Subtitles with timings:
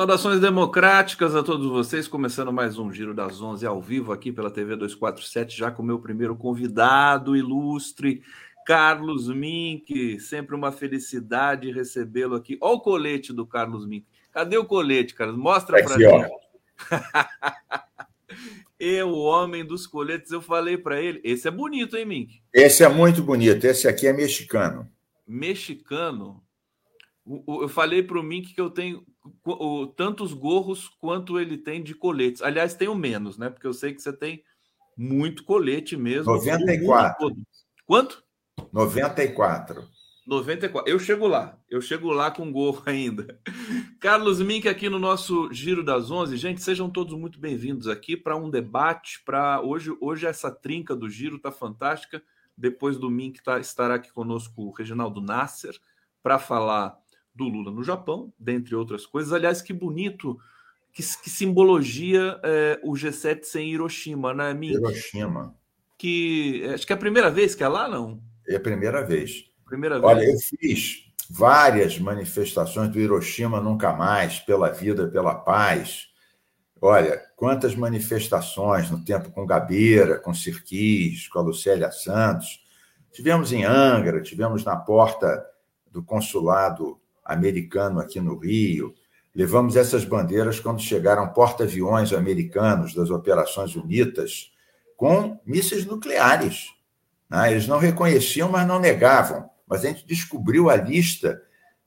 [0.00, 4.50] Saudações democráticas a todos vocês, começando mais um Giro das Onze ao vivo aqui pela
[4.50, 8.22] TV 247, já com o meu primeiro convidado ilustre,
[8.64, 10.18] Carlos Mink.
[10.18, 12.56] Sempre uma felicidade recebê-lo aqui.
[12.62, 14.06] Olha o colete do Carlos Mink.
[14.32, 15.36] Cadê o colete, Carlos?
[15.36, 16.24] Mostra para mim.
[18.80, 21.20] eu, o homem dos coletes, eu falei para ele.
[21.22, 22.40] Esse é bonito, hein, Mink?
[22.54, 23.66] Esse é muito bonito.
[23.66, 24.90] Esse aqui é mexicano.
[25.28, 26.42] Mexicano?
[27.46, 29.04] Eu falei para o Mink que eu tenho
[29.96, 32.42] tantos gorros quanto ele tem de coletes.
[32.42, 33.50] Aliás, tenho menos, né?
[33.50, 34.42] Porque eu sei que você tem
[34.96, 36.32] muito colete mesmo.
[36.32, 37.36] 94.
[37.86, 38.22] Quanto?
[38.72, 39.88] 94.
[40.26, 40.90] 94.
[40.90, 41.58] Eu chego lá.
[41.68, 43.40] Eu chego lá com gorro ainda.
[44.00, 46.36] Carlos Mink aqui no nosso Giro das Onze.
[46.36, 49.22] Gente, sejam todos muito bem-vindos aqui para um debate.
[49.24, 52.22] Para hoje, hoje essa trinca do Giro tá fantástica.
[52.56, 55.74] Depois do Mink tá, estará aqui conosco o Reginaldo Nasser
[56.22, 56.99] para falar
[57.34, 59.32] do Lula no Japão, dentre outras coisas.
[59.32, 60.38] Aliás, que bonito,
[60.92, 64.74] que, que simbologia é, o G7 sem Hiroshima, né, Mink?
[64.74, 65.54] Hiroshima.
[65.96, 68.22] Que acho que é a primeira vez que é lá, não?
[68.48, 69.44] É a primeira vez.
[69.66, 70.04] Primeira vez.
[70.04, 76.08] Olha, eu fiz várias manifestações do Hiroshima Nunca Mais, pela vida, pela paz.
[76.82, 82.64] Olha, quantas manifestações no tempo com Gabeira, com Sirquis, com a Lucélia Santos.
[83.12, 85.44] Tivemos em Angra, tivemos na porta
[85.90, 86.99] do consulado
[87.32, 88.94] americano aqui no Rio.
[89.34, 94.52] Levamos essas bandeiras quando chegaram porta-aviões americanos das Operações Unidas
[94.96, 96.74] com mísseis nucleares.
[97.28, 97.52] Né?
[97.52, 99.48] Eles não reconheciam, mas não negavam.
[99.66, 101.40] Mas a gente descobriu a lista,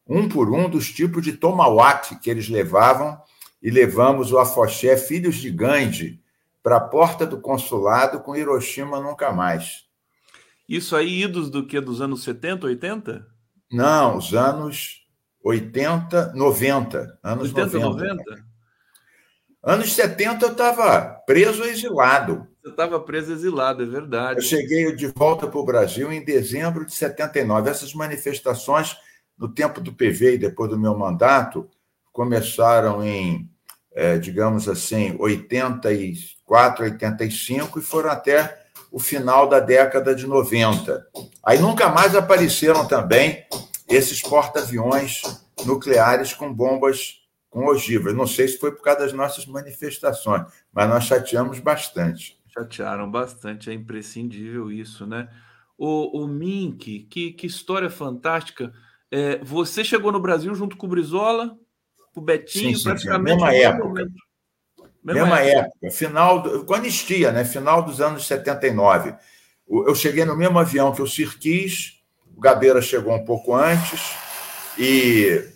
[0.07, 3.21] um por um, dos tipos de tomahawk que eles levavam
[3.61, 6.21] e levamos o Afoxé Filhos de Gandhi
[6.61, 9.83] para a porta do consulado com Hiroshima nunca mais.
[10.67, 11.79] Isso aí, idos do que?
[11.81, 13.27] Dos anos 70, 80?
[13.69, 15.02] Não, os anos
[15.43, 17.19] 80, 90.
[17.21, 18.13] Anos 80, 90.
[18.13, 18.45] 90?
[19.61, 22.47] Anos 70 eu estava preso exilado.
[22.61, 24.39] Você estava preso exilado, é verdade.
[24.39, 27.69] Eu cheguei de volta para o Brasil em dezembro de 79.
[27.69, 28.95] Essas manifestações,
[29.37, 31.69] no tempo do PV e depois do meu mandato,
[32.11, 33.49] começaram em,
[33.93, 41.05] é, digamos assim, 84, 85 e foram até o final da década de 90.
[41.43, 43.45] Aí nunca mais apareceram também
[43.93, 45.21] esses porta-aviões
[45.65, 47.23] nucleares com bombas
[47.53, 48.15] com ogivas.
[48.15, 52.39] Não sei se foi por causa das nossas manifestações, mas nós chateamos bastante.
[52.47, 55.29] Chatearam bastante, é imprescindível isso, né?
[55.77, 58.73] O, o Mink, que, que história fantástica.
[59.11, 61.57] É, você chegou no Brasil junto com o Brizola,
[62.13, 63.39] com o Betinho, sim, sim, praticamente.
[63.39, 64.07] Sim, mesma época.
[65.03, 65.67] Mesma, mesma época.
[65.67, 65.91] época.
[65.91, 67.45] final do, com anistia, né?
[67.45, 69.15] Final dos anos 79.
[69.67, 72.02] Eu cheguei no mesmo avião que o Sirquis,
[72.35, 74.15] o Gabeira chegou um pouco antes
[74.77, 75.49] e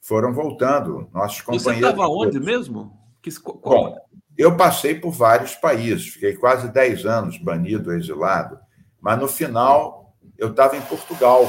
[0.00, 1.80] foram voltando nossos companheiros.
[1.80, 2.98] Você estava onde mesmo?
[3.22, 3.30] Que...
[3.62, 3.96] Bom,
[4.36, 8.58] eu passei por vários países, fiquei quase 10 anos banido, exilado,
[9.00, 11.48] mas no final eu estava em Portugal.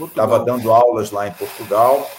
[0.00, 2.10] Estava dando aulas lá em Portugal,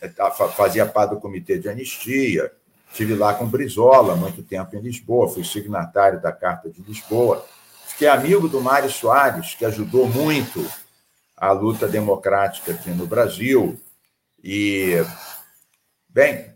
[0.00, 0.10] eh,
[0.56, 2.50] fazia parte do comitê de anistia,
[2.90, 7.44] estive lá com Brizola muito tempo em Lisboa, fui signatário da Carta de Lisboa.
[7.86, 10.66] Fiquei amigo do Mário Soares, que ajudou muito
[11.36, 13.78] a luta democrática aqui no Brasil.
[14.42, 14.94] E,
[16.08, 16.54] bem,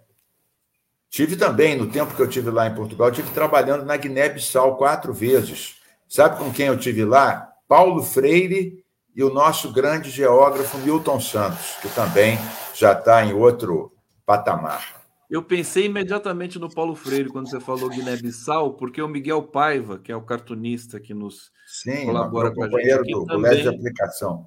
[1.09, 5.12] tive também, no tempo que eu tive lá em Portugal, tive trabalhando na Guiné-Bissau quatro
[5.12, 5.76] vezes.
[6.08, 7.52] Sabe com quem eu tive lá?
[7.69, 8.84] Paulo Freire
[9.14, 12.38] e o nosso grande geógrafo Milton Santos, que também
[12.75, 13.93] já está em outro
[14.25, 14.94] patamar.
[15.29, 20.12] Eu pensei imediatamente no Paulo Freire quando você falou Guiné-Bissau, porque o Miguel Paiva, que
[20.12, 24.46] é o cartunista que nos Sim, colabora com a gente aqui, do também, de aplicação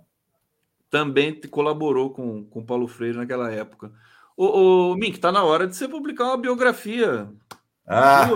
[0.89, 3.91] também colaborou com o Paulo Freire naquela época.
[4.36, 7.30] O, o Mink, tá na hora de você publicar uma biografia.
[7.86, 8.27] Ah!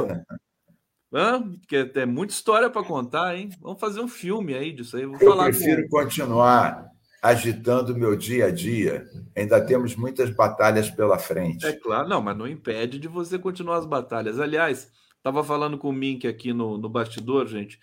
[1.13, 1.41] Hã?
[1.41, 3.49] Porque é muita história para contar, hein?
[3.61, 5.05] Vamos fazer um filme aí disso aí.
[5.05, 5.89] Vou Eu prefiro com...
[5.89, 6.87] continuar
[7.21, 9.05] agitando o meu dia a dia.
[9.37, 11.65] Ainda temos muitas batalhas pela frente.
[11.65, 14.39] É claro, não, mas não impede de você continuar as batalhas.
[14.39, 17.79] Aliás, estava falando com o Mink aqui no, no bastidor, gente,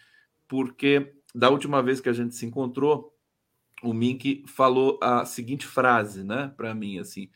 [0.47, 3.15] porque da última vez que a gente se encontrou,
[3.83, 7.29] o Mink falou a seguinte frase, né, para mim, assim,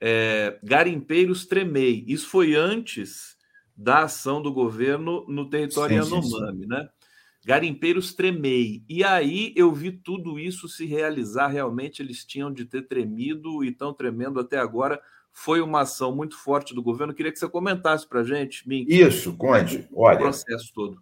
[0.00, 2.04] é, garimpeiros tremei.
[2.06, 3.36] Isso foi antes
[3.76, 6.88] da ação do governo no território sim, Yanomami, sim, né?
[7.44, 8.84] Garimpeiros tremei.
[8.88, 11.48] E aí eu vi tudo isso se realizar.
[11.48, 15.00] Realmente eles tinham de ter tremido e estão tremendo até agora.
[15.32, 17.12] Foi uma ação muito forte do governo.
[17.12, 18.92] Eu queria que você comentasse para a gente, Mink.
[18.92, 19.88] Isso, Conde.
[19.94, 21.00] Olha, o processo todo.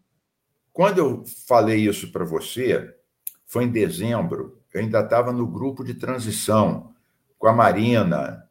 [0.73, 2.95] Quando eu falei isso para você,
[3.45, 6.95] foi em dezembro eu ainda estava no grupo de transição
[7.37, 8.49] com a Marina,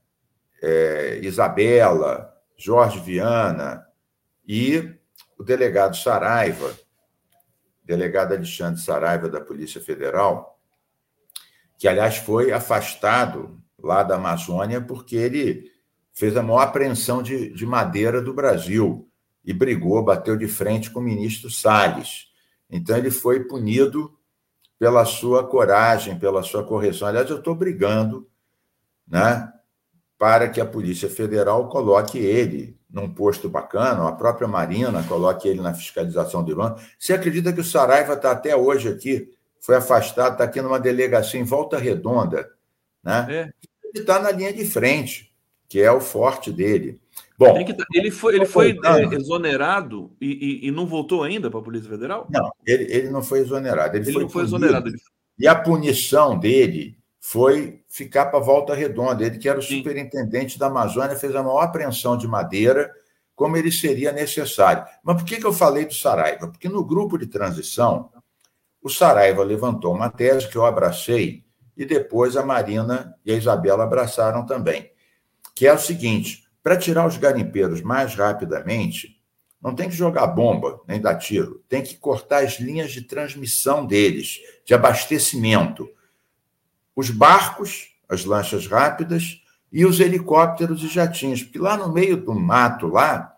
[0.61, 3.87] é, Isabela, Jorge Viana
[4.45, 4.93] e
[5.37, 6.77] o delegado Saraiva,
[7.83, 10.59] delegado Alexandre Saraiva da Polícia Federal,
[11.77, 15.71] que, aliás, foi afastado lá da Amazônia porque ele
[16.11, 19.07] fez a maior apreensão de, de madeira do Brasil
[19.45, 22.25] e brigou, bateu de frente com o ministro Salles.
[22.69, 24.16] Então, ele foi punido
[24.79, 27.07] pela sua coragem, pela sua correção.
[27.07, 28.27] Aliás, eu estou brigando
[29.07, 29.51] né,
[30.17, 35.61] para que a Polícia Federal coloque ele num posto bacana, a própria Marina coloque ele
[35.61, 36.87] na fiscalização de Londres.
[36.97, 39.29] Você acredita que o Saraiva está até hoje aqui,
[39.59, 42.49] foi afastado, está aqui numa delegacia em Volta Redonda,
[43.03, 43.27] né?
[43.29, 43.67] É.
[43.83, 45.33] Ele está na linha de frente,
[45.67, 46.99] que é o forte dele.
[47.37, 51.59] Bom, tá, ele foi, ele foi é, exonerado e, e, e, não voltou ainda para
[51.59, 52.25] a Polícia Federal?
[52.31, 53.95] Não, ele, ele não foi exonerado.
[53.95, 54.91] Ele, ele foi não foi punido, exonerado.
[55.37, 59.23] E a punição dele foi ficar para Volta Redonda.
[59.23, 59.77] Ele, que era o Sim.
[59.77, 62.91] superintendente da Amazônia, fez a maior apreensão de madeira,
[63.35, 64.83] como ele seria necessário.
[65.03, 66.47] Mas por que, que eu falei do Saraiva?
[66.47, 68.09] Porque no grupo de transição,
[68.81, 71.43] o Saraiva levantou uma tese que eu abracei
[71.75, 74.91] e depois a Marina e a Isabela abraçaram também,
[75.53, 79.17] que é o seguinte: para tirar os garimpeiros mais rapidamente,
[79.61, 83.85] não tem que jogar bomba nem dar tiro, tem que cortar as linhas de transmissão
[83.85, 85.89] deles, de abastecimento
[86.93, 89.41] os barcos, as lanchas rápidas
[89.71, 93.33] e os helicópteros e jatinhos, porque lá no meio do mato, lá,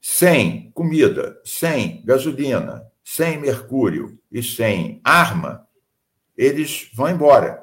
[0.00, 5.68] sem comida, sem gasolina, sem mercúrio e sem arma,
[6.34, 7.62] eles vão embora.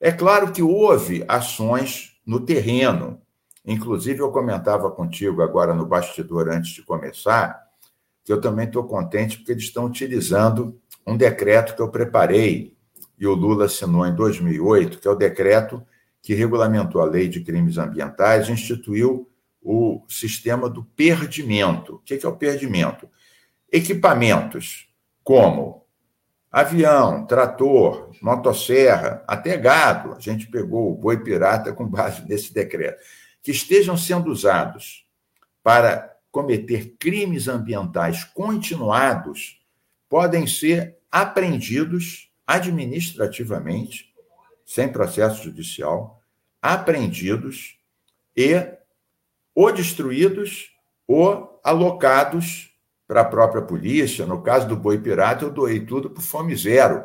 [0.00, 3.20] É claro que houve ações no terreno.
[3.64, 7.62] Inclusive, eu comentava contigo agora no bastidor antes de começar,
[8.24, 12.76] que eu também estou contente porque eles estão utilizando um decreto que eu preparei
[13.18, 15.82] e o Lula assinou em 2008, que é o decreto
[16.22, 19.28] que regulamentou a lei de crimes ambientais, instituiu
[19.60, 21.96] o sistema do perdimento.
[21.96, 23.08] O que é o perdimento?
[23.70, 24.88] Equipamentos
[25.24, 25.84] como
[26.50, 33.02] avião, trator, motosserra, até gado, a gente pegou o boi pirata com base nesse decreto,
[33.42, 35.06] que estejam sendo usados
[35.62, 39.60] para cometer crimes ambientais continuados,
[40.08, 44.14] podem ser apreendidos administrativamente,
[44.64, 46.22] sem processo judicial,
[46.60, 47.78] apreendidos
[48.36, 48.54] e
[49.54, 50.70] ou destruídos
[51.06, 52.70] ou alocados
[53.06, 54.26] para a própria polícia.
[54.26, 57.04] No caso do boi pirata, eu doei tudo para o Fome Zero.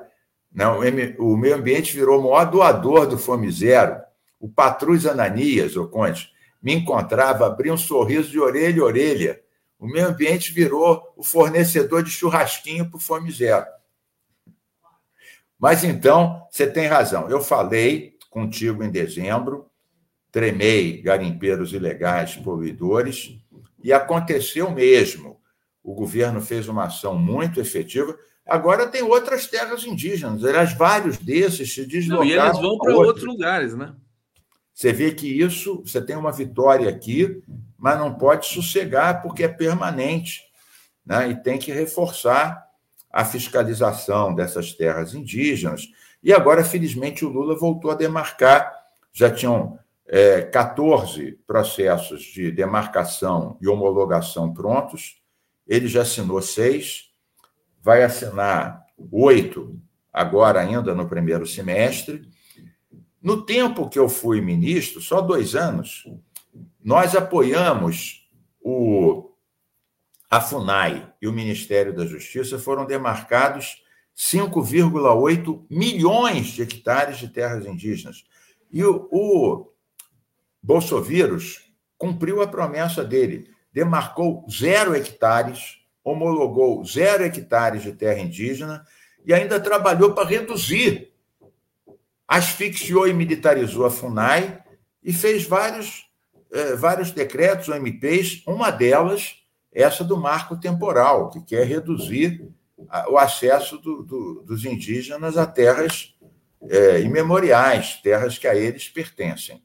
[0.52, 0.80] Não,
[1.18, 4.02] o meio ambiente virou o maior doador do Fome Zero.
[4.44, 6.30] O Patrus Ananias, o Conte,
[6.62, 9.42] me encontrava, abria um sorriso de orelha a orelha.
[9.80, 13.66] O meio ambiente virou o fornecedor de churrasquinho para o Fome Zero.
[15.58, 17.30] Mas então, você tem razão.
[17.30, 19.68] Eu falei contigo em dezembro,
[20.30, 23.40] tremei garimpeiros ilegais, poluidores,
[23.82, 25.40] e aconteceu mesmo.
[25.82, 28.14] O governo fez uma ação muito efetiva.
[28.46, 30.44] Agora tem outras terras indígenas.
[30.44, 32.26] Aliás, vários desses se deslocaram.
[32.26, 33.96] Não, e eles vão para outros lugares, né?
[34.74, 37.44] Você vê que isso, você tem uma vitória aqui,
[37.78, 40.42] mas não pode sossegar porque é permanente.
[41.06, 41.30] Né?
[41.30, 42.66] E tem que reforçar
[43.12, 45.88] a fiscalização dessas terras indígenas.
[46.24, 48.74] E agora, felizmente, o Lula voltou a demarcar.
[49.12, 49.78] Já tinham
[50.08, 55.22] é, 14 processos de demarcação e homologação prontos.
[55.68, 57.12] Ele já assinou seis,
[57.82, 59.80] vai assinar oito
[60.12, 62.28] agora, ainda no primeiro semestre.
[63.24, 66.06] No tempo que eu fui ministro, só dois anos,
[66.84, 68.28] nós apoiamos
[68.62, 69.30] o
[70.30, 73.84] a FUNAI e o Ministério da Justiça foram demarcados
[74.18, 78.26] 5,8 milhões de hectares de terras indígenas.
[78.72, 79.72] E o, o
[80.62, 88.86] Bolsovírus cumpriu a promessa dele, demarcou zero hectares, homologou zero hectares de terra indígena
[89.24, 91.13] e ainda trabalhou para reduzir.
[92.28, 94.64] Asfixiou e militarizou a FUNAI
[95.04, 96.06] e fez vários,
[96.52, 102.48] eh, vários decretos, MPs, uma delas essa do marco temporal, que quer reduzir
[103.10, 106.16] o acesso do, do, dos indígenas a terras
[106.70, 109.64] é, imemoriais, terras que a eles pertencem.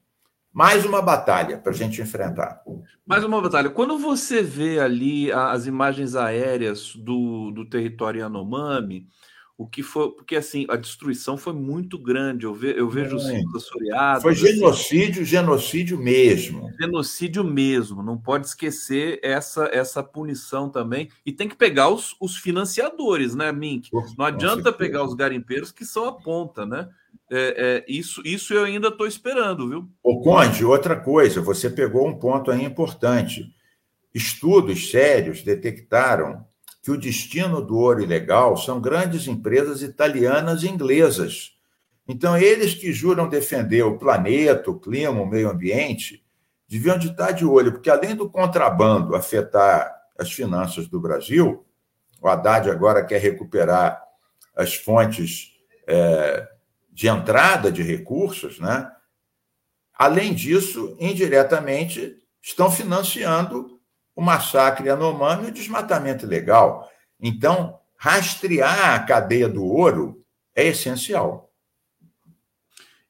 [0.53, 2.63] Mais uma batalha para a gente enfrentar.
[3.07, 3.71] Mais uma batalha.
[3.71, 9.07] Quando você vê ali as imagens aéreas do, do território Yanomami,
[9.59, 12.47] o que foi, porque assim, a destruição foi muito grande.
[12.47, 13.45] Eu, ve, eu vejo Sim.
[13.45, 14.23] os assoreados.
[14.23, 16.71] Foi genocídio, assim, genocídio mesmo.
[16.81, 18.01] Genocídio mesmo.
[18.01, 21.09] Não pode esquecer essa, essa punição também.
[21.27, 23.91] E tem que pegar os, os financiadores, né, Mink?
[24.17, 26.89] Não adianta pegar os garimpeiros que são a ponta, né?
[27.29, 29.89] É, é, isso, isso eu ainda estou esperando, viu?
[30.05, 33.53] O Conde, outra coisa, você pegou um ponto aí importante.
[34.15, 36.47] Estudos sérios detectaram
[36.89, 41.53] que o destino do ouro ilegal são grandes empresas italianas e inglesas.
[42.09, 46.25] Então, eles que juram defender o planeta, o clima, o meio ambiente,
[46.67, 51.63] deviam de estar de olho, porque além do contrabando afetar as finanças do Brasil,
[52.23, 54.03] o Haddad agora quer recuperar
[54.57, 55.53] as fontes
[55.87, 56.49] é,
[56.91, 58.91] de entrada de recursos, né?
[59.93, 63.78] Além disso, indiretamente, estão financiando
[64.19, 66.91] o massacre Yanomami e o desmatamento ilegal.
[67.21, 70.25] Então, rastrear a cadeia do ouro
[70.57, 71.53] é essencial.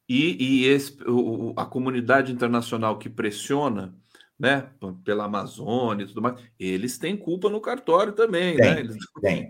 [0.07, 3.95] E, e esse, o, a comunidade internacional que pressiona
[4.37, 4.69] né,
[5.03, 8.79] pela Amazônia e tudo mais, eles têm culpa no cartório também, tem, né?
[8.79, 8.95] Eles,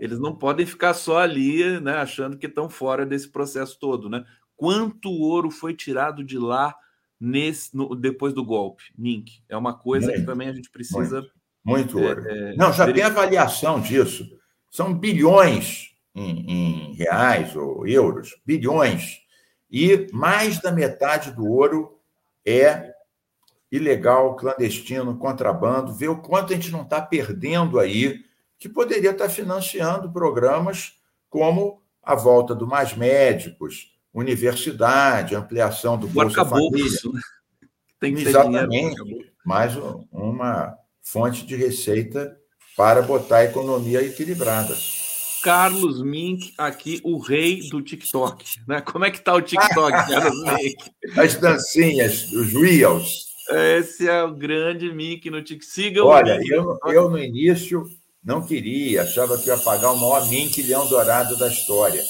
[0.00, 4.24] eles, não podem ficar só ali, né, achando que estão fora desse processo todo, né?
[4.56, 6.74] Quanto ouro foi tirado de lá
[7.20, 9.42] nesse, no, depois do golpe, Mink?
[9.46, 11.20] É uma coisa muito, que também a gente precisa.
[11.20, 12.28] Muito, muito é, ouro.
[12.28, 14.26] É, não, já tem avaliação disso.
[14.70, 19.18] São bilhões em, em reais ou euros, bilhões.
[19.70, 21.98] E mais da metade do ouro
[22.44, 22.92] é
[23.70, 28.24] ilegal, clandestino, contrabando, ver o quanto a gente não está perdendo aí,
[28.58, 30.98] que poderia estar tá financiando programas
[31.28, 36.84] como a volta do Mais Médicos, universidade, ampliação do Bolsa Família.
[37.04, 37.20] Né?
[38.00, 39.74] Tem que Exatamente, mais
[40.10, 42.36] uma fonte de receita
[42.76, 44.74] para botar a economia equilibrada.
[45.42, 48.44] Carlos Mink aqui, o rei do TikTok.
[48.68, 48.80] Né?
[48.80, 50.76] Como é que está o TikTok, Carlos Mink?
[51.16, 53.30] As dancinhas, os reels.
[53.78, 55.72] Esse é o grande Mickey no TikTok.
[55.72, 57.84] Siga Olha, eu, eu no início
[58.22, 62.02] não queria, achava que ia pagar o maior Mink Leão Dourado da história.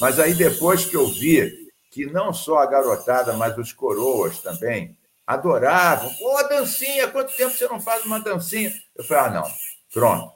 [0.00, 1.52] Mas aí depois que eu vi
[1.90, 6.12] que não só a garotada, mas os coroas também adoravam.
[6.14, 8.72] Pô, dancinha, quanto tempo você não faz uma dancinha?
[8.94, 9.52] Eu falei, ah, não,
[9.92, 10.32] pronto.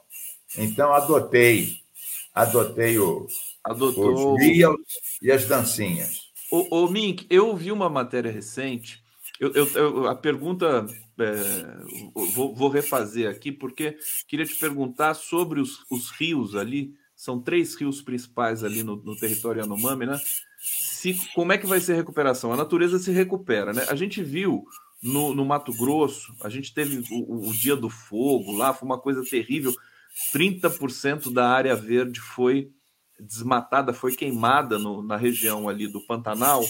[0.57, 1.77] Então adotei,
[2.33, 3.27] adotei o,
[3.63, 4.33] Adotou.
[4.33, 4.81] os reels
[5.21, 6.31] e as dancinhas.
[6.51, 9.01] Ô, ô Mink, eu vi uma matéria recente
[9.41, 10.85] eu, eu, eu a pergunta
[11.19, 11.83] é,
[12.13, 16.93] vou, vou, refazer aqui, porque queria te perguntar sobre os, os, rios ali.
[17.15, 20.19] São três rios principais ali no, no território Yanomami, né?
[20.61, 22.53] Se, como é que vai ser a recuperação?
[22.53, 23.85] A natureza se recupera, né?
[23.89, 24.63] A gente viu
[25.01, 28.99] no, no Mato Grosso, a gente teve o, o, dia do fogo lá, foi uma
[28.99, 29.73] coisa terrível.
[30.31, 32.69] 30% da área verde foi
[33.19, 36.63] desmatada, foi queimada no, na região ali do Pantanal.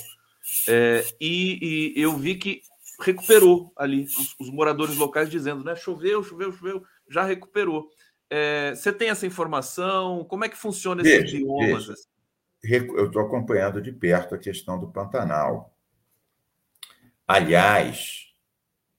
[0.68, 2.62] É, e, e, eu vi que
[3.02, 5.76] recuperou ali, os, os, moradores locais dizendo, né?
[5.76, 7.90] Choveu, choveu, choveu, já recuperou.
[8.30, 10.24] É, você tem essa informação?
[10.24, 11.88] Como é que funciona esses veja, biomas?
[11.88, 12.11] Veja.
[12.64, 15.74] Eu estou acompanhando de perto a questão do Pantanal.
[17.28, 18.28] Aliás,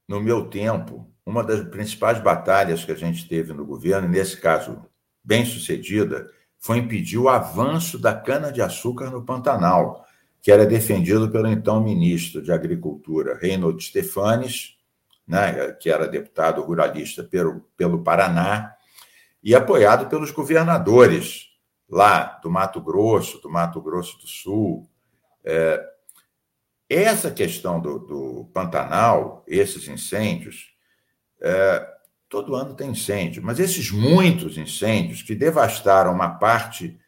[0.09, 4.85] no meu tempo, uma das principais batalhas que a gente teve no governo, nesse caso
[5.23, 10.07] bem sucedida, foi impedir o avanço da cana-de-açúcar no Pantanal
[10.43, 14.77] que era defendido pelo então ministro de Agricultura, Reinhold Stefanes,
[15.27, 18.75] né, que era deputado ruralista pelo, pelo Paraná,
[19.43, 21.52] e apoiado pelos governadores
[21.93, 24.89] lá do Mato Grosso, do Mato Grosso do Sul.
[25.45, 25.87] É,
[26.89, 30.75] essa questão do, do, Pantanal, esses incêndios,
[31.39, 31.87] é,
[32.31, 36.99] todo ano tem incêndio, mas esses muitos incêndios que devastaram uma parte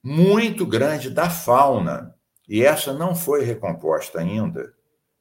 [0.00, 2.14] muito grande da fauna
[2.48, 4.72] e essa não foi recomposta ainda,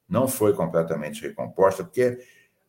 [0.08, 2.20] não foi completamente recomposta, porque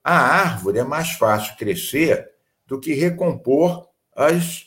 [0.03, 2.31] a árvore é mais fácil crescer
[2.67, 4.66] do que recompor as,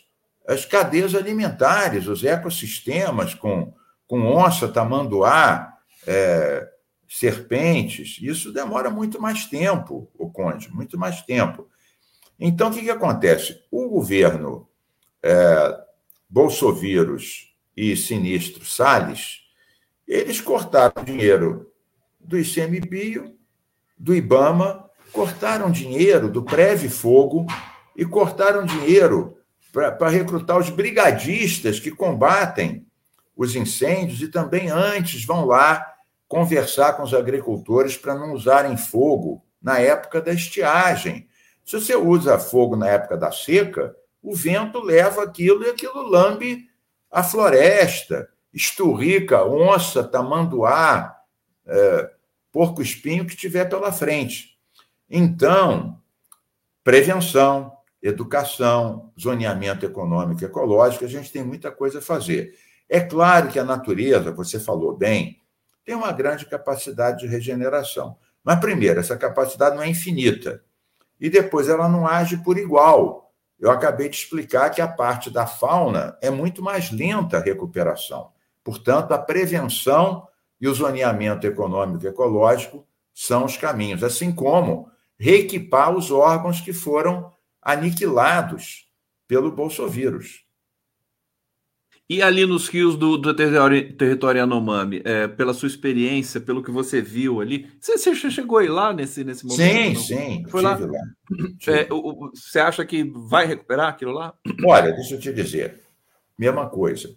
[0.50, 3.72] as cadeias alimentares, os ecossistemas com,
[4.08, 5.78] com onça, tamanduá,
[6.08, 6.68] é,
[7.08, 8.18] serpentes.
[8.20, 11.70] Isso demora muito mais tempo, o Conde, muito mais tempo.
[12.40, 13.64] Então, o que, que acontece?
[13.70, 14.68] O governo
[15.22, 15.78] é,
[16.28, 19.48] Bolsovírus e Sinistro Salles
[20.08, 21.72] eles cortaram dinheiro
[22.20, 23.36] do ICMBio,
[23.96, 27.46] do IBAMA, cortaram dinheiro do Preve Fogo
[27.96, 29.39] e cortaram dinheiro
[29.98, 32.86] para recrutar os brigadistas que combatem
[33.36, 35.94] os incêndios e também antes vão lá
[36.28, 41.28] conversar com os agricultores para não usarem fogo na época da estiagem.
[41.66, 46.70] Se você usa fogo na época da seca, o vento leva aquilo e aquilo lambe
[47.10, 51.16] a floresta esturrica, onça, tamanduá,
[51.66, 52.12] é,
[52.52, 54.58] porco-espinho que tiver pela frente.
[55.10, 56.00] Então,
[56.84, 57.72] prevenção,
[58.02, 62.54] educação, zoneamento econômico e ecológico, a gente tem muita coisa a fazer.
[62.88, 65.42] É claro que a natureza, você falou bem,
[65.86, 68.18] tem uma grande capacidade de regeneração.
[68.44, 70.64] Mas, primeiro, essa capacidade não é infinita.
[71.20, 73.34] E depois, ela não age por igual.
[73.60, 78.32] Eu acabei de explicar que a parte da fauna é muito mais lenta a recuperação.
[78.64, 80.28] Portanto, a prevenção
[80.62, 86.72] e o zoneamento econômico e ecológico são os caminhos, assim como reequipar os órgãos que
[86.72, 88.88] foram aniquilados
[89.28, 90.44] pelo bolsovírus.
[92.12, 96.72] E ali nos rios do, do território, território Yanomami, é, pela sua experiência, pelo que
[96.72, 99.60] você viu ali, você, você chegou aí lá nesse, nesse momento?
[99.62, 100.02] Sim, não?
[100.02, 100.46] sim.
[100.50, 100.76] Foi lá?
[100.76, 101.00] lá.
[101.68, 104.34] É, o, você acha que vai recuperar aquilo lá?
[104.66, 105.84] Olha, deixa eu te dizer.
[106.36, 107.16] Mesma coisa.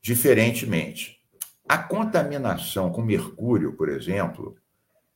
[0.00, 1.20] Diferentemente.
[1.68, 4.56] A contaminação com mercúrio, por exemplo,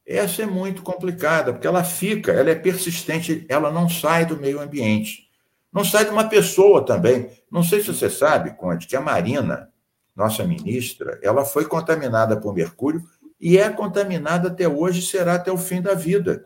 [0.07, 4.61] essa é muito complicada, porque ela fica, ela é persistente, ela não sai do meio
[4.61, 5.29] ambiente.
[5.73, 7.29] Não sai de uma pessoa também.
[7.51, 9.69] Não sei se você sabe, Conde, que a Marina,
[10.15, 13.03] nossa ministra, ela foi contaminada por mercúrio
[13.41, 16.45] e é contaminada até hoje, será até o fim da vida.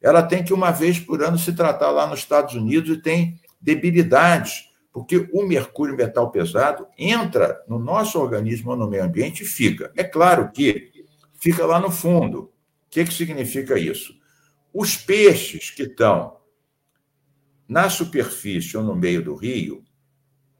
[0.00, 3.40] Ela tem que, uma vez por ano, se tratar lá nos Estados Unidos e tem
[3.60, 9.92] debilidades, porque o mercúrio metal pesado entra no nosso organismo, no meio ambiente e fica.
[9.96, 10.90] É claro que
[11.34, 12.52] fica lá no fundo
[12.92, 14.14] que, que significa isso?
[14.72, 16.36] Os peixes que estão
[17.66, 19.82] na superfície ou no meio do rio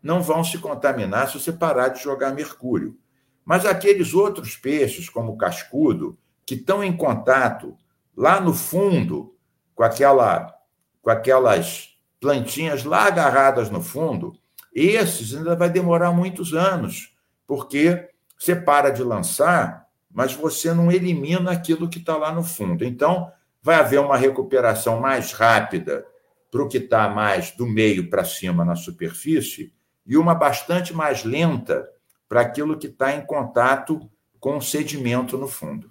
[0.03, 2.99] não vão se contaminar se você parar de jogar mercúrio.
[3.45, 7.77] Mas aqueles outros peixes, como o cascudo, que estão em contato
[8.17, 9.37] lá no fundo
[9.75, 10.55] com, aquela,
[11.03, 14.33] com aquelas plantinhas lá agarradas no fundo,
[14.75, 17.15] esses ainda vai demorar muitos anos,
[17.47, 19.82] porque você para de lançar,
[20.13, 22.85] mas você não elimina aquilo que está lá no fundo.
[22.85, 23.31] Então,
[23.63, 26.05] vai haver uma recuperação mais rápida
[26.51, 29.73] para o que está mais do meio para cima na superfície
[30.05, 31.89] e uma bastante mais lenta
[32.29, 35.91] para aquilo que está em contato com o sedimento no fundo.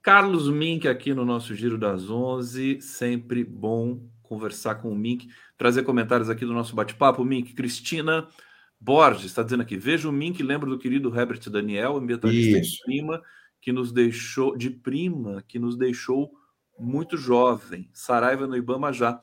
[0.00, 5.82] Carlos Mink aqui no nosso Giro das Onze, sempre bom conversar com o Mink, trazer
[5.82, 7.24] comentários aqui do nosso bate-papo.
[7.24, 8.28] Mink, Cristina
[8.84, 13.22] Borges está dizendo aqui: veja o Mink, lembra do querido Herbert Daniel, ambientalista de prima,
[13.60, 16.30] que nos deixou de prima, que nos deixou
[16.78, 17.88] muito jovem.
[17.94, 19.18] Saraiva no Ibama já.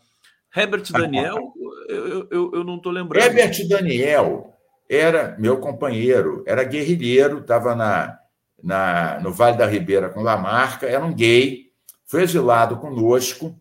[0.55, 1.53] Herbert Daniel,
[1.87, 3.23] eu, eu, eu não estou lembrando.
[3.23, 4.51] Herbert Daniel
[4.89, 8.17] era meu companheiro, era guerrilheiro, estava na,
[8.61, 11.67] na, no Vale da Ribeira com Lamarca, era um gay,
[12.05, 13.55] foi exilado conosco,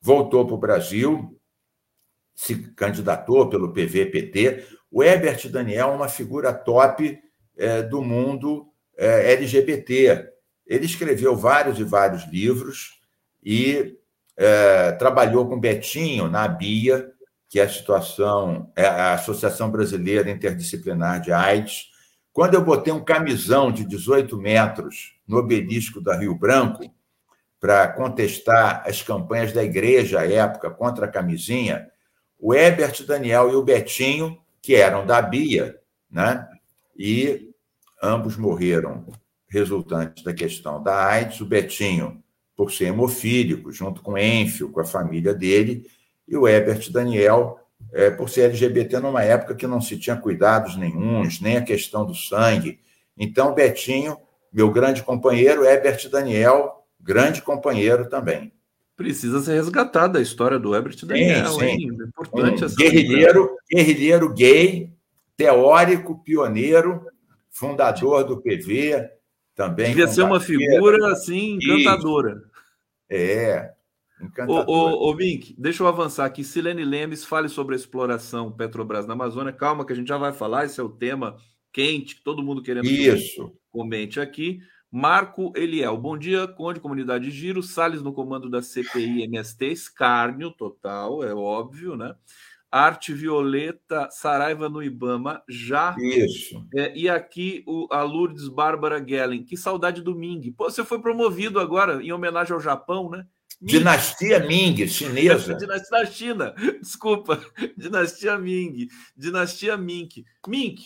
[0.00, 1.36] voltou para o Brasil,
[2.34, 4.79] se candidatou pelo PVPT.
[4.90, 7.18] O Herbert Daniel é uma figura top
[7.56, 10.28] é, do mundo é, LGBT.
[10.66, 13.00] Ele escreveu vários e vários livros
[13.42, 13.96] e
[14.36, 17.10] é, trabalhou com Betinho na BIA,
[17.48, 21.88] que é a situação, é a Associação Brasileira Interdisciplinar de AIDS.
[22.32, 26.82] Quando eu botei um camisão de 18 metros no obelisco da Rio Branco
[27.60, 31.88] para contestar as campanhas da igreja à época contra a camisinha,
[32.38, 35.78] o Herbert Daniel e o Betinho que eram da Bia,
[36.10, 36.46] né?
[36.96, 37.50] e
[38.02, 39.06] ambos morreram
[39.48, 41.40] resultantes da questão da AIDS.
[41.40, 42.22] O Betinho,
[42.54, 45.86] por ser hemofílico, junto com Enfio, com a família dele,
[46.28, 47.58] e o Herbert Daniel,
[47.92, 52.04] é, por ser LGBT numa época que não se tinha cuidados nenhums, nem a questão
[52.04, 52.78] do sangue.
[53.16, 54.18] Então, Betinho,
[54.52, 58.52] meu grande companheiro, Herbert Daniel, grande companheiro também.
[59.00, 61.64] Precisa ser resgatada a história do Herbert Daniel, sim, sim.
[61.64, 61.98] hein?
[61.98, 64.92] É importante essa guerrilheiro, guerrilheiro gay,
[65.38, 67.06] teórico, pioneiro,
[67.48, 69.08] fundador do PV,
[69.54, 69.86] também.
[69.86, 72.42] Devia ser uma figura assim encantadora.
[73.08, 73.72] É.
[74.20, 74.70] Encantadora.
[74.70, 76.44] Ô, ô, ô Mink, deixa eu avançar aqui.
[76.44, 79.50] Silene Lemes, fale sobre a exploração Petrobras na Amazônia.
[79.50, 80.66] Calma, que a gente já vai falar.
[80.66, 81.38] Esse é o tema
[81.72, 83.48] quente, todo mundo querendo Isso.
[83.48, 84.60] que comente aqui.
[84.92, 91.22] Marco Eliel, bom dia, Conde, Comunidade Giro, Salles no comando da CPI MST, escárnio total,
[91.22, 92.16] é óbvio, né?
[92.72, 95.94] Arte Violeta, Saraiva no Ibama, já.
[95.98, 96.64] Isso.
[96.74, 100.52] É, e aqui o, a Lourdes Bárbara Gellen, que saudade do Ming.
[100.52, 103.26] Pô, você foi promovido agora em homenagem ao Japão, né?
[103.60, 103.72] Ming.
[103.72, 105.54] Dinastia Ming, chinesa.
[105.58, 107.40] Dinastia da China, desculpa.
[107.76, 108.88] Dinastia Ming.
[109.16, 110.24] Dinastia Mink.
[110.46, 110.82] Mink.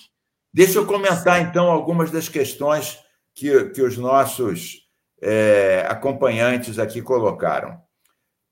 [0.53, 3.04] Deixa eu comentar, então, algumas das questões
[3.35, 4.89] que, que os nossos
[5.21, 7.81] é, acompanhantes aqui colocaram.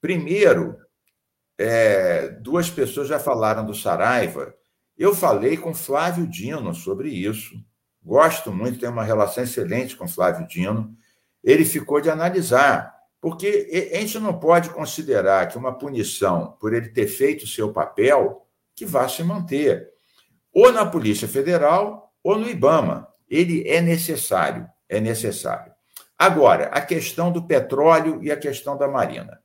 [0.01, 0.77] Primeiro,
[1.59, 4.55] é, duas pessoas já falaram do Saraiva.
[4.97, 7.55] Eu falei com Flávio Dino sobre isso.
[8.03, 10.93] Gosto muito, tenho uma relação excelente com Flávio Dino.
[11.43, 16.89] Ele ficou de analisar, porque a gente não pode considerar que uma punição por ele
[16.89, 19.89] ter feito o seu papel que vá se manter,
[20.53, 23.09] ou na Polícia Federal ou no IBAMA.
[23.29, 25.73] ele é necessário, é necessário.
[26.19, 29.43] Agora, a questão do petróleo e a questão da marina.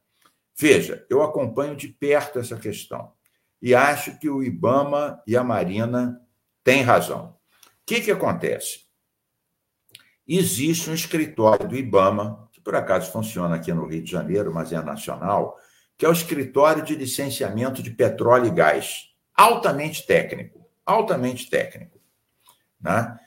[0.56, 3.14] Veja, eu acompanho de perto essa questão
[3.62, 6.22] e acho que o IBAMA e a Marina
[6.64, 7.30] têm razão.
[7.30, 7.36] O
[7.86, 8.82] que, que acontece?
[10.28, 14.74] Existe um escritório do IBAMA, que por acaso funciona aqui no Rio de Janeiro, mas
[14.74, 15.58] é nacional,
[15.98, 21.98] que é o Escritório de Licenciamento de Petróleo e Gás, altamente técnico, altamente técnico.
[22.80, 23.18] Né?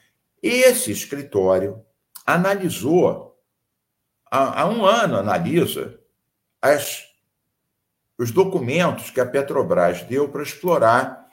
[0.41, 1.83] Esse escritório
[2.33, 3.37] analisou,
[4.29, 5.99] há, há um ano analisa,
[6.61, 7.05] as,
[8.17, 11.27] os documentos que a Petrobras deu para explorar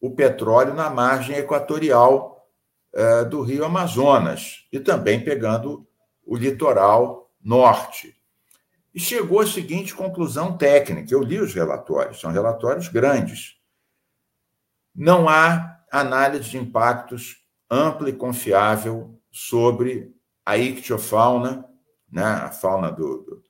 [0.00, 2.48] o petróleo na margem equatorial
[2.92, 5.86] eh, do Rio Amazonas e também pegando
[6.24, 8.16] o litoral norte.
[8.94, 13.56] E chegou à seguinte conclusão técnica: eu li os relatórios, são relatórios grandes.
[14.94, 20.12] Não há análise de impactos ampla e confiável sobre
[20.44, 21.64] a ictiofauna,
[22.10, 23.42] né, a fauna do, do,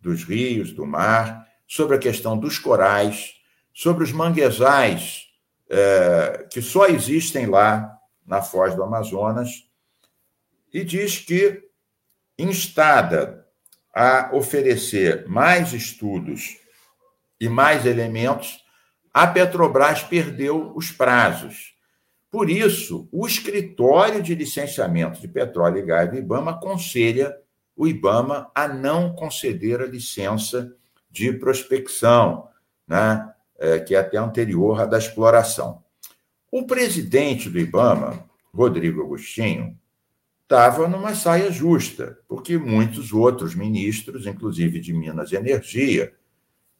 [0.00, 3.34] dos rios, do mar, sobre a questão dos corais,
[3.72, 5.28] sobre os manguezais
[5.68, 7.94] é, que só existem lá
[8.26, 9.68] na foz do Amazonas,
[10.72, 11.62] e diz que,
[12.38, 13.46] instada
[13.94, 16.56] a oferecer mais estudos
[17.40, 18.62] e mais elementos,
[19.12, 21.74] a Petrobras perdeu os prazos.
[22.30, 27.34] Por isso, o escritório de licenciamento de petróleo e gás do IBAMA aconselha
[27.74, 30.74] o IBAMA a não conceder a licença
[31.10, 32.48] de prospecção,
[32.86, 35.82] né, é, que é até anterior à da exploração.
[36.50, 39.78] O presidente do IBAMA, Rodrigo Agostinho,
[40.42, 46.12] estava numa saia justa, porque muitos outros ministros, inclusive de Minas e Energia,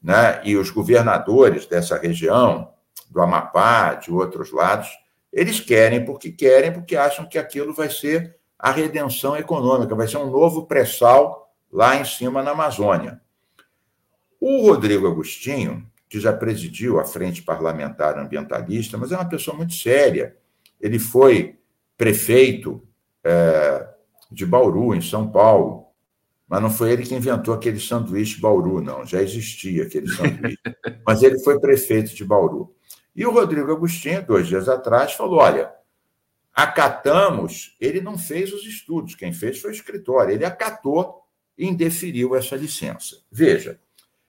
[0.03, 2.73] né, e os governadores dessa região,
[3.11, 4.89] do Amapá, de outros lados,
[5.39, 10.17] eles querem porque querem, porque acham que aquilo vai ser a redenção econômica, vai ser
[10.17, 13.21] um novo pré-sal lá em cima na Amazônia.
[14.41, 19.75] O Rodrigo Agostinho, que já presidiu a Frente Parlamentar Ambientalista, mas é uma pessoa muito
[19.75, 20.37] séria.
[20.81, 21.57] Ele foi
[21.97, 22.83] prefeito
[23.23, 23.87] é,
[24.33, 25.87] de Bauru, em São Paulo.
[26.49, 29.07] Mas não foi ele que inventou aquele sanduíche Bauru, não.
[29.07, 30.59] Já existia aquele sanduíche.
[31.07, 32.75] Mas ele foi prefeito de Bauru.
[33.19, 35.75] E o Rodrigo Agostinho, dois dias atrás, falou: olha,
[36.55, 41.25] acatamos, ele não fez os estudos, quem fez foi o escritório, ele acatou
[41.59, 43.17] e indeferiu essa licença.
[43.29, 43.81] Veja,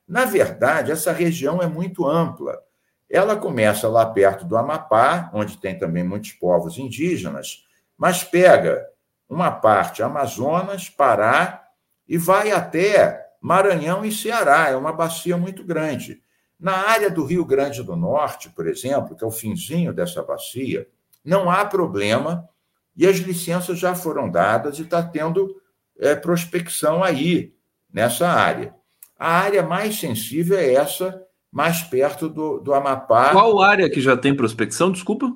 [0.08, 2.60] na verdade, essa região é muito ampla.
[3.08, 8.84] Ela começa lá perto do Amapá, onde tem também muitos povos indígenas, mas pega
[9.30, 11.64] uma parte Amazonas, Pará
[12.08, 14.70] e vai até Maranhão e Ceará.
[14.70, 16.24] É uma bacia muito grande.
[16.60, 20.88] Na área do Rio Grande do Norte, por exemplo, que é o finzinho dessa bacia,
[21.24, 22.48] não há problema
[22.96, 25.56] e as licenças já foram dadas e está tendo
[25.98, 27.54] é, prospecção aí,
[27.92, 28.76] nessa área.
[29.18, 33.32] A área mais sensível é essa, mais perto do, do Amapá.
[33.32, 34.92] Qual área que já tem prospecção?
[34.92, 35.32] Desculpa.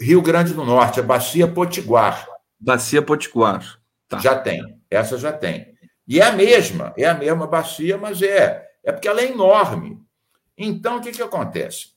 [0.00, 2.26] Rio Grande do Norte, a Bacia Potiguar.
[2.58, 3.80] Bacia Potiguar.
[4.08, 4.18] Tá.
[4.18, 5.74] Já tem, essa já tem.
[6.06, 9.96] E é a mesma, é a mesma bacia, mas é, é porque ela é enorme.
[10.62, 11.92] Então, o que, que acontece?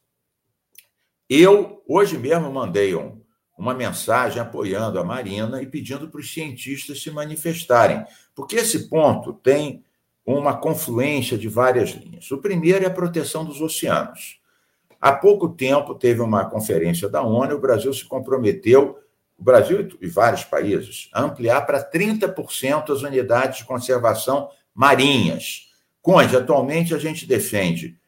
[1.29, 3.19] Eu, hoje mesmo, mandei um,
[3.57, 9.33] uma mensagem apoiando a Marina e pedindo para os cientistas se manifestarem, porque esse ponto
[9.33, 9.83] tem
[10.25, 12.31] uma confluência de várias linhas.
[12.31, 14.39] O primeiro é a proteção dos oceanos.
[15.01, 18.97] Há pouco tempo teve uma conferência da ONU, o Brasil se comprometeu,
[19.37, 25.69] o Brasil e vários países, a ampliar para 30% as unidades de conservação marinhas,
[26.01, 28.01] onde atualmente a gente defende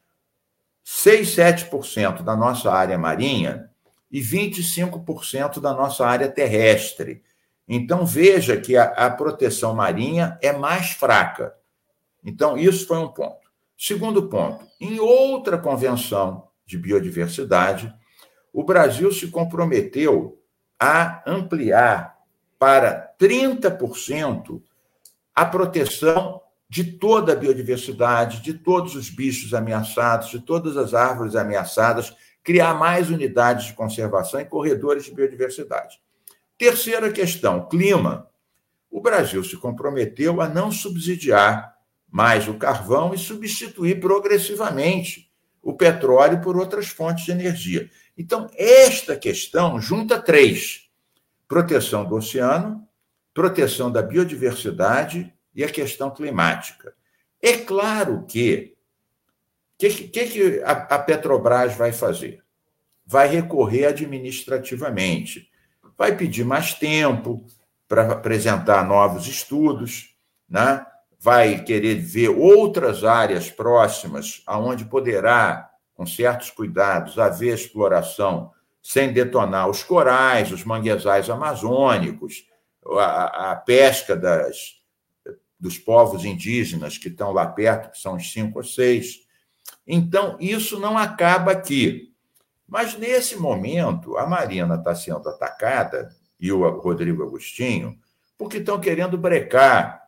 [0.87, 3.71] 6, 7% da nossa área marinha
[4.11, 7.23] e 25% da nossa área terrestre.
[7.67, 11.55] Então, veja que a, a, proteção marinha é mais fraca.
[12.23, 13.49] Então, isso foi um ponto.
[13.75, 17.91] Segundo ponto, em outra convenção de biodiversidade,
[18.53, 20.39] o Brasil se comprometeu
[20.79, 22.15] a ampliar
[22.59, 24.61] para 30%
[25.33, 26.41] a proteção
[26.75, 32.73] de toda a biodiversidade, de todos os bichos ameaçados, de todas as árvores ameaçadas, criar
[32.73, 36.01] mais unidades de conservação e corredores de biodiversidade.
[36.57, 38.27] Terceira questão, clima.
[38.91, 41.77] O Brasil se comprometeu a não subsidiar
[42.11, 47.89] mais o carvão e substituir progressivamente o petróleo por outras fontes de energia.
[48.17, 50.89] Então, esta questão junta três:
[51.47, 52.85] proteção do oceano,
[53.33, 56.93] proteção da biodiversidade e a questão climática.
[57.41, 58.75] É claro que
[59.75, 62.43] o que, que, que a, a Petrobras vai fazer?
[63.05, 65.49] Vai recorrer administrativamente,
[65.97, 67.45] vai pedir mais tempo,
[67.87, 70.15] para apresentar novos estudos,
[70.49, 70.85] né?
[71.19, 79.69] vai querer ver outras áreas próximas aonde poderá, com certos cuidados, haver exploração sem detonar
[79.69, 82.47] os corais, os manguezais amazônicos,
[82.99, 84.75] a, a pesca das,
[85.65, 89.25] dos povos indígenas que estão lá perto, que são os cinco ou seis.
[89.87, 92.13] Então, isso não acaba aqui.
[92.67, 97.97] Mas, nesse momento, a Marina está sendo atacada, e o Rodrigo Agostinho,
[98.37, 100.07] porque estão querendo brecar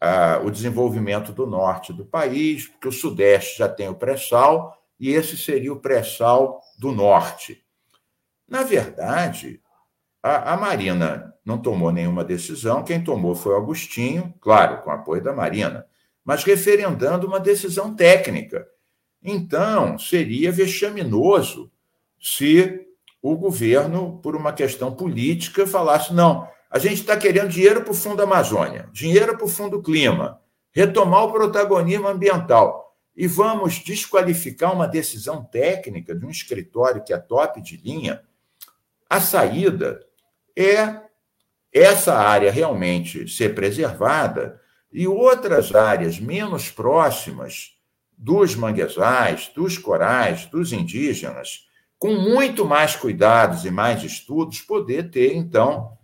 [0.00, 5.10] ah, o desenvolvimento do norte do país, porque o sudeste já tem o pré-sal, e
[5.10, 7.64] esse seria o pré-sal do norte.
[8.48, 9.62] Na verdade,
[10.22, 15.22] a, a, Marina não tomou nenhuma decisão, quem tomou foi o Agostinho, claro, com apoio
[15.22, 15.86] da Marina,
[16.24, 18.66] mas referendando uma decisão técnica.
[19.22, 21.70] Então, seria vexaminoso
[22.20, 22.86] se
[23.22, 27.94] o governo, por uma questão política, falasse: não, a gente está querendo dinheiro para o
[27.94, 32.94] Fundo Amazônia, dinheiro para o Fundo Clima, retomar o protagonismo ambiental.
[33.16, 38.22] E vamos desqualificar uma decisão técnica de um escritório que é top de linha.
[39.10, 40.06] A saída
[40.58, 41.02] é
[41.72, 44.60] essa área realmente ser preservada
[44.92, 47.76] e outras áreas menos próximas
[48.16, 55.36] dos manguezais, dos corais, dos indígenas, com muito mais cuidados e mais estudos, poder ter,
[55.36, 55.96] então,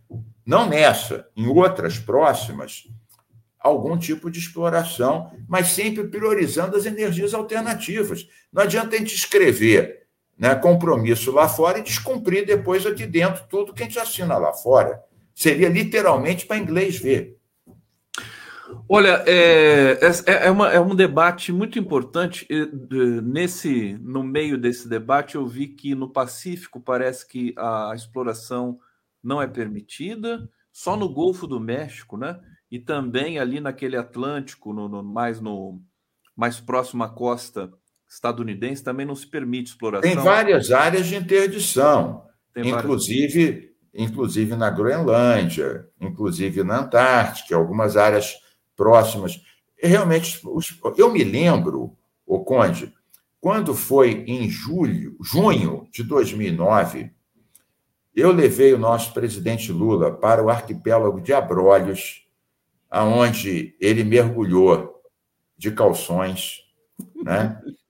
[0.46, 2.84] não nessa, em outras próximas,
[3.58, 8.28] algum tipo de exploração, mas sempre priorizando as energias alternativas.
[8.52, 10.03] Não adianta a gente escrever
[10.38, 14.52] né, compromisso lá fora e descumprir depois aqui dentro tudo que a gente assina lá
[14.52, 15.02] fora.
[15.34, 17.36] Seria literalmente para inglês ver.
[18.88, 22.46] Olha, é, é, é, uma, é um debate muito importante.
[23.22, 28.78] Nesse, no meio desse debate, eu vi que no Pacífico parece que a exploração
[29.22, 32.40] não é permitida, só no Golfo do México, né?
[32.70, 35.80] E também ali naquele Atlântico, no, no mais no
[36.36, 37.72] mais próximo à costa
[38.14, 40.08] estadunidense, também não se permite exploração.
[40.08, 43.70] Tem várias áreas de interdição, Tem inclusive, várias...
[43.94, 48.34] inclusive na Groenlândia, inclusive na Antártica, algumas áreas
[48.76, 49.40] próximas.
[49.76, 50.40] Realmente,
[50.96, 51.96] eu me lembro,
[52.26, 52.92] o Conde,
[53.40, 57.10] quando foi em julho, junho de 2009,
[58.14, 62.26] eu levei o nosso presidente Lula para o arquipélago de Abrolhos,
[62.88, 65.02] aonde ele mergulhou
[65.58, 66.60] de calções,
[67.22, 67.60] né?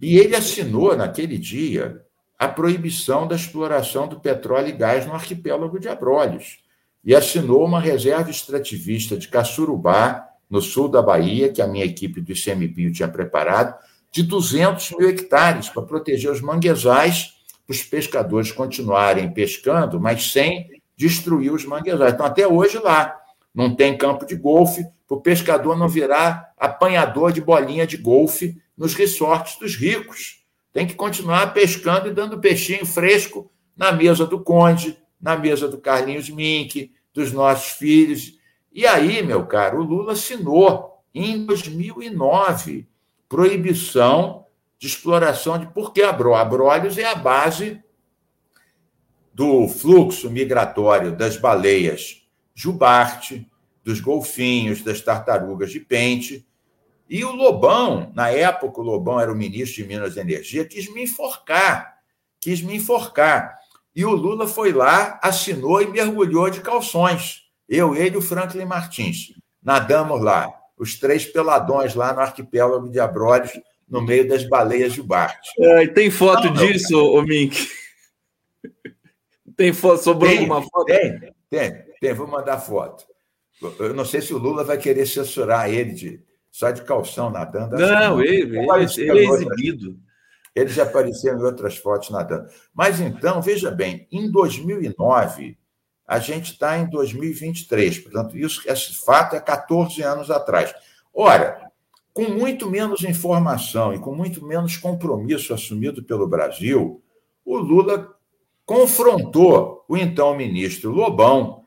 [0.00, 2.02] E ele assinou naquele dia
[2.38, 6.58] a proibição da exploração do petróleo e gás no arquipélago de Abrolhos
[7.04, 12.20] e assinou uma reserva extrativista de Caçurubá, no sul da Bahia, que a minha equipe
[12.20, 13.74] do ICMBio tinha preparado,
[14.10, 17.34] de 200 mil hectares para proteger os manguezais
[17.66, 22.14] para os pescadores continuarem pescando, mas sem destruir os manguezais.
[22.14, 23.14] Então, até hoje lá,
[23.54, 28.56] não tem campo de golfe, para o pescador não virar apanhador de bolinha de golfe
[28.78, 30.44] nos resorts dos ricos.
[30.72, 35.78] Tem que continuar pescando e dando peixinho fresco na mesa do Conde, na mesa do
[35.78, 38.38] Carlinhos Mink, dos nossos filhos.
[38.72, 42.88] E aí, meu caro, o Lula assinou em 2009
[43.28, 44.46] proibição
[44.78, 47.82] de exploração de porque Abrolhos é a base
[49.34, 52.22] do fluxo migratório das baleias
[52.58, 53.48] jubarte,
[53.84, 56.44] dos golfinhos, das tartarugas de pente.
[57.08, 60.92] E o Lobão, na época, o Lobão era o ministro de Minas e Energia, quis
[60.92, 61.96] me enforcar,
[62.38, 63.58] quis me enforcar.
[63.96, 67.44] E o Lula foi lá, assinou e mergulhou de calções.
[67.68, 69.32] Eu, ele e o Franklin Martins.
[69.62, 75.02] Nadamos lá, os três peladões lá no arquipélago de Abrolhos, no meio das baleias de
[75.02, 75.38] Bart.
[75.58, 77.68] É, tem foto não, disso, ô Mink?
[79.56, 80.84] Tem foto, sobrou tem, alguma foto?
[80.84, 83.04] Tem, tem, tem, vou mandar foto.
[83.80, 86.27] Eu não sei se o Lula vai querer censurar ele de,
[86.58, 87.76] só de calção nadando.
[87.76, 89.96] Não, ele, ele, ele é exibido.
[90.56, 92.48] Ele já em outras fotos nadando.
[92.74, 95.56] Mas então, veja bem, em 2009,
[96.04, 100.74] a gente está em 2023, portanto, isso, esse fato é 14 anos atrás.
[101.14, 101.70] Ora,
[102.12, 107.00] com muito menos informação e com muito menos compromisso assumido pelo Brasil,
[107.44, 108.16] o Lula
[108.66, 111.62] confrontou o então ministro Lobão.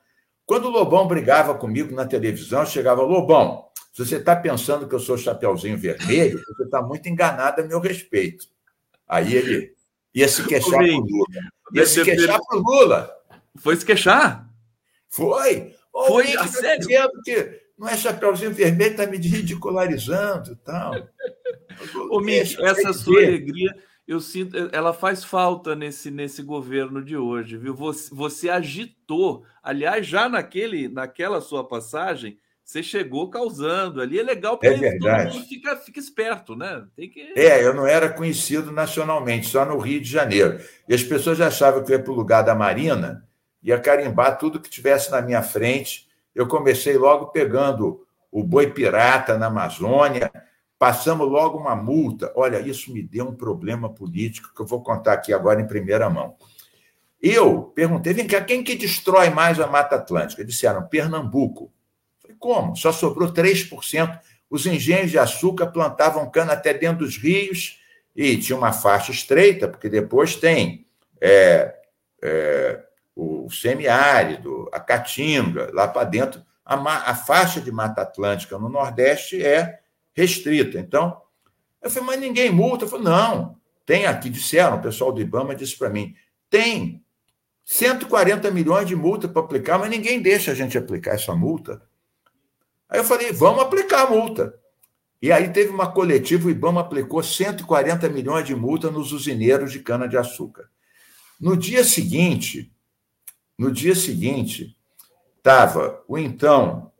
[0.45, 4.99] Quando o Lobão brigava comigo na televisão, chegava, Lobão, se você está pensando que eu
[4.99, 8.47] sou Chapeuzinho Vermelho, você está muito enganado a meu respeito.
[9.08, 9.75] Aí ele
[10.13, 11.25] ia se queixar para o Lula.
[11.73, 13.13] Ia se queixar para o Lula.
[13.58, 14.49] Foi se queixar?
[15.10, 15.75] Foi.
[15.91, 16.88] Foi, a sério?
[17.25, 20.93] Que não é Chapeuzinho Vermelho, está me ridicularizando tal.
[22.10, 23.75] Ô, Mitch, essa sua alegria.
[24.08, 27.75] eu sinto, ela faz falta nesse, nesse governo de hoje, viu?
[27.75, 32.39] Você, você agitou, aliás, já naquele, naquela sua passagem,
[32.71, 34.19] você chegou causando ali.
[34.19, 35.25] É legal porque é verdade.
[35.25, 36.86] todo mundo fica, fica esperto, né?
[36.95, 37.34] Tem que...
[37.36, 40.60] É, eu não era conhecido nacionalmente, só no Rio de Janeiro.
[40.88, 43.27] E as pessoas já achavam que eu ia para o lugar da Marina,
[43.62, 46.07] ia carimbar tudo que tivesse na minha frente.
[46.34, 50.31] Eu comecei logo pegando o boi pirata na Amazônia,
[50.81, 52.34] Passamos logo uma multa.
[52.36, 56.10] Olha, isso me deu um problema político que eu vou contar aqui agora em primeira
[56.10, 56.36] mão.
[57.21, 60.43] Eu perguntei, vem cá, quem que destrói mais a Mata Atlântica?
[60.43, 61.71] Disseram, Pernambuco.
[62.41, 62.75] Como?
[62.75, 64.19] Só sobrou 3%.
[64.49, 67.80] Os engenhos de açúcar plantavam cana até dentro dos rios
[68.15, 70.86] e tinha uma faixa estreita, porque depois tem
[71.21, 71.73] é,
[72.21, 72.84] é,
[73.15, 76.41] o semiárido, a caatinga, lá para dentro.
[76.65, 76.75] A,
[77.12, 79.80] a faixa de Mata Atlântica no Nordeste é
[80.13, 80.80] restrita.
[80.80, 81.21] Então,
[81.80, 82.86] eu falei, mas ninguém multa.
[82.86, 86.15] Eu falei, não, tem aqui, disseram, o pessoal do Ibama disse para mim,
[86.49, 87.04] tem
[87.63, 91.82] 140 milhões de multa para aplicar, mas ninguém deixa a gente aplicar essa multa.
[92.91, 94.54] Aí eu falei, vamos aplicar a multa.
[95.21, 99.80] E aí teve uma coletiva, o Ibama aplicou 140 milhões de multa nos usineiros de
[99.80, 100.69] cana-de-açúcar.
[101.39, 102.69] No dia seguinte,
[103.58, 104.75] no dia seguinte,
[105.38, 106.91] estava o então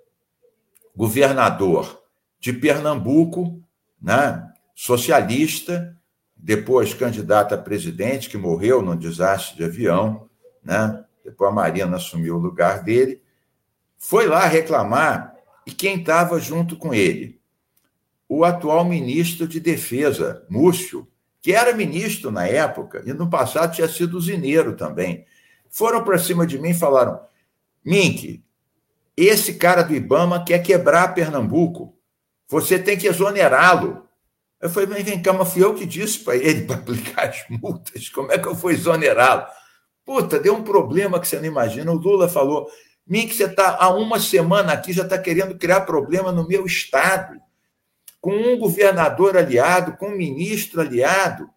[0.96, 2.02] governador
[2.40, 3.62] de Pernambuco,
[4.02, 4.48] né?
[4.74, 5.98] socialista,
[6.36, 10.30] depois candidato a presidente, que morreu num desastre de avião,
[10.64, 11.04] né?
[11.24, 13.22] depois a Marina assumiu o lugar dele,
[13.98, 15.31] foi lá reclamar,
[15.66, 17.40] e quem estava junto com ele?
[18.28, 21.08] O atual ministro de Defesa, Múcio,
[21.42, 25.26] que era ministro na época, e no passado tinha sido usineiro também.
[25.70, 27.20] Foram para cima de mim e falaram:
[27.84, 28.44] Mink,
[29.16, 31.98] esse cara do Ibama quer quebrar Pernambuco.
[32.48, 34.08] Você tem que exonerá-lo.
[34.60, 37.44] Eu falei, mas vem cá, mas fui eu que disse para ele para aplicar as
[37.50, 38.10] multas.
[38.10, 39.46] Como é que eu vou exonerá-lo?
[40.06, 41.92] Puta, deu um problema que você não imagina.
[41.92, 42.70] O Lula falou:
[43.08, 47.40] Mink, você está há uma semana aqui, já está querendo criar problema no meu estado,
[48.20, 51.50] com um governador aliado, com um ministro aliado.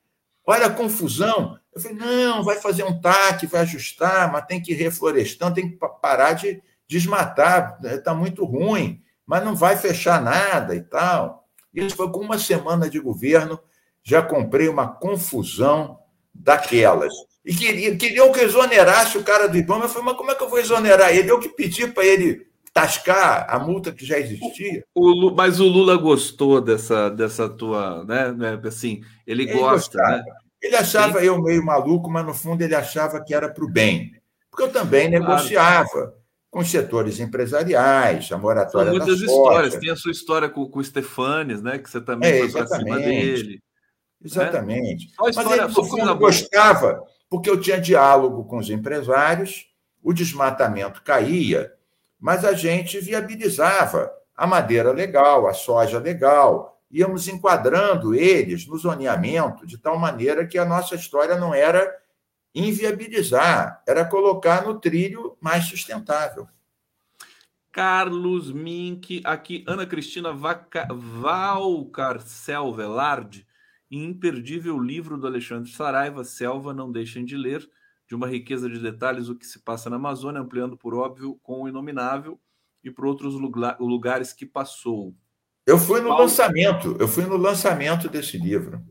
[0.46, 1.58] Olha a confusão.
[1.74, 5.70] Eu falei: não, vai fazer um TAC, vai ajustar, mas tem que ir reflorestando, tem
[5.70, 11.48] que parar de desmatar, está muito ruim mas não vai fechar nada e tal.
[11.72, 13.58] Isso foi com uma semana de governo,
[14.02, 15.98] já comprei uma confusão
[16.32, 17.12] daquelas.
[17.44, 19.84] E queriam, queriam que eu exonerasse o cara do Ibama.
[19.84, 21.30] Eu falei, mas como é que eu vou exonerar ele?
[21.30, 24.84] Eu que pedi para ele tascar a multa que já existia.
[24.94, 28.32] O, o, mas o Lula gostou dessa, dessa tua, né?
[28.32, 30.16] né assim, ele, ele gosta, gostava.
[30.16, 30.24] né?
[30.60, 31.26] Ele achava Sim.
[31.26, 34.12] eu meio maluco, mas no fundo ele achava que era para o bem.
[34.50, 35.24] Porque eu também claro.
[35.24, 36.14] negociava
[36.50, 39.76] com os setores empresariais, a moratória São muitas histórias.
[39.76, 41.78] Tem a sua história com, com o Stefanes, né?
[41.78, 43.60] Que você também é, foi para cima dele.
[44.24, 45.06] Exatamente.
[45.06, 45.12] Né?
[45.18, 47.02] Mas ele, no fundo, gostava,
[47.34, 49.68] porque eu tinha diálogo com os empresários,
[50.00, 51.74] o desmatamento caía,
[52.16, 59.66] mas a gente viabilizava a madeira legal, a soja legal, íamos enquadrando eles no zoneamento
[59.66, 61.92] de tal maneira que a nossa história não era
[62.54, 66.46] inviabilizar, era colocar no trilho mais sustentável.
[67.72, 70.86] Carlos Mink, aqui Ana Cristina Vaca...
[70.88, 73.44] Valcarcel Velarde,
[73.90, 77.68] imperdível livro do Alexandre Saraiva, Selva, não deixem de ler,
[78.08, 81.62] de uma riqueza de detalhes o que se passa na Amazônia, ampliando por óbvio com
[81.62, 82.40] o inominável
[82.82, 83.34] e por outros
[83.78, 85.14] lugares que passou.
[85.66, 86.22] Eu fui no Paulo...
[86.22, 88.84] lançamento, eu fui no lançamento desse livro.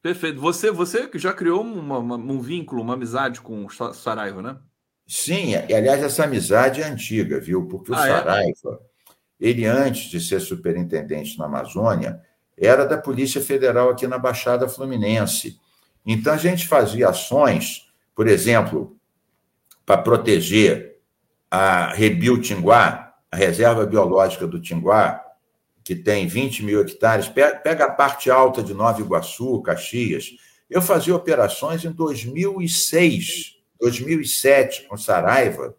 [0.00, 0.40] Perfeito.
[0.40, 4.58] Você, você já criou uma, uma, um vínculo, uma amizade com o Saraiva, né?
[5.06, 7.66] Sim, e aliás, essa amizade é antiga, viu?
[7.66, 8.10] Porque o ah, é?
[8.10, 9.14] Saraiva, é?
[9.40, 12.22] ele antes de ser superintendente na Amazônia,
[12.60, 15.58] era da Polícia Federal aqui na Baixada Fluminense.
[16.04, 18.96] Então a gente fazia ações, por exemplo,
[19.84, 20.96] para proteger
[21.50, 25.24] a Rebio Tinguá, a reserva biológica do Tinguá,
[25.84, 30.30] que tem 20 mil hectares, pega a parte alta de Nova Iguaçu, Caxias.
[30.68, 35.74] Eu fazia operações em 2006, 2007, com Saraiva,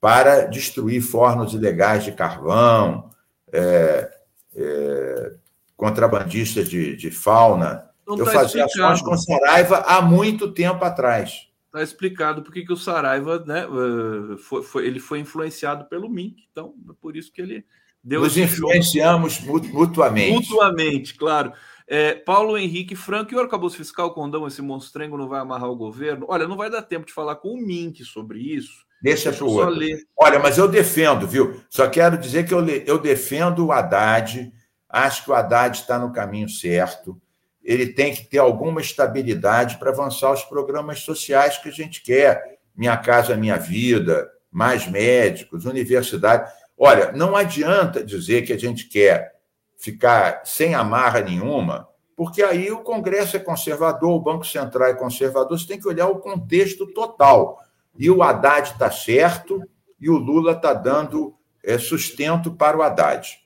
[0.00, 3.10] para destruir fornos ilegais de carvão,
[3.52, 4.10] é,
[4.56, 5.32] é,
[5.78, 7.88] contrabandistas de, de fauna.
[8.06, 8.92] Não Eu tá fazia explicado.
[8.92, 11.48] ações com Saraiva há muito tempo atrás.
[11.66, 16.34] Está explicado porque que o Saraiva, né, eh, foi, foi, ele foi influenciado pelo MINC,
[16.50, 17.64] então é por isso que ele
[18.02, 20.50] Deus Nos influenciamos mutuamente.
[20.50, 21.52] Mutuamente, claro.
[21.86, 25.76] É, Paulo Henrique Franco, e o arcabouço fiscal, condão, esse monstrengo não vai amarrar o
[25.76, 26.26] governo?
[26.28, 28.86] Olha, não vai dar tempo de falar com o Mink sobre isso.
[29.02, 29.74] Deixa para o outro.
[29.74, 29.98] Ler.
[30.16, 31.60] Olha, mas eu defendo, viu?
[31.70, 34.52] Só quero dizer que eu, eu defendo o Haddad,
[34.88, 37.20] acho que o Haddad está no caminho certo.
[37.62, 42.58] ele tem que ter alguma estabilidade para avançar os programas sociais que a gente quer.
[42.74, 46.50] Minha Casa Minha Vida, mais médicos, universidade.
[46.76, 49.34] Olha, não adianta dizer que a gente quer
[49.76, 55.58] ficar sem amarra nenhuma, porque aí o Congresso é conservador, o Banco Central é conservador,
[55.58, 57.60] você tem que olhar o contexto total.
[57.96, 59.62] E o Haddad está certo
[60.00, 63.38] e o Lula está dando é, sustento para o Haddad.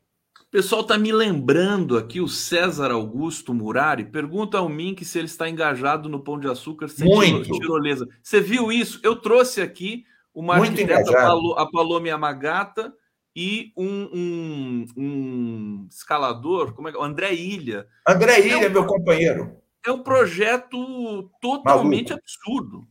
[0.53, 5.25] O pessoal está me lembrando aqui, o César Augusto Murari pergunta ao Mink se ele
[5.25, 7.51] está engajado no Pão de Açúcar sem Muito.
[7.53, 8.07] tirolesa.
[8.23, 9.01] Você viu isso?
[9.03, 11.23] Eu trouxe aqui uma Muito arquiteta,
[11.57, 12.93] a Palome Amagata,
[13.35, 17.03] e um, um, um, escalador, como é que é?
[17.03, 17.87] André Ilha.
[18.07, 19.57] André Ilha, é um, meu companheiro.
[19.87, 22.27] É um projeto totalmente Maluco.
[22.27, 22.87] absurdo.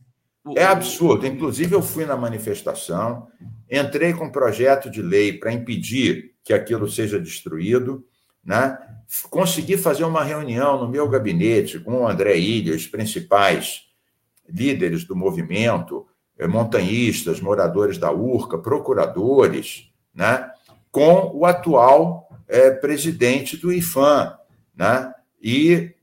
[0.58, 1.28] É absurdo.
[1.28, 3.28] Inclusive, eu fui na manifestação,
[3.70, 8.06] entrei com um projeto de lei para impedir que aquilo seja destruído,
[8.44, 8.78] né?
[9.30, 13.84] consegui fazer uma reunião no meu gabinete com o André Ilha, os principais
[14.48, 20.50] líderes do movimento, eh, montanhistas, moradores da URCA, procuradores, né?
[20.92, 24.36] com o atual é, presidente do IFAM.
[24.76, 25.14] Né?
[25.42, 25.94] E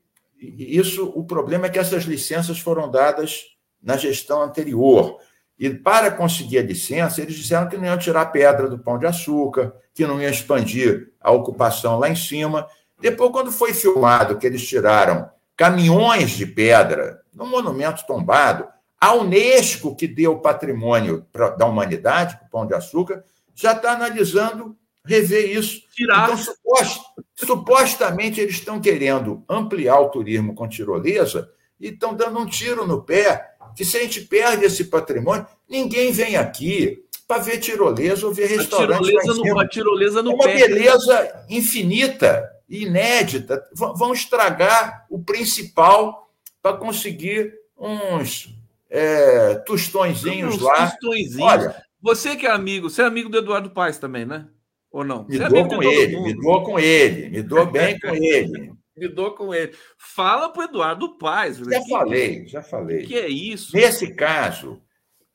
[0.41, 3.43] isso, o problema é que essas licenças foram dadas
[3.81, 5.19] na gestão anterior.
[5.59, 9.05] E para conseguir a licença, eles disseram que não iam tirar pedra do pão de
[9.05, 12.65] açúcar, que não iam expandir a ocupação lá em cima.
[13.01, 18.65] Depois, quando foi filmado que eles tiraram caminhões de pedra no monumento tombado,
[18.97, 21.25] a Unesco, que deu o patrimônio
[21.57, 24.73] da humanidade, o pão de açúcar, já está analisando
[25.05, 25.81] rever isso.
[25.93, 26.29] Tirar.
[26.29, 27.01] Então, supost,
[27.35, 33.01] supostamente, eles estão querendo ampliar o turismo com tirolesa e estão dando um tiro no
[33.01, 38.33] pé que se a gente perde esse patrimônio, ninguém vem aqui para ver tirolesa ou
[38.33, 39.15] ver restaurante.
[39.15, 40.55] A tirolesa, no, a tirolesa no é uma pé.
[40.55, 43.63] beleza infinita, inédita.
[43.71, 46.27] Vão estragar o principal
[46.59, 48.49] para conseguir uns
[48.89, 50.89] é, tostõezinhos uns lá.
[50.89, 51.39] Tostõezinhos.
[51.39, 54.47] Olha, você que é amigo, você é amigo do Eduardo Paes também, né?
[54.91, 55.27] Ou não?
[55.27, 58.73] Me você dou é com ele, me dou com ele, me dou bem com ele
[58.97, 59.73] lidou com ele.
[59.97, 61.57] Fala para o Eduardo Paes.
[61.57, 63.05] Já que, falei, já falei.
[63.05, 63.73] que é isso?
[63.73, 64.81] Nesse caso,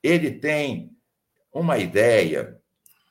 [0.02, 0.93] ele tem
[1.60, 2.58] uma ideia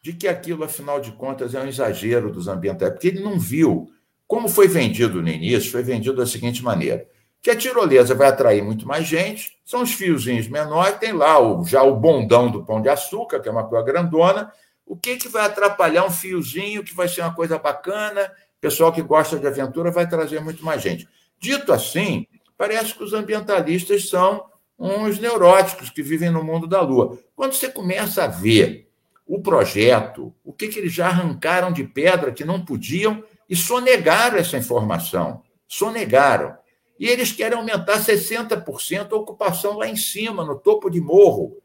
[0.01, 3.89] de que aquilo, afinal de contas, é um exagero dos ambientais, porque ele não viu
[4.27, 7.07] como foi vendido no início, foi vendido da seguinte maneira:
[7.41, 11.65] que a tirolesa vai atrair muito mais gente, são os fiozinhos menores, tem lá o,
[11.65, 14.51] já o bondão do pão de açúcar, que é uma coisa grandona.
[14.85, 18.29] O que, que vai atrapalhar um fiozinho que vai ser uma coisa bacana
[18.63, 21.05] pessoal que gosta de aventura vai trazer muito mais gente.
[21.37, 22.25] Dito assim,
[22.57, 24.45] parece que os ambientalistas são
[24.83, 27.17] uns neuróticos que vivem no mundo da Lua.
[27.33, 28.89] Quando você começa a ver
[29.25, 34.37] o projeto, o que, que eles já arrancaram de pedra que não podiam e sonegaram
[34.37, 35.41] essa informação.
[35.65, 36.57] Sonegaram.
[36.99, 41.57] E eles querem aumentar 60% a ocupação lá em cima, no topo de morro.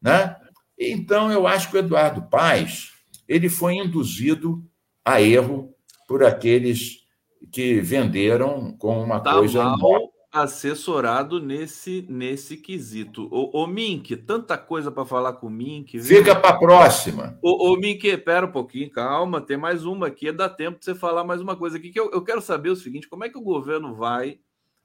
[0.00, 0.36] Né?
[0.78, 2.92] Então, eu acho que o Eduardo Paes
[3.26, 4.62] ele foi induzido
[5.02, 5.74] a erro
[6.06, 7.06] por aqueles
[7.50, 9.64] que venderam com uma tá coisa.
[9.64, 13.28] Mal assessorado nesse nesse quesito.
[13.32, 15.98] O, Mink, tanta coisa para falar com o Mink.
[15.98, 16.18] Viu?
[16.18, 17.38] Fica para a próxima.
[17.42, 21.24] O, Mink, espera um pouquinho, calma, tem mais uma aqui, dá tempo de você falar
[21.24, 23.42] mais uma coisa aqui, que eu, eu quero saber o seguinte: como é que o
[23.42, 24.38] governo vai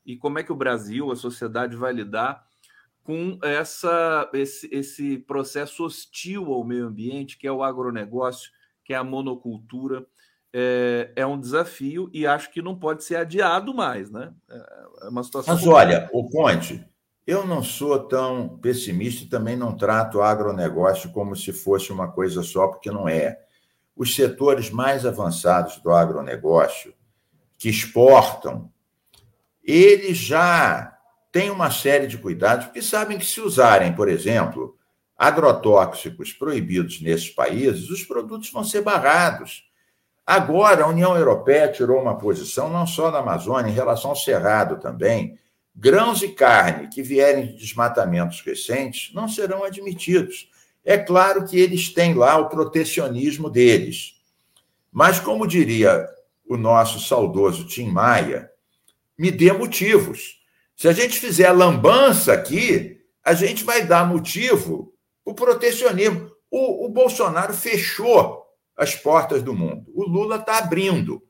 [0.06, 2.44] e como é que o Brasil, a sociedade vai lidar
[3.04, 8.52] com essa, esse, esse processo hostil ao meio ambiente, que é o agronegócio,
[8.84, 10.06] que é a monocultura
[10.54, 14.34] é, é, um desafio e acho que não pode ser adiado mais, né?
[15.02, 15.54] É uma situação.
[15.54, 16.86] Mas olha, o Conte,
[17.26, 22.12] eu não sou tão pessimista e também não trato o agronegócio como se fosse uma
[22.12, 23.40] coisa só, porque não é.
[23.96, 26.94] Os setores mais avançados do agronegócio,
[27.58, 28.72] que exportam,
[29.64, 30.98] eles já
[31.32, 34.76] têm uma série de cuidados, porque sabem que se usarem, por exemplo,
[35.16, 39.71] agrotóxicos proibidos nesses países, os produtos vão ser barrados
[40.34, 44.80] Agora, a União Europeia tirou uma posição, não só na Amazônia, em relação ao Cerrado
[44.80, 45.38] também.
[45.76, 50.50] Grãos e carne que vierem de desmatamentos recentes não serão admitidos.
[50.86, 54.22] É claro que eles têm lá o protecionismo deles.
[54.90, 56.08] Mas, como diria
[56.48, 58.50] o nosso saudoso Tim Maia,
[59.18, 60.42] me dê motivos.
[60.78, 64.94] Se a gente fizer lambança aqui, a gente vai dar motivo
[65.26, 66.32] para o protecionismo.
[66.50, 68.41] O, o Bolsonaro fechou
[68.78, 69.92] as portas do mundo.
[69.94, 71.22] O Lula está abrindo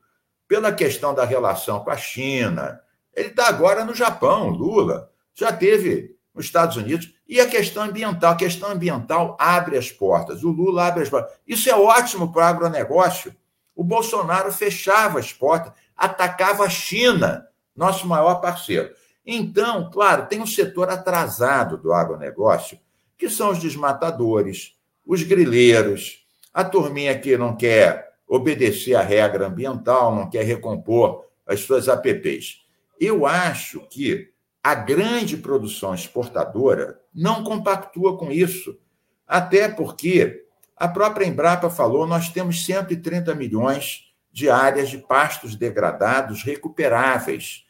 [0.46, 2.80] pela questão da relação com a China.
[3.14, 5.10] Ele está agora no Japão, Lula.
[5.34, 7.12] Já teve nos Estados Unidos.
[7.28, 8.32] E a questão ambiental.
[8.32, 10.42] A questão ambiental abre as portas.
[10.44, 11.32] O Lula abre as portas.
[11.46, 13.34] Isso é ótimo para o agronegócio.
[13.74, 18.94] O Bolsonaro fechava as portas, atacava a China nosso maior parceiro.
[19.24, 22.78] Então, claro, tem um setor atrasado do agronegócio,
[23.16, 24.76] que são os desmatadores,
[25.06, 26.21] os grileiros,
[26.52, 32.62] a turminha que não quer obedecer à regra ambiental, não quer recompor as suas APPs.
[33.00, 34.30] Eu acho que
[34.62, 38.78] a grande produção exportadora não compactua com isso,
[39.26, 40.44] até porque
[40.76, 47.64] a própria Embrapa falou, nós temos 130 milhões de áreas de pastos degradados recuperáveis.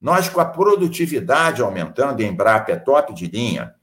[0.00, 3.74] Nós, com a produtividade aumentando, e Embrapa é top de linha,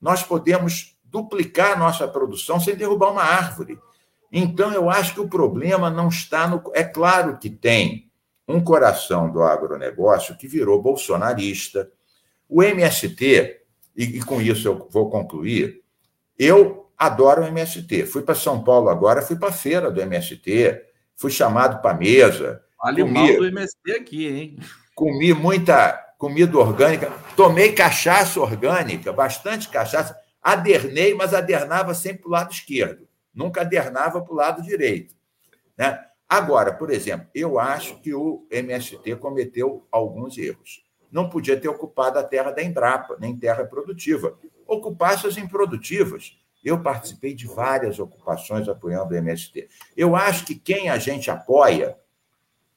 [0.00, 3.78] nós podemos duplicar nossa produção sem derrubar uma árvore.
[4.32, 6.62] Então, eu acho que o problema não está no.
[6.74, 8.10] É claro que tem
[8.48, 11.90] um coração do agronegócio que virou bolsonarista.
[12.48, 13.60] O MST,
[13.94, 15.82] e, e com isso eu vou concluir,
[16.38, 18.06] eu adoro o MST.
[18.06, 20.82] Fui para São Paulo agora, fui para a feira do MST,
[21.14, 22.62] fui chamado para a mesa.
[22.82, 24.58] Olha o mal do MST aqui, hein?
[24.94, 32.32] Comi muita comida orgânica, tomei cachaça orgânica, bastante cachaça, adernei, mas adernava sempre para o
[32.32, 35.14] lado esquerdo nunca adernava para o lado direito.
[35.76, 36.04] Né?
[36.28, 40.84] Agora, por exemplo, eu acho que o MST cometeu alguns erros.
[41.10, 44.38] Não podia ter ocupado a terra da Embrapa, nem terra produtiva.
[44.66, 46.38] Ocupasse as improdutivas.
[46.64, 49.68] Eu participei de várias ocupações apoiando o MST.
[49.94, 51.98] Eu acho que quem a gente apoia,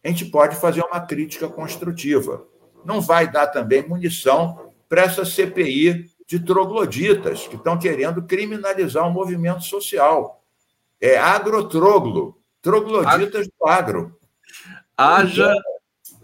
[0.03, 2.45] a gente pode fazer uma crítica construtiva.
[2.83, 9.13] Não vai dar também munição para essa CPI de trogloditas que estão querendo criminalizar o
[9.13, 10.34] movimento social
[11.01, 14.17] é agrotroglo, trogloditas do agro.
[14.97, 15.53] Haja.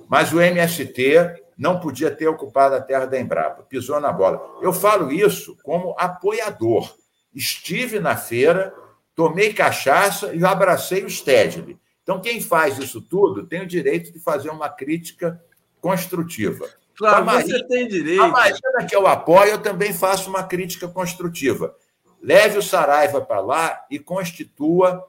[0.09, 4.59] Mas o MST não podia ter ocupado a terra da Embrapa, pisou na bola.
[4.61, 6.95] Eu falo isso como apoiador.
[7.33, 8.73] Estive na feira,
[9.15, 11.79] tomei cachaça e abracei o Stedley.
[12.03, 15.41] Então, quem faz isso tudo tem o direito de fazer uma crítica
[15.79, 16.67] construtiva.
[16.95, 18.21] Claro, Marina, você tem direito.
[18.21, 21.75] A Marina que eu apoio, eu também faço uma crítica construtiva.
[22.21, 25.03] Leve o Saraiva para lá e constitua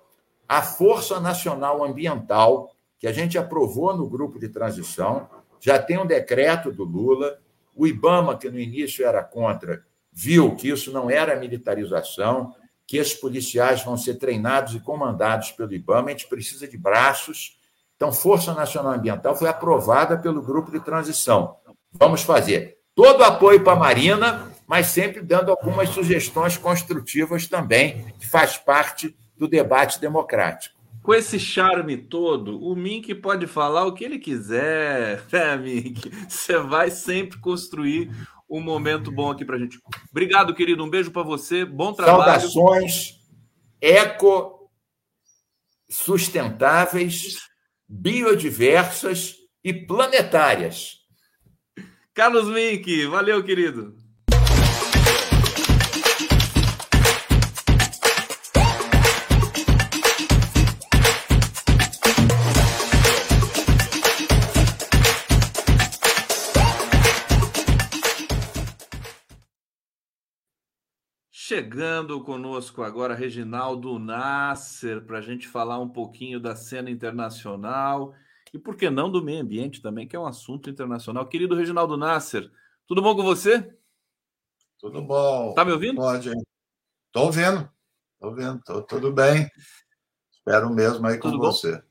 [0.48, 5.28] a Força Nacional Ambiental, que a gente aprovou no grupo de transição,
[5.60, 7.38] já tem um decreto do Lula.
[7.74, 12.54] O Ibama, que no início era contra, viu que isso não era militarização,
[12.86, 17.58] que esses policiais vão ser treinados e comandados pelo Ibama, a gente precisa de braços.
[17.96, 21.56] Então, Força Nacional Ambiental foi aprovada pelo grupo de transição.
[21.90, 28.26] Vamos fazer todo apoio para a Marina, mas sempre dando algumas sugestões construtivas também, que
[28.26, 30.80] faz parte do debate democrático.
[31.02, 36.10] Com esse charme todo, o Mink pode falar o que ele quiser, né, Mink?
[36.28, 38.10] Você vai sempre construir
[38.48, 39.80] um momento bom aqui para gente.
[40.10, 40.84] Obrigado, querido.
[40.84, 41.64] Um beijo para você.
[41.64, 42.40] Bom trabalho.
[42.42, 43.22] Saudações
[43.82, 44.70] eco
[45.90, 47.40] sustentáveis,
[47.88, 49.34] biodiversas
[49.64, 50.98] e planetárias.
[52.14, 53.96] Carlos Mink, valeu, querido.
[71.54, 78.14] Chegando conosco agora, Reginaldo Nasser, para a gente falar um pouquinho da cena internacional
[78.54, 81.28] e, por que não, do meio ambiente também, que é um assunto internacional.
[81.28, 82.50] Querido Reginaldo Nasser,
[82.86, 83.70] tudo bom com você?
[84.78, 85.52] Tudo bom.
[85.52, 85.96] Tá me ouvindo?
[85.96, 86.30] Pode.
[86.30, 87.70] Estou ouvindo.
[88.14, 88.62] Estou vendo.
[88.64, 89.46] Tô, tudo bem.
[90.32, 91.76] Espero mesmo aí com tudo você.
[91.76, 91.82] Bom?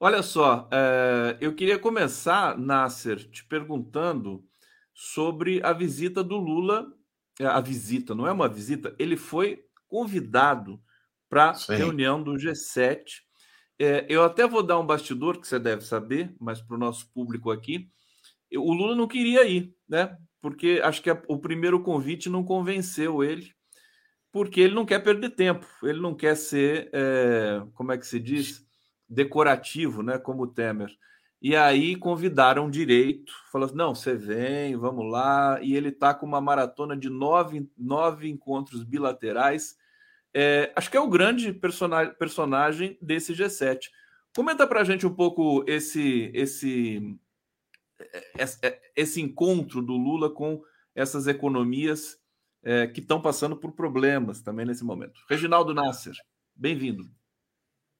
[0.00, 4.44] Olha só, é, eu queria começar, Nasser, te perguntando
[4.92, 6.92] sobre a visita do Lula
[7.40, 10.80] a visita, não é uma visita, ele foi convidado
[11.28, 13.02] para a reunião do G7.
[13.78, 17.10] É, eu até vou dar um bastidor que você deve saber, mas para o nosso
[17.12, 17.90] público aqui,
[18.54, 20.16] o Lula não queria ir, né?
[20.40, 23.52] Porque acho que a, o primeiro convite não convenceu ele,
[24.32, 28.20] porque ele não quer perder tempo, ele não quer ser, é, como é que se
[28.20, 28.64] diz,
[29.08, 30.18] decorativo, né?
[30.18, 30.90] Como o Temer.
[31.40, 35.60] E aí convidaram direito, falou assim, não, você vem, vamos lá.
[35.60, 39.76] E ele está com uma maratona de nove, nove encontros bilaterais.
[40.34, 43.90] É, acho que é o grande personagem, desse G7.
[44.34, 47.18] Comenta para a gente um pouco esse, esse,
[48.38, 48.58] esse,
[48.94, 50.62] esse encontro do Lula com
[50.94, 52.18] essas economias
[52.62, 55.20] é, que estão passando por problemas também nesse momento.
[55.28, 56.14] Reginaldo Nasser,
[56.54, 57.08] bem-vindo.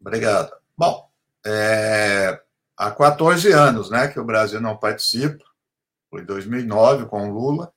[0.00, 0.52] Obrigado.
[0.76, 1.10] Bom,
[1.44, 2.42] é,
[2.76, 5.44] há 14 anos né, que o Brasil não participa,
[6.10, 7.72] foi 2009 com Lula,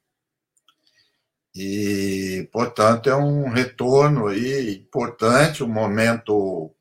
[1.56, 6.72] e, portanto, é um retorno aí importante, um momento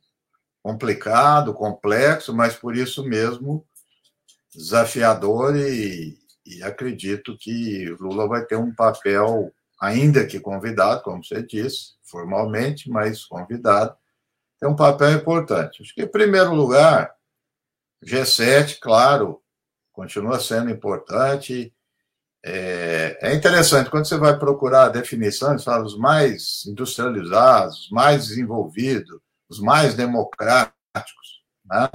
[0.62, 3.66] complicado, complexo, mas por isso mesmo
[4.54, 11.42] desafiador e, e acredito que Lula vai ter um papel, ainda que convidado, como você
[11.42, 13.96] disse, formalmente, mas convidado,
[14.60, 15.82] tem um papel importante.
[15.82, 17.14] Acho que, em primeiro lugar,
[18.04, 19.42] G7, claro,
[19.92, 21.74] continua sendo importante.
[22.44, 29.20] É, é interessante, quando você vai procurar definições, fala os mais industrializados, os mais desenvolvidos,
[29.48, 31.42] os mais democráticos.
[31.64, 31.90] Né?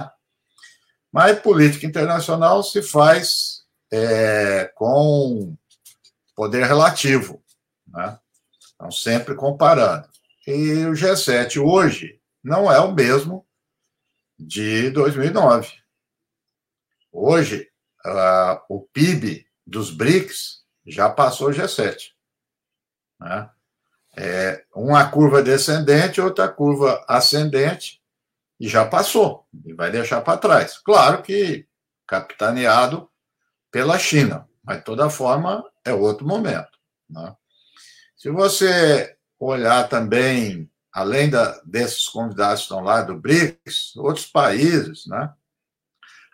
[1.10, 5.56] Mas política internacional se faz é, com
[6.36, 7.42] poder relativo,
[7.86, 8.18] né?
[8.74, 10.06] então sempre comparando.
[10.46, 13.46] E o G7 hoje não é o mesmo
[14.38, 15.83] de 2009.
[17.16, 17.70] Hoje,
[18.04, 22.10] uh, o PIB dos BRICS já passou o G7.
[23.20, 23.48] Né?
[24.16, 28.02] É uma curva descendente, outra curva ascendente,
[28.58, 30.78] e já passou, e vai deixar para trás.
[30.78, 31.68] Claro que
[32.04, 33.08] capitaneado
[33.70, 36.76] pela China, mas de toda forma é outro momento.
[37.08, 37.32] Né?
[38.16, 45.06] Se você olhar também, além da, desses convidados que estão lá do BRICS, outros países,
[45.06, 45.32] né?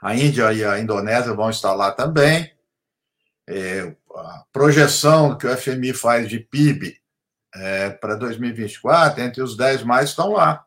[0.02, 2.52] A Índia e a Indonésia vão estar lá também.
[3.48, 6.96] É, a projeção que o FMI faz de PIB
[7.54, 10.64] é, para 2024, entre os 10 mais estão lá.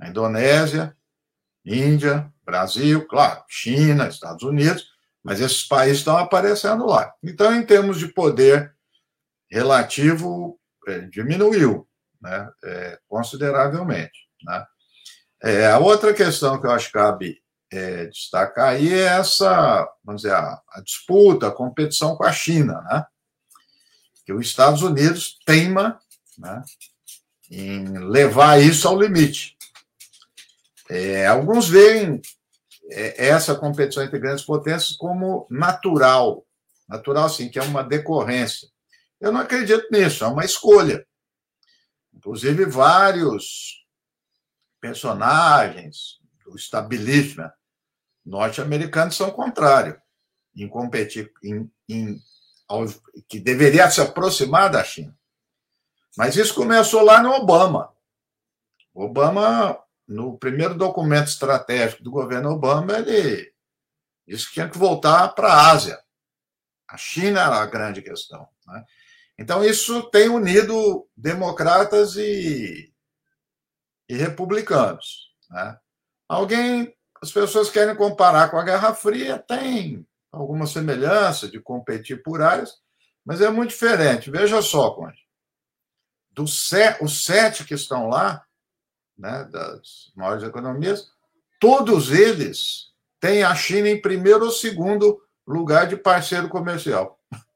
[0.00, 0.96] A Indonésia,
[1.64, 4.90] Índia, Brasil, claro, China, Estados Unidos,
[5.22, 7.12] mas esses países estão aparecendo lá.
[7.22, 8.74] Então, em termos de poder
[9.50, 10.58] relativo,
[10.88, 11.86] é, diminuiu
[12.20, 14.28] né, é, consideravelmente.
[14.42, 14.66] Né?
[15.42, 17.42] É, a outra questão que eu acho que cabe
[17.72, 22.82] é, destacar aí é essa, vamos dizer, a, a, disputa, a competição com a China,
[22.82, 23.06] né?
[24.26, 25.98] Que os Estados Unidos teima
[26.38, 26.62] né,
[27.50, 29.56] em levar isso ao limite.
[30.88, 32.20] É, alguns veem
[32.90, 36.46] é, essa competição entre grandes potências como natural,
[36.86, 38.68] natural sim, que é uma decorrência.
[39.18, 41.06] Eu não acredito nisso, é uma escolha.
[42.12, 43.82] Inclusive, vários
[44.78, 47.50] personagens do establishment
[48.24, 49.96] norte-americanos são contrários
[50.54, 52.18] em competir, em, em,
[52.68, 52.84] ao,
[53.28, 55.16] que deveria se aproximar da China.
[56.16, 57.92] Mas isso começou lá no Obama.
[58.94, 63.52] Obama, no primeiro documento estratégico do governo Obama, ele
[64.26, 65.98] disse que tinha que voltar para a Ásia.
[66.86, 68.46] A China era a grande questão.
[68.66, 68.84] Né?
[69.38, 72.92] Então, isso tem unido democratas e,
[74.06, 75.32] e republicanos.
[75.48, 75.78] Né?
[76.28, 82.42] Alguém as pessoas querem comparar com a Guerra Fria, tem alguma semelhança de competir por
[82.42, 82.74] áreas,
[83.24, 84.28] mas é muito diferente.
[84.28, 85.22] Veja só, Conde.
[86.32, 88.42] Dos os sete que estão lá,
[89.16, 91.12] né, das maiores economias,
[91.60, 97.18] todos eles têm a China em primeiro ou segundo lugar de parceiro comercial.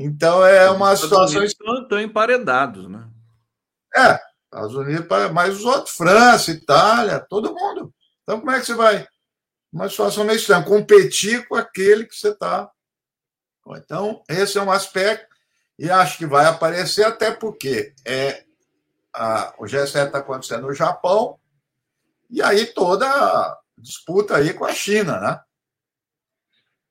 [0.00, 1.42] Então é uma os situação.
[1.42, 3.08] Estão, estão emparedados, né?
[3.96, 7.92] É, Estados Unidos, mas os outros, França, Itália, todo mundo.
[8.28, 9.08] Então, como é que você vai?
[9.72, 12.70] Uma situação meio estranha, competir com aquele que você está.
[13.68, 15.34] Então, esse é um aspecto,
[15.78, 18.44] e acho que vai aparecer, até porque é,
[19.14, 21.40] a, o G7 está acontecendo no Japão,
[22.28, 25.40] e aí toda a disputa aí com a China, né?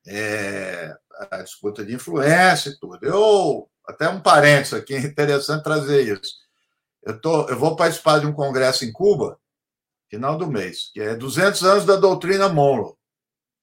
[0.07, 0.97] É,
[1.29, 2.97] a disputa de influência e tudo.
[3.05, 6.33] Eu, até um parênteses aqui, é interessante trazer isso.
[7.03, 9.39] Eu, tô, eu vou participar de um congresso em Cuba,
[10.09, 12.93] final do mês, que é 200 anos da doutrina Monroe.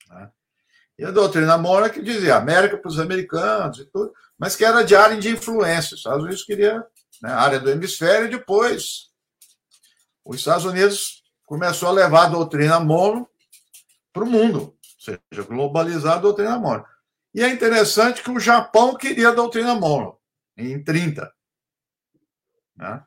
[0.09, 0.31] Né?
[0.99, 4.83] E a doutrina Monroe que dizia América para os americanos e tudo, mas que era
[4.83, 5.95] de área de influência.
[5.95, 6.85] Os Estados Unidos queria
[7.23, 9.11] né, área do hemisfério e depois
[10.25, 13.27] os Estados Unidos começou a levar a doutrina Monroe
[14.13, 16.85] para o mundo, ou seja, globalizar a doutrina Monroe.
[17.35, 20.15] E é interessante que o Japão queria a doutrina Monroe
[20.57, 21.33] em 30.
[22.77, 23.05] Né?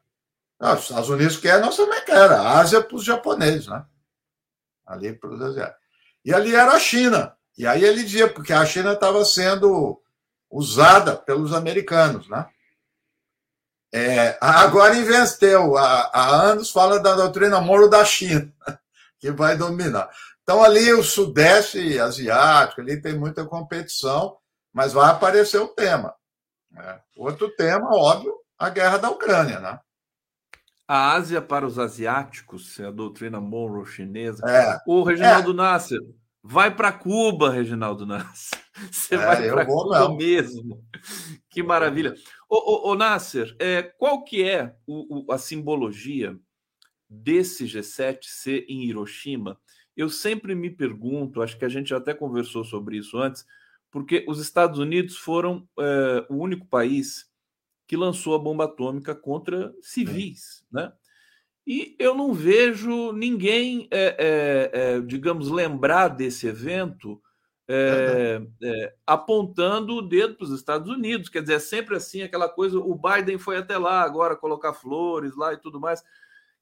[0.60, 2.32] Ah, os Estados Unidos quer, nós também quer.
[2.32, 3.86] A Ásia para os japoneses, né?
[4.86, 5.82] Ali para os asiáticos.
[6.26, 7.36] E ali era a China.
[7.58, 10.01] E aí ele dizia, porque a China estava sendo
[10.49, 12.47] usada pelos americanos, né?
[13.93, 15.78] É, agora inverteu.
[15.78, 18.51] Há, há anos fala da doutrina Moro da China,
[19.20, 20.10] que vai dominar.
[20.43, 24.38] Então, ali o Sudeste Asiático, ali tem muita competição,
[24.74, 26.16] mas vai aparecer o tema.
[26.72, 27.01] Né?
[27.16, 29.80] Outro tema, óbvio, a guerra da Ucrânia, né?
[30.88, 34.43] A Ásia para os asiáticos, é a doutrina Monroe chinesa.
[34.47, 34.79] É.
[34.88, 35.53] O Reginaldo é.
[35.55, 35.99] Nasser,
[36.41, 38.59] vai para Cuba, Reginaldo Nasser.
[38.91, 40.15] Você é, vai para Cuba não.
[40.15, 40.83] mesmo.
[41.49, 42.13] Que maravilha.
[42.49, 46.38] Ô, ô, ô Nasser, é, qual que é o, o, a simbologia
[47.09, 49.59] desse G7 ser em Hiroshima
[49.97, 53.43] eu sempre me pergunto, acho que a gente até conversou sobre isso antes,
[53.89, 57.26] porque os Estados Unidos foram é, o único país
[57.88, 60.91] que lançou a bomba atômica contra civis, né?
[61.65, 67.21] E eu não vejo ninguém, é, é, é, digamos, lembrar desse evento
[67.67, 71.27] é, é, apontando o dedo para os Estados Unidos.
[71.27, 72.79] Quer dizer, é sempre assim aquela coisa.
[72.79, 76.01] O Biden foi até lá agora colocar flores lá e tudo mais.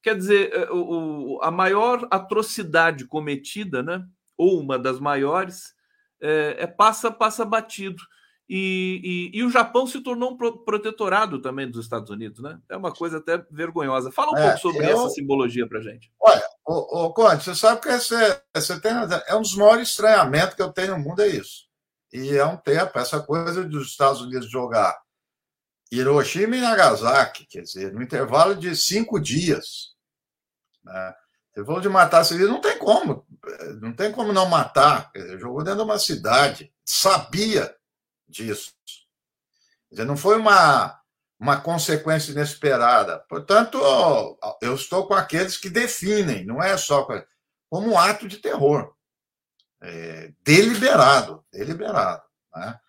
[0.01, 4.03] Quer dizer, é, o, a maior atrocidade cometida, né?
[4.35, 5.75] Ou uma das maiores,
[6.19, 8.01] é, é passa passa batido.
[8.47, 12.59] E, e, e, o Japão se tornou um protetorado também dos Estados Unidos, né?
[12.69, 14.11] É uma coisa até vergonhosa.
[14.11, 14.91] Fala um é, pouco sobre eu...
[14.91, 16.13] essa simbologia para gente.
[16.19, 17.89] Olha, ô, Conte, você sabe que
[18.81, 18.91] tem,
[19.27, 21.65] é um dos maiores estranhamentos que eu tenho no mundo, é isso.
[22.13, 24.95] E é um tempo, essa coisa dos Estados Unidos jogar
[25.91, 29.95] Hiroshima e Nagasaki, quer dizer, no intervalo de cinco dias.
[30.83, 31.13] Né?
[31.51, 33.25] Você falou de matar civis, não tem como,
[33.81, 35.09] não tem como não matar.
[35.15, 37.73] Dizer, jogou dentro de uma cidade, sabia
[38.27, 38.73] disso.
[39.91, 40.99] Não foi uma,
[41.39, 43.19] uma consequência inesperada.
[43.29, 43.79] Portanto,
[44.61, 47.07] eu estou com aqueles que definem, não é só
[47.69, 48.93] como um ato de terror.
[49.81, 52.23] É, deliberado, deliberado.
[52.55, 52.79] Né?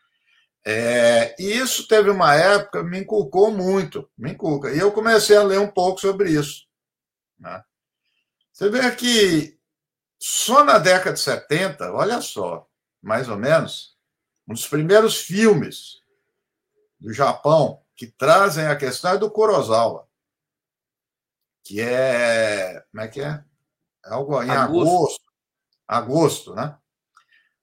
[0.65, 4.73] É, e isso teve uma época, me inculcou muito, me inculca.
[4.73, 6.67] E eu comecei a ler um pouco sobre isso.
[7.39, 7.63] Né?
[8.53, 9.59] Você vê que
[10.19, 12.67] só na década de 70, olha só,
[13.03, 13.96] mais ou menos,
[14.49, 16.03] um dos primeiros filmes
[16.99, 20.07] do Japão que trazem a questão é do Kurosawa,
[21.65, 22.85] que é.
[22.91, 23.45] Como é que é?
[24.05, 24.91] é algo em agosto.
[24.93, 25.23] agosto,
[25.89, 26.79] agosto né?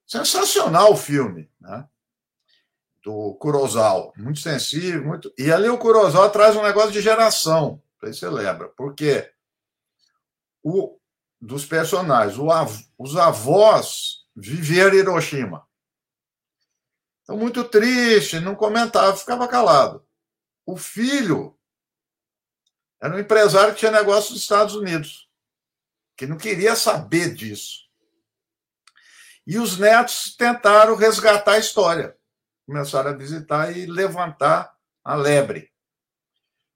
[0.06, 1.88] Sensacional o filme, né?
[3.02, 5.32] Do Kurosawa, muito sensível, muito.
[5.38, 9.30] E ali o Kurosawa traz um negócio de geração, se você lembra, porque
[10.62, 10.98] o,
[11.40, 12.48] dos personagens, o,
[12.98, 15.66] os avós viveram Hiroshima.
[17.24, 20.06] Então, muito triste, não comentava, ficava calado.
[20.66, 21.58] O filho
[23.00, 25.28] era um empresário que tinha negócio nos Estados Unidos,
[26.16, 27.84] que não queria saber disso.
[29.46, 32.16] E os netos tentaram resgatar a história.
[32.66, 35.70] Começaram a visitar e levantar a lebre.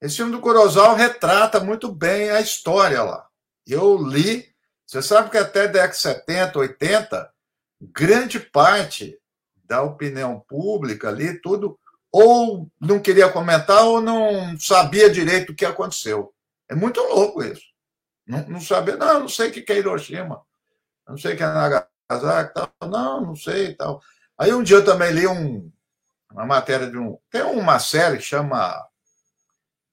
[0.01, 3.26] Esse filme do Kurosawa retrata muito bem a história lá.
[3.66, 4.55] Eu li,
[4.86, 7.34] você sabe que até década de 70, 80,
[7.80, 9.18] grande parte
[9.69, 11.79] da opinião pública ali, tudo,
[12.11, 16.33] ou não queria comentar ou não sabia direito o que aconteceu.
[16.69, 17.66] É muito louco isso.
[18.27, 20.43] Não, não sabia, não, não sei o que é Hiroshima,
[21.07, 24.03] não sei o que é Nagasaki, tal, não, não sei tal.
[24.37, 25.71] Aí um dia eu também li um,
[26.33, 27.19] uma matéria de um.
[27.31, 28.87] Tem uma série que chama.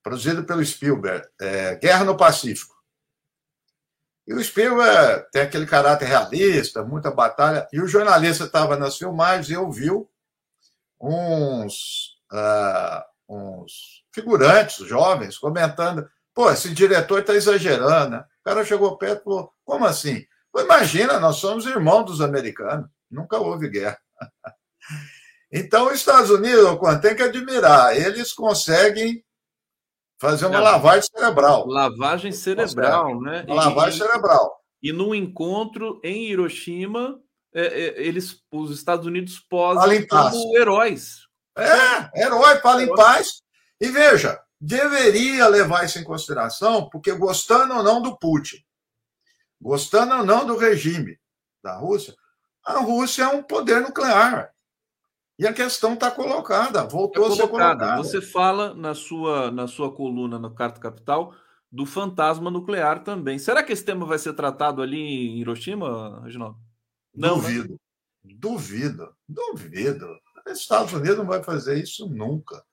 [0.02, 2.75] Produzida pelo Spielberg, é, Guerra no Pacífico.
[4.26, 7.68] E o Spielberg tem aquele caráter realista, muita batalha.
[7.72, 10.10] E o jornalista estava nas filmagens e ouviu
[11.00, 18.16] uns, uh, uns figurantes jovens comentando: pô, esse diretor está exagerando.
[18.16, 18.18] Né?
[18.18, 20.26] O cara chegou perto e falou: como assim?
[20.56, 23.98] Imagina, nós somos irmãos dos americanos, nunca houve guerra.
[25.52, 29.22] então, os Estados Unidos, tem que admirar, eles conseguem
[30.18, 31.66] Fazer uma lavagem cerebral.
[31.66, 33.44] Lavagem cerebral, né?
[33.46, 34.60] Uma lavagem cerebral.
[34.82, 37.20] E no encontro em Hiroshima,
[37.54, 41.26] é, é, eles, os Estados Unidos posam como heróis.
[41.56, 43.42] É, herói, fala em paz.
[43.80, 48.56] E veja, deveria levar isso em consideração, porque gostando ou não do Putin,
[49.60, 51.18] gostando ou não do regime
[51.62, 52.14] da Rússia,
[52.64, 54.52] a Rússia é um poder nuclear.
[55.38, 57.96] E a questão está colocada, voltou é a ser colocada.
[57.98, 61.34] Você fala na sua, na sua coluna no Carta Capital
[61.70, 63.38] do fantasma nuclear também.
[63.38, 66.58] Será que esse tema vai ser tratado ali em Hiroshima, Reginaldo?
[67.14, 67.42] Não, né?
[67.42, 67.72] duvido.
[67.72, 68.34] Né?
[68.34, 69.14] Duvido.
[69.28, 70.06] Duvido.
[70.46, 72.64] Os Estados Unidos não vai fazer isso nunca.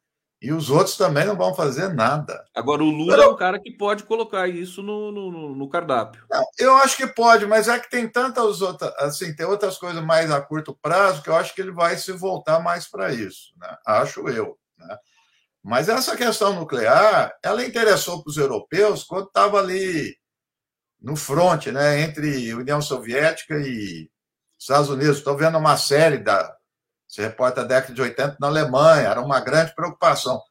[0.44, 2.44] E os outros também não vão fazer nada.
[2.54, 3.24] Agora, o Lula eu...
[3.24, 6.26] é um cara que pode colocar isso no, no, no cardápio.
[6.30, 10.04] Não, eu acho que pode, mas é que tem tantas outras, assim, tem outras coisas
[10.04, 13.54] mais a curto prazo que eu acho que ele vai se voltar mais para isso,
[13.58, 13.74] né?
[13.88, 14.58] acho eu.
[14.78, 14.98] Né?
[15.64, 20.14] Mas essa questão nuclear, ela interessou para os europeus quando estava ali
[21.02, 24.10] no fronte, né, entre União Soviética e
[24.60, 25.20] Estados Unidos.
[25.20, 26.54] Estou vendo uma série da
[27.14, 30.42] se reporta a década de 80 na Alemanha, era uma grande preocupação.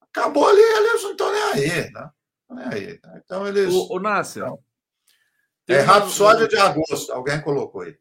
[0.00, 2.10] Acabou ali, eles não estão nem aí, né?
[2.48, 3.00] nem aí.
[3.04, 3.22] Né?
[3.22, 3.74] Então eles.
[3.74, 4.46] O, o Nácia.
[5.64, 7.94] Então, é Rapsódia de Agosto, alguém colocou aí.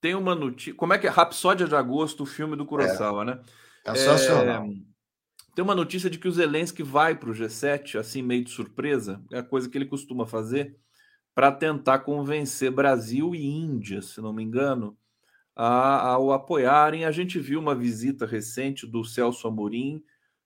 [0.00, 0.72] Tem uma notícia.
[0.76, 1.10] Como é que é?
[1.10, 3.24] Rapsódia de Agosto, o filme do Kurosawa, é.
[3.24, 3.42] né?
[3.86, 4.62] Sensacional.
[4.62, 4.68] É...
[5.52, 9.20] Tem uma notícia de que o Zelensky vai para o G7, assim, meio de surpresa,
[9.32, 10.76] é a coisa que ele costuma fazer
[11.34, 14.96] para tentar convencer Brasil e Índia, se não me engano,
[15.54, 17.04] a, ao apoiarem.
[17.04, 20.02] A gente viu uma visita recente do Celso Amorim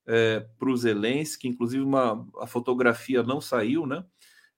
[0.07, 4.05] é, para o Zelensky, inclusive uma, a fotografia não saiu, né?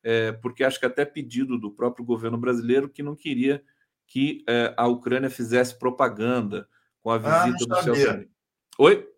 [0.02, 3.62] É, porque acho que até pedido do próprio governo brasileiro que não queria
[4.06, 6.66] que é, a Ucrânia fizesse propaganda
[7.02, 8.28] com a ah, visita ah, do Celso Amorim.
[8.78, 9.08] Oi?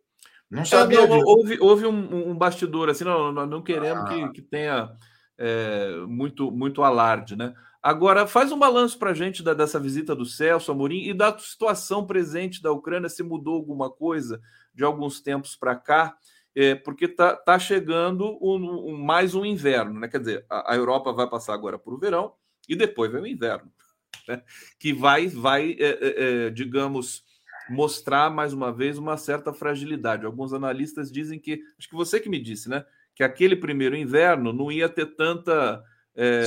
[0.51, 1.01] Não sabia.
[1.01, 4.09] É, não, houve, houve um, um, bastidor assim, não, nós não queremos ah.
[4.09, 4.91] que, que tenha
[5.39, 7.55] é, muito, muito alarde, né?
[7.83, 11.37] Agora, faz um balanço para a gente da, dessa visita do Celso Amorim e da
[11.37, 14.41] situação presente da Ucrânia, se mudou alguma coisa
[14.73, 16.17] de alguns tempos para cá,
[16.55, 20.07] é, porque está tá chegando um, um, mais um inverno, né?
[20.07, 22.35] Quer dizer, a, a Europa vai passar agora para o verão
[22.69, 23.73] e depois vem o inverno,
[24.29, 24.43] né?
[24.79, 27.25] que vai, vai é, é, é, digamos,
[27.69, 30.25] mostrar mais uma vez uma certa fragilidade.
[30.25, 32.85] Alguns analistas dizem que, acho que você que me disse, né?
[33.13, 35.83] Que aquele primeiro inverno não ia ter tanta.
[36.15, 36.45] É,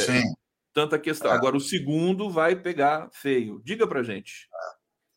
[0.75, 1.31] tanta questão.
[1.31, 1.33] É.
[1.33, 3.61] Agora, o segundo vai pegar feio.
[3.63, 4.49] Diga para gente,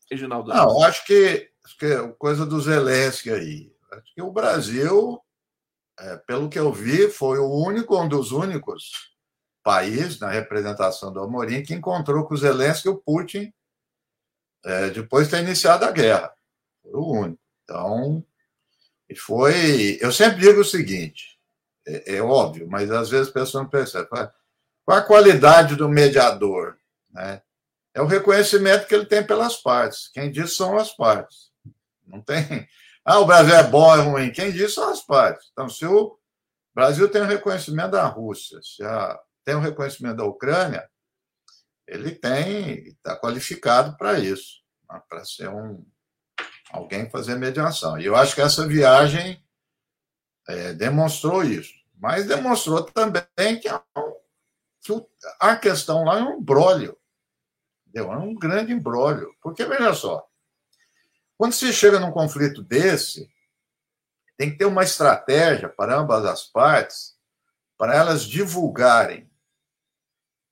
[0.09, 0.49] Reginaldo.
[0.49, 3.71] Não, acho que, acho que é coisa do Zelensky aí.
[3.91, 5.21] Acho que o Brasil,
[5.99, 9.09] é, pelo que eu vi, foi o único, um dos únicos
[9.61, 13.53] países na representação do Amorim que encontrou com o Zelensky e o Putin
[14.63, 16.33] é, depois de ter iniciado a guerra.
[16.81, 17.39] Foi o único.
[17.63, 18.23] Então,
[19.17, 19.97] foi.
[19.99, 21.37] Eu sempre digo o seguinte:
[21.85, 24.07] é, é óbvio, mas às vezes a pessoa não percebe.
[24.89, 26.75] Qual a qualidade do mediador?
[27.11, 27.43] Né?
[27.93, 30.09] É o reconhecimento que ele tem pelas partes.
[30.11, 31.51] Quem diz são as partes.
[32.07, 32.67] Não tem.
[33.05, 34.31] Ah, o Brasil é bom, é ruim.
[34.31, 35.47] Quem diz são as partes.
[35.51, 36.17] Então, se o
[36.73, 39.19] Brasil tem o reconhecimento da Rússia, se a...
[39.45, 40.89] tem o reconhecimento da Ucrânia,
[41.87, 44.99] ele tem, está qualificado para isso, né?
[45.07, 45.85] para ser um
[46.71, 47.99] alguém fazer mediação.
[47.99, 49.43] E eu acho que essa viagem
[50.47, 54.18] é, demonstrou isso, mas demonstrou também que é um
[54.81, 54.93] que
[55.39, 56.39] a questão lá é um.
[56.39, 58.13] Entendeu?
[58.13, 59.33] É um grande embrólio.
[59.41, 60.27] Porque, veja só,
[61.37, 63.29] quando se chega num conflito desse,
[64.37, 67.17] tem que ter uma estratégia para ambas as partes,
[67.77, 69.29] para elas divulgarem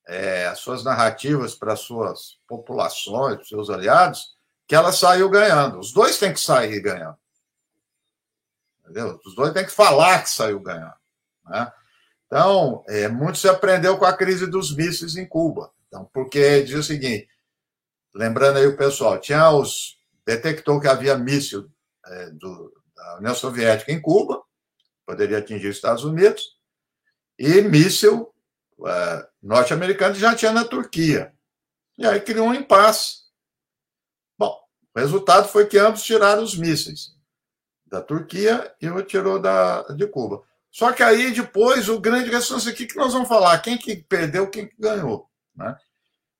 [0.07, 5.29] é, as suas narrativas para as suas populações, para os seus aliados, que ela saiu
[5.29, 5.79] ganhando.
[5.79, 7.17] Os dois têm que sair ganhando.
[8.81, 9.19] Entendeu?
[9.25, 10.95] Os dois têm que falar que saiu ganhando.
[11.45, 11.71] Né?
[12.27, 15.71] Então, é, muito se aprendeu com a crise dos mísseis em Cuba.
[15.87, 17.27] Então, porque diz o seguinte,
[18.13, 21.71] lembrando aí o pessoal, tinha os detectou que havia míssil
[22.05, 24.43] é, do, da União Soviética em Cuba,
[25.05, 26.57] poderia atingir os Estados Unidos,
[27.39, 28.33] e míssil
[28.85, 31.33] é, norte-americano já tinha na Turquia.
[31.97, 33.27] E aí criou um impasse.
[34.37, 34.59] Bom,
[34.93, 37.15] o resultado foi que ambos tiraram os mísseis
[37.85, 40.43] da Turquia e o tirou da, de Cuba.
[40.71, 44.49] Só que aí depois o grande restante aqui que nós vamos falar, quem que perdeu,
[44.49, 45.29] quem que ganhou.
[45.55, 45.75] Né?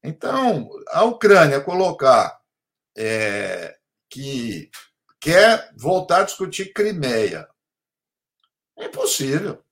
[0.04, 2.40] Então, a Ucrânia colocar
[2.96, 3.78] é,
[4.10, 4.70] que
[5.20, 7.48] quer voltar a discutir Crimeia.
[8.78, 9.64] É impossível.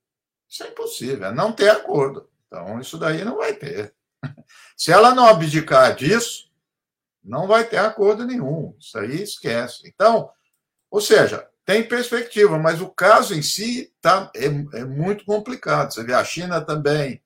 [0.50, 2.30] Isso é impossível, é não ter acordo.
[2.48, 3.94] Então, isso daí não vai ter.
[4.76, 6.50] Se ela não abdicar disso,
[7.24, 8.76] não vai ter acordo nenhum.
[8.80, 9.88] Isso aí esquece.
[9.88, 10.32] Então,
[10.90, 15.92] ou seja, tem perspectiva, mas o caso em si tá, é, é muito complicado.
[15.92, 17.22] Você vê, a China também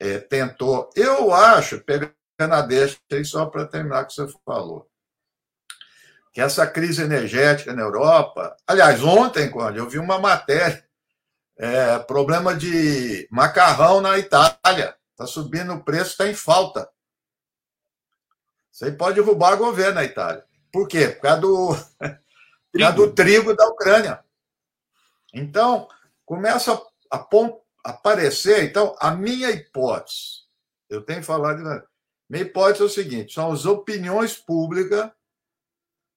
[0.00, 0.90] é, tentou.
[0.96, 4.90] Eu acho, pegando a deixa aí só para terminar o que você falou,
[6.32, 8.56] que essa crise energética na Europa.
[8.66, 10.84] Aliás, ontem, quando eu vi uma matéria,
[11.56, 14.96] é, problema de macarrão na Itália.
[15.12, 16.88] Está subindo o preço, está em falta.
[18.72, 20.44] Isso aí pode derrubar o governo na Itália.
[20.72, 21.08] Por quê?
[21.08, 21.76] Por causa do
[22.72, 22.92] trigo.
[22.92, 24.24] do trigo da Ucrânia.
[25.32, 25.88] Então,
[26.24, 26.72] começa
[27.10, 27.28] a, a
[27.84, 28.64] aparecer.
[28.64, 30.42] Então, a minha hipótese,
[30.88, 31.62] eu tenho falado,
[32.28, 35.10] minha hipótese é o seguinte: são as opiniões públicas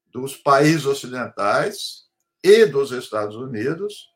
[0.08, 2.06] dos países ocidentais
[2.44, 4.10] e dos Estados Unidos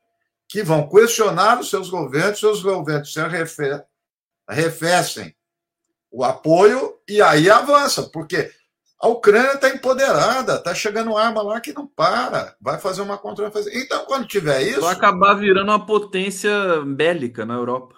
[0.47, 3.19] que vão questionar os seus governos, seus governos se
[4.47, 5.35] arrefecem
[6.11, 8.51] o apoio e aí avança, porque
[9.01, 13.77] a Ucrânia está empoderada, está chegando arma lá que não para, vai fazer uma contra-ofensiva.
[13.77, 14.81] Então, quando tiver isso.
[14.81, 16.51] Vai acabar virando uma potência
[16.85, 17.95] bélica na Europa.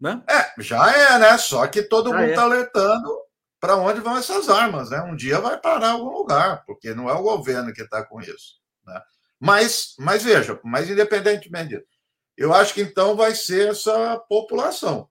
[0.00, 0.22] Né?
[0.30, 1.36] É, já é, né?
[1.38, 2.44] Só que todo já mundo está é.
[2.44, 3.18] alertando
[3.58, 5.02] para onde vão essas armas, né?
[5.02, 8.20] Um dia vai parar em algum lugar, porque não é o governo que está com
[8.20, 8.60] isso.
[8.86, 9.02] Né?
[9.40, 11.98] Mas, mas veja, mas independentemente disso,
[12.36, 15.08] eu acho que então vai ser essa população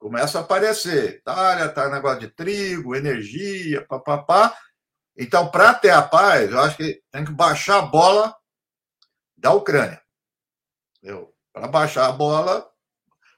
[0.00, 1.18] começa a aparecer.
[1.18, 4.56] Itália está negócio de trigo, energia, papapá.
[5.16, 8.34] Então, para ter a paz, eu acho que tem que baixar a bola
[9.36, 10.00] da Ucrânia.
[11.52, 12.66] Para baixar a bola.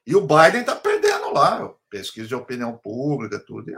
[0.06, 3.72] E o Biden está perdendo lá, pesquisa de opinião pública, tudo.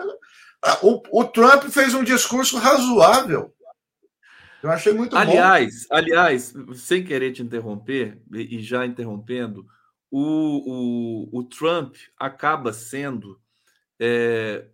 [0.82, 3.54] O, o Trump fez um discurso razoável.
[4.62, 5.96] Eu achei muito aliás, bom.
[5.96, 9.66] Aliás, sem querer te interromper, e já interrompendo,
[10.16, 13.40] o, o, o Trump acaba sendo.
[13.98, 14.64] É,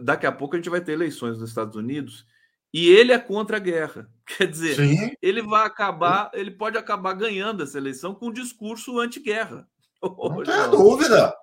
[0.00, 2.26] daqui a pouco a gente vai ter eleições nos Estados Unidos
[2.74, 4.10] e ele é contra a guerra.
[4.26, 5.12] Quer dizer, Sim.
[5.22, 9.64] ele vai acabar, ele pode acabar ganhando essa eleição com um discurso anti-guerra.
[10.02, 11.36] Não tenha dúvida.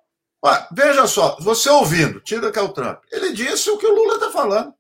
[0.73, 4.15] veja só, você ouvindo, tira que é o Trump, ele disse o que o Lula
[4.15, 4.73] está falando.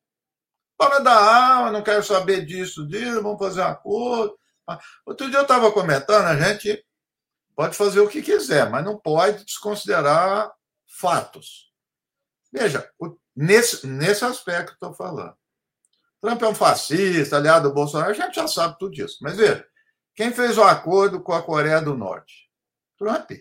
[0.77, 4.37] Para da alma, não quero saber disso, disso, vamos fazer um acordo.
[5.03, 6.85] Outro dia eu estava comentando, a gente
[7.57, 10.53] pode fazer o que quiser, mas não pode desconsiderar
[10.85, 11.73] fatos.
[12.53, 12.87] Veja,
[13.35, 15.35] nesse, nesse aspecto que estou falando.
[16.21, 19.17] Trump é um fascista, aliado do Bolsonaro, a gente já sabe tudo disso.
[19.21, 19.67] Mas veja,
[20.13, 22.47] quem fez o acordo com a Coreia do Norte?
[22.95, 23.31] Trump.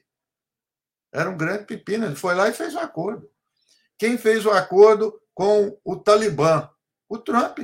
[1.13, 3.31] Era um grande pepino, ele foi lá e fez o acordo.
[3.99, 6.71] Quem fez o acordo com o Talibã?
[7.07, 7.59] O Trump.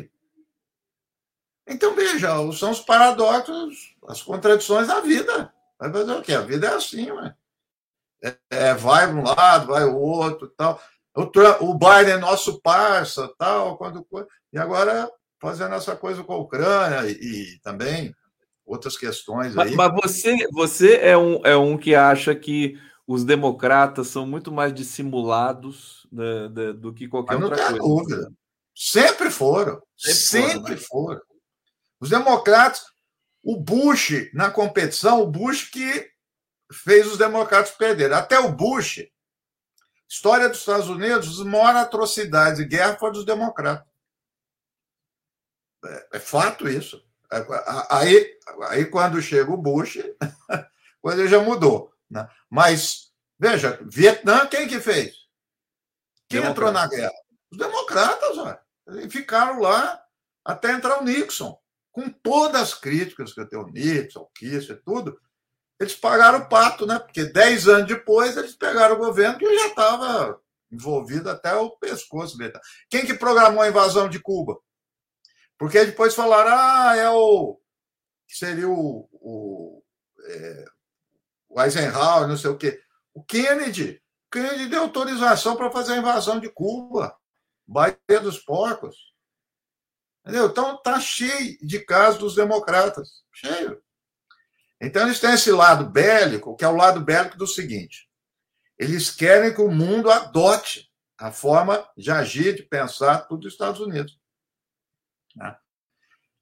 [1.67, 5.53] Então, veja, são os paradoxos, as contradições da vida.
[5.83, 6.33] Vai fazer o quê?
[6.33, 7.35] A vida é assim, ué.
[8.23, 10.81] É, é, vai um lado, vai o outro tal.
[11.13, 14.07] O, Trump, o Biden é nosso parça, tal, quando,
[14.53, 15.11] e agora
[15.41, 17.15] fazendo essa coisa com a Ucrânia e,
[17.55, 18.15] e também
[18.65, 19.75] outras questões aí.
[19.75, 24.53] Mas, mas, você, você é, um, é um que acha que os democratas são muito
[24.53, 27.79] mais dissimulados né, né, do que qualquer mas outra coisa.
[27.83, 28.33] Dúvida.
[28.73, 29.83] Sempre foram.
[29.97, 30.87] Sempre, sempre foram, né?
[30.89, 31.21] foram.
[32.01, 32.92] Os democratas,
[33.43, 36.11] o Bush na competição, o Bush que
[36.73, 38.17] fez os democratas perderem.
[38.17, 39.07] Até o Bush,
[40.09, 43.87] história dos Estados Unidos, as maiores atrocidades e guerra foi dos democratas.
[45.85, 47.05] É, é fato isso.
[47.31, 47.45] É,
[47.91, 48.39] aí,
[48.69, 49.99] aí quando chega o Bush,
[51.03, 51.93] coisa já mudou.
[52.09, 52.29] Né?
[52.49, 55.23] Mas, veja, Vietnã, quem que fez?
[56.29, 57.13] Quem entrou na guerra?
[57.51, 58.59] Os democratas, ó.
[59.11, 60.03] ficaram lá
[60.45, 61.62] até entrar o Nixon.
[61.93, 65.21] Com todas as críticas que eu tenho, o Nixon, o Kissinger, tudo,
[65.79, 66.99] eles pagaram o pato, né?
[66.99, 70.41] Porque dez anos depois eles pegaram o governo que já estava
[70.71, 72.39] envolvido até o pescoço.
[72.89, 74.59] Quem que programou a invasão de Cuba?
[75.59, 77.61] Porque depois falaram, ah, é o.
[78.27, 79.83] seria o, o,
[80.25, 80.65] é,
[81.49, 82.81] o Eisenhower, não sei o quê.
[83.13, 84.03] O Kennedy.
[84.27, 87.15] O Kennedy deu autorização para fazer a invasão de Cuba.
[87.67, 89.12] Baía dos Porcos.
[90.23, 90.47] Entendeu?
[90.47, 93.23] Então tá cheio de casos dos democratas.
[93.33, 93.83] Cheio.
[94.81, 98.09] Então eles têm esse lado bélico, que é o lado bélico do seguinte:
[98.79, 103.81] eles querem que o mundo adote a forma de agir, de pensar, tudo dos Estados
[103.81, 104.19] Unidos.
[105.37, 105.57] Né?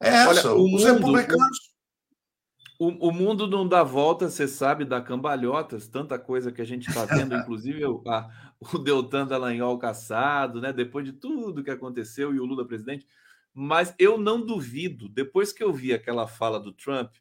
[0.03, 0.53] É essa.
[0.53, 1.71] Olha, os mundo, republicanos.
[2.79, 6.89] O, o, mundo não dá volta, você sabe, dá cambalhotas, tanta coisa que a gente
[6.89, 8.29] está vendo, inclusive a,
[8.59, 10.73] o Deltan Dallagnol caçado, né?
[10.73, 13.07] depois de tudo que aconteceu e o Lula presidente.
[13.53, 17.13] Mas eu não duvido, depois que eu vi aquela fala do Trump,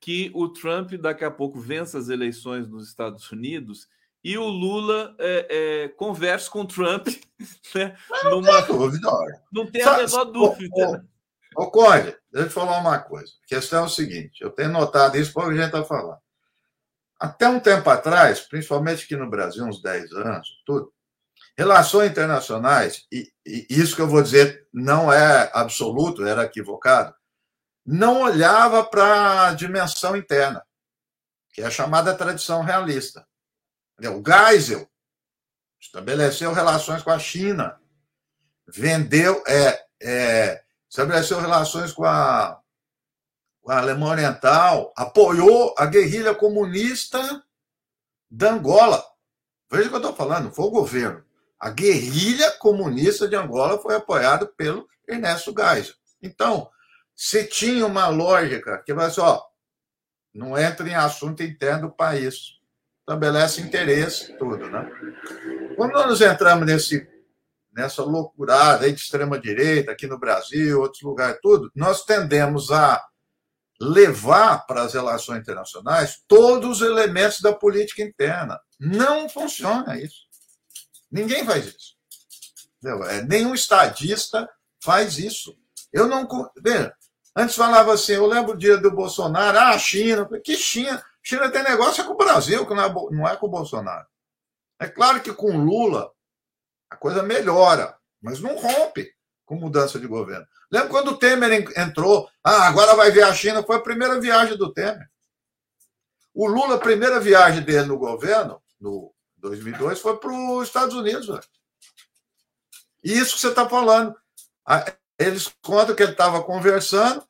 [0.00, 3.86] que o Trump daqui a pouco vença as eleições nos Estados Unidos
[4.24, 7.08] e o Lula é, é, converse com o Trump.
[7.74, 8.62] Né, não numa...
[8.62, 9.10] tem dúvida.
[9.52, 11.04] Não tem a menor dúvida.
[11.56, 13.32] Ô, Conde, deixa eu te falar uma coisa.
[13.42, 16.18] A questão é o seguinte: eu tenho notado isso porque a gente está falando.
[17.18, 20.92] Até um tempo atrás, principalmente aqui no Brasil, uns 10 anos, tudo,
[21.56, 27.14] relações internacionais, e, e isso que eu vou dizer não é absoluto, era equivocado,
[27.84, 30.64] não olhava para a dimensão interna,
[31.52, 33.26] que é a chamada tradição realista.
[33.98, 34.88] O Geisel
[35.80, 37.78] estabeleceu relações com a China,
[38.66, 42.60] vendeu, é, é, estabeleceu relações com a,
[43.60, 47.44] com a Alemanha Oriental, apoiou a guerrilha comunista
[48.30, 49.04] da Angola.
[49.70, 51.24] Veja o que eu estou falando, foi o governo.
[51.62, 55.94] A guerrilha comunista de Angola foi apoiada pelo Ernesto Geisel.
[56.20, 56.68] Então,
[57.14, 59.40] se tinha uma lógica que vai assim, ó,
[60.34, 62.60] não entra em assunto interno do país
[62.98, 64.90] estabelece interesse, tudo, né?
[65.76, 67.08] Quando nós entramos nesse,
[67.72, 73.00] nessa loucurada aí de extrema-direita, aqui no Brasil, outros lugares, tudo, nós tendemos a
[73.80, 78.60] levar para as relações internacionais todos os elementos da política interna.
[78.80, 80.31] Não funciona isso.
[81.12, 81.94] Ninguém faz isso.
[83.10, 84.48] É, nenhum estadista
[84.82, 85.54] faz isso.
[85.92, 86.26] Eu não.
[86.56, 86.92] Veja,
[87.36, 90.26] antes falava assim, eu lembro o dia do Bolsonaro, ah, China.
[90.42, 91.04] Que China?
[91.22, 94.06] China tem negócio com o Brasil, que não é, não é com o Bolsonaro.
[94.80, 96.10] É claro que com Lula
[96.90, 100.46] a coisa melhora, mas não rompe com mudança de governo.
[100.70, 102.28] Lembra quando o Temer entrou?
[102.42, 103.62] Ah, agora vai ver a China.
[103.62, 105.08] Foi a primeira viagem do Temer.
[106.34, 111.28] O Lula, a primeira viagem dele no governo, no 2002 foi para os Estados Unidos.
[113.04, 114.14] E isso que você está falando.
[115.18, 117.22] Eles contam que ele estava conversando,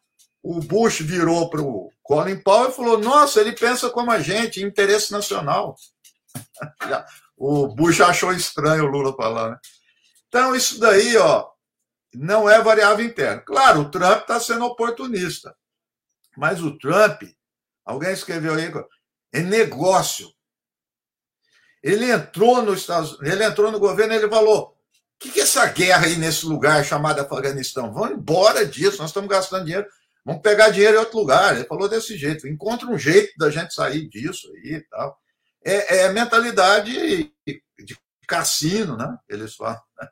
[0.43, 4.63] o Bush virou para o Colin Powell e falou: Nossa, ele pensa como a gente,
[4.63, 5.77] interesse nacional.
[7.37, 9.53] o Bush achou estranho o Lula falar.
[9.53, 9.59] Né?
[10.29, 11.49] Então, isso daí ó,
[12.15, 13.41] não é variável interna.
[13.41, 15.57] Claro, o Trump está sendo oportunista.
[16.37, 17.23] Mas o Trump,
[17.85, 18.71] alguém escreveu aí,
[19.33, 20.31] é negócio.
[21.83, 24.75] Ele entrou no Estados, ele entrou no governo ele falou: o
[25.19, 27.93] que, que é essa guerra aí nesse lugar chamado Afeganistão?
[27.93, 29.87] Vamos embora disso, nós estamos gastando dinheiro
[30.25, 31.55] Vamos pegar dinheiro em outro lugar.
[31.55, 32.47] Ele falou desse jeito.
[32.47, 35.19] Encontra um jeito da gente sair disso aí e tal.
[35.65, 36.93] É, é mentalidade
[37.47, 39.17] de cassino, né?
[39.29, 39.81] Eles falam.
[40.01, 40.09] Né?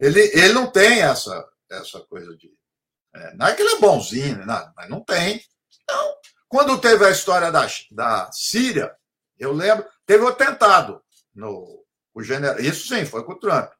[0.00, 2.50] Ele, ele não tem essa, essa coisa de.
[3.14, 4.72] É, não é que ele é bonzinho, né?
[4.76, 5.42] mas não tem.
[5.82, 6.14] Então,
[6.48, 8.94] quando teve a história da, da Síria,
[9.38, 11.02] eu lembro, teve o atentado
[11.38, 12.58] no o general.
[12.58, 13.70] Isso sim, foi com o Trump,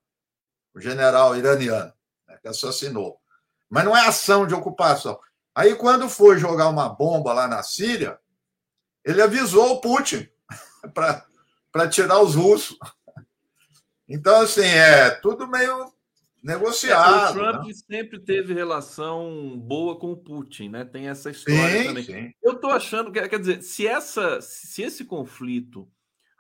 [0.73, 1.93] o general iraniano,
[2.27, 3.21] né, que assassinou.
[3.69, 5.19] Mas não é ação de ocupação.
[5.55, 8.19] Aí, quando foi jogar uma bomba lá na Síria,
[9.05, 10.29] ele avisou o Putin
[10.95, 12.79] para tirar os russos.
[14.09, 15.93] Então, assim, é tudo meio
[16.43, 17.39] negociado.
[17.39, 17.73] É, o Trump né?
[17.75, 20.85] sempre teve relação boa com o Putin, né?
[20.85, 22.05] Tem essa história sim, também.
[22.05, 22.33] Sim.
[22.41, 25.91] Eu estou achando que, quer dizer, se, essa, se esse conflito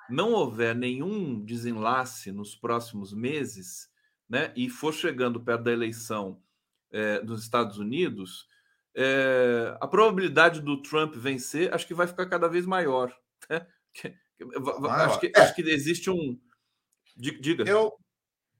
[0.08, 3.88] não houver nenhum desenlace nos próximos meses,
[4.28, 6.40] né, e for chegando perto da eleição
[6.90, 8.46] é, dos Estados Unidos,
[8.94, 13.14] é, a probabilidade do Trump vencer acho que vai ficar cada vez maior.
[13.48, 13.66] Né?
[14.90, 15.40] Acho, que, é.
[15.40, 16.38] acho que existe um.
[17.16, 17.64] Diga.
[17.68, 17.92] Eu,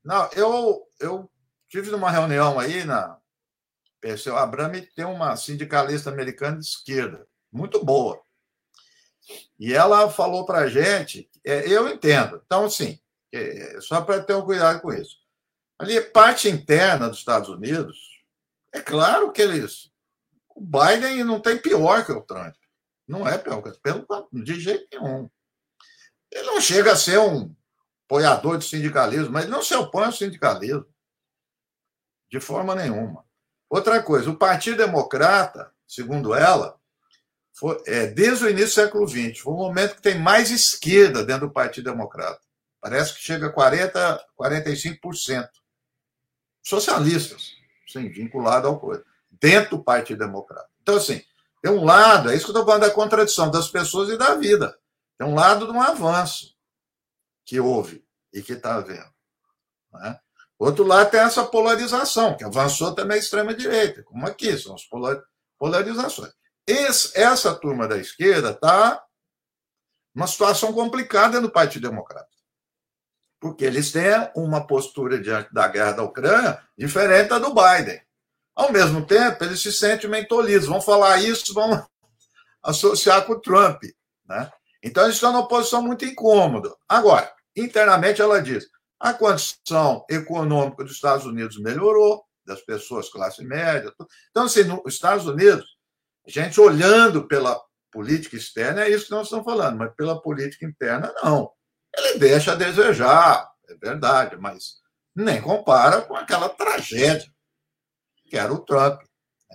[0.04, 1.30] não, eu, eu
[1.68, 3.18] tive numa reunião aí na
[4.00, 8.20] Perseu Abrame, tem uma sindicalista americana de esquerda, muito boa.
[9.58, 12.42] E ela falou para a gente, é, eu entendo.
[12.44, 12.98] Então, assim,
[13.32, 15.16] é, só para ter um cuidado com isso.
[15.78, 17.96] Ali, parte interna dos Estados Unidos,
[18.72, 19.90] é claro que eles
[20.58, 22.54] o Biden não tem pior que o Trump.
[23.06, 25.30] Não é pior que pelo de jeito nenhum.
[26.32, 27.54] Ele não chega a ser um
[28.04, 30.84] apoiador de sindicalismo, mas não se opõe ao sindicalismo.
[32.28, 33.24] De forma nenhuma.
[33.70, 36.77] Outra coisa, o Partido Democrata, segundo ela,
[37.58, 41.24] foi, é, desde o início do século XX, foi o momento que tem mais esquerda
[41.24, 42.40] dentro do Partido Democrata.
[42.80, 45.48] Parece que chega a 40%, 45%.
[46.62, 47.54] Socialistas,
[47.88, 49.04] sim, vinculado ao coisa
[49.40, 50.68] dentro do Partido Democrata.
[50.80, 51.20] Então, assim,
[51.60, 54.36] tem um lado, é isso que eu estou falando da contradição das pessoas e da
[54.36, 54.78] vida.
[55.18, 56.54] Tem um lado de um avanço
[57.44, 59.12] que houve e que está havendo.
[59.94, 60.20] Né?
[60.56, 64.88] Outro lado tem essa polarização, que avançou também a extrema-direita, como aqui, são as
[65.58, 66.37] polarizações.
[66.68, 69.02] Esse, essa turma da esquerda está
[70.14, 72.28] numa situação complicada no Partido Democrata.
[73.40, 77.98] Porque eles têm uma postura diante da guerra da Ucrânia diferente da do Biden.
[78.54, 81.86] Ao mesmo tempo, eles se sentem mentolidos, vão falar isso, vão
[82.62, 83.84] associar com o Trump.
[84.26, 84.52] Né?
[84.82, 86.76] Então, eles estão numa posição muito incômoda.
[86.86, 88.68] Agora, internamente, ela diz:
[89.00, 93.90] a condição econômica dos Estados Unidos melhorou, das pessoas classe média.
[94.30, 95.77] Então, assim, nos Estados Unidos,
[96.28, 97.60] gente olhando pela
[97.90, 101.50] política externa, é isso que nós estamos falando, mas pela política interna, não.
[101.96, 104.80] Ele deixa a desejar, é verdade, mas
[105.16, 107.28] nem compara com aquela tragédia
[108.28, 109.00] que era o Trump.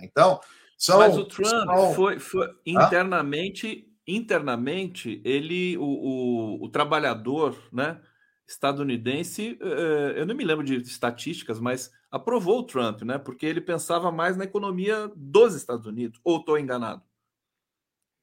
[0.02, 0.40] Então,
[0.76, 0.98] são.
[0.98, 1.94] Mas o Trump são...
[1.94, 8.00] foi, foi internamente, internamente, ele, o, o, o trabalhador, né?
[8.46, 13.18] estadunidense, eh, eu não me lembro de estatísticas, mas aprovou o Trump, né?
[13.18, 16.20] Porque ele pensava mais na economia dos Estados Unidos.
[16.22, 17.02] Ou estou enganado?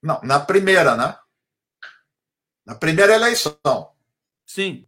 [0.02, 1.18] Não, na primeira, né?
[2.64, 3.92] Na primeira eleição.
[4.46, 4.86] Sim.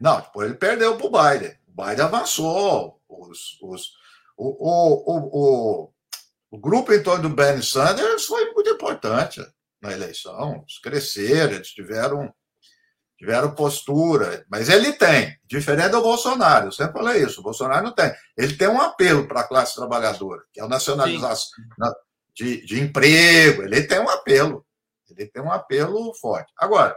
[0.00, 1.58] Não, depois ele perdeu para o Biden.
[1.68, 3.02] O Biden avançou.
[3.06, 3.92] Os, os,
[4.38, 5.92] o, o, o,
[6.50, 9.40] o, grupo em torno do Bernie Sanders foi muito importante
[9.82, 10.56] na eleição.
[10.56, 12.34] Eles cresceram, eles tiveram,
[13.16, 14.44] tiveram postura.
[14.50, 18.12] Mas ele tem, diferente do Bolsonaro, eu sempre falei isso, o Bolsonaro não tem.
[18.36, 21.50] Ele tem um apelo para a classe trabalhadora, que é a nacionalização
[22.34, 24.64] de, de emprego, ele tem um apelo.
[25.08, 26.52] Ele tem um apelo forte.
[26.58, 26.96] Agora,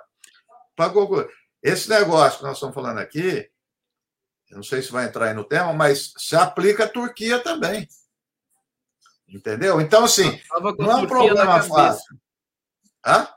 [0.75, 1.29] para concluir,
[1.63, 3.49] esse negócio que nós estamos falando aqui,
[4.49, 7.87] eu não sei se vai entrar aí no tema, mas se aplica à Turquia também.
[9.27, 9.79] Entendeu?
[9.79, 10.41] Então, assim,
[10.77, 12.19] não é um problema fácil.
[13.05, 13.27] Hã?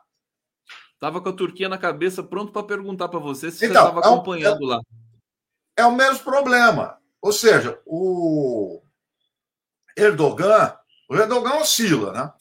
[1.02, 3.98] Estava com a Turquia na cabeça, pronto para perguntar para você se então, você estava
[3.98, 4.80] acompanhando é, lá.
[5.76, 6.96] É o mesmo problema.
[7.20, 8.80] Ou seja, o
[9.96, 10.76] Erdogan,
[11.10, 12.32] o Erdogan oscila, né?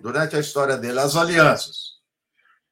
[0.00, 2.00] Durante a história dele, as alianças.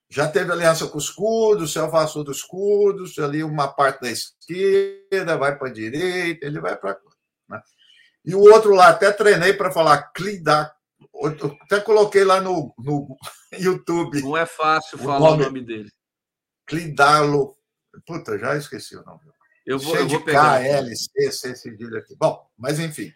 [0.08, 5.38] já teve aliança com os curdos, se afastou dos curdos, ali uma parte da esquerda
[5.38, 6.98] vai para a direita, ele vai para.
[7.48, 7.62] Né?
[8.24, 10.74] E o outro lá, até treinei para falar Clida.
[11.62, 13.16] Até coloquei lá no, no
[13.58, 14.22] YouTube.
[14.22, 15.90] Não é fácil o falar nome, o nome dele.
[16.66, 17.56] Clidalo.
[18.06, 19.20] Puta, já esqueci o nome.
[19.66, 20.60] Eu vou, eu vou pegar.
[20.60, 22.16] K, L, C, C, cedilha aqui.
[22.16, 23.12] Bom, mas enfim.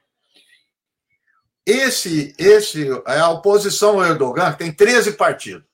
[1.66, 5.66] Esse, esse é a oposição ao Erdogan, que tem 13 partidos.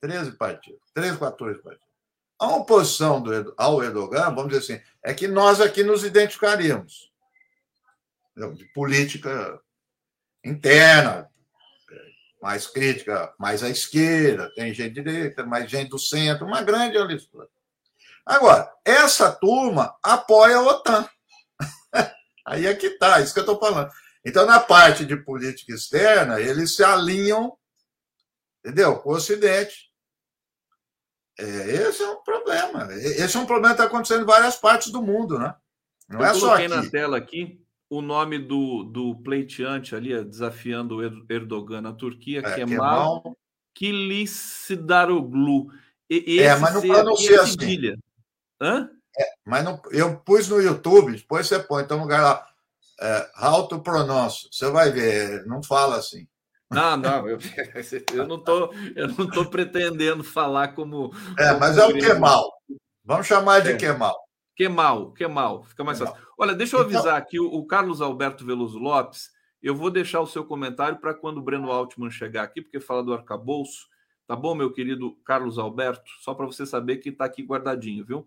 [0.00, 0.80] 13 partidos.
[0.94, 1.84] 13, 14 partidos.
[2.38, 7.12] A oposição do, ao Erdogan, vamos dizer assim, é que nós aqui nos identificaríamos.
[8.54, 9.60] De política
[10.44, 11.28] interna,
[12.40, 17.48] mais crítica, mais à esquerda, tem gente direita, mais gente do centro, uma grande listura.
[18.26, 21.08] Agora, essa turma apoia a OTAN.
[22.46, 23.90] Aí é que está, isso que eu estou falando.
[24.24, 27.56] Então, na parte de política externa, eles se alinham,
[28.60, 28.98] entendeu?
[28.98, 29.90] Com o Ocidente.
[31.38, 32.92] É, esse é um problema.
[32.92, 35.54] Esse é um problema que está acontecendo em várias partes do mundo, né?
[36.08, 36.68] Não Eu é só aqui.
[36.68, 37.63] na tela aqui
[37.98, 41.02] o nome do, do pleiteante ali, desafiando o
[41.32, 43.36] Erdogan na Turquia, é, Kemal, Kemal
[43.78, 45.70] Kılıçdaroğlu.
[46.08, 47.96] E, é, mas não pronuncia assim.
[48.60, 48.90] Hã?
[49.18, 52.46] É, mas não, eu pus no YouTube, depois você põe, então no lugar lá,
[53.00, 56.26] é, how to pronounce, você vai ver, não fala assim.
[56.70, 57.38] Não, não, eu,
[58.14, 61.12] eu não tô, eu não tô pretendendo falar como.
[61.38, 62.52] É, mas é o Kemal.
[63.04, 63.76] Vamos chamar de é.
[63.76, 64.16] Kemal.
[64.56, 66.14] Kemal, Kemal, fica mais Kemal.
[66.14, 66.23] fácil.
[66.38, 69.30] Olha, deixa eu então avisar aqui o, o, Carlos Alberto Veloso Lopes.
[69.62, 73.02] Eu vou deixar o seu comentário para quando o Breno Altman chegar aqui, porque fala
[73.02, 73.88] do arcabouço.
[74.26, 76.10] Tá bom, meu querido Carlos Alberto?
[76.20, 78.26] Só para você saber que está aqui guardadinho, viu?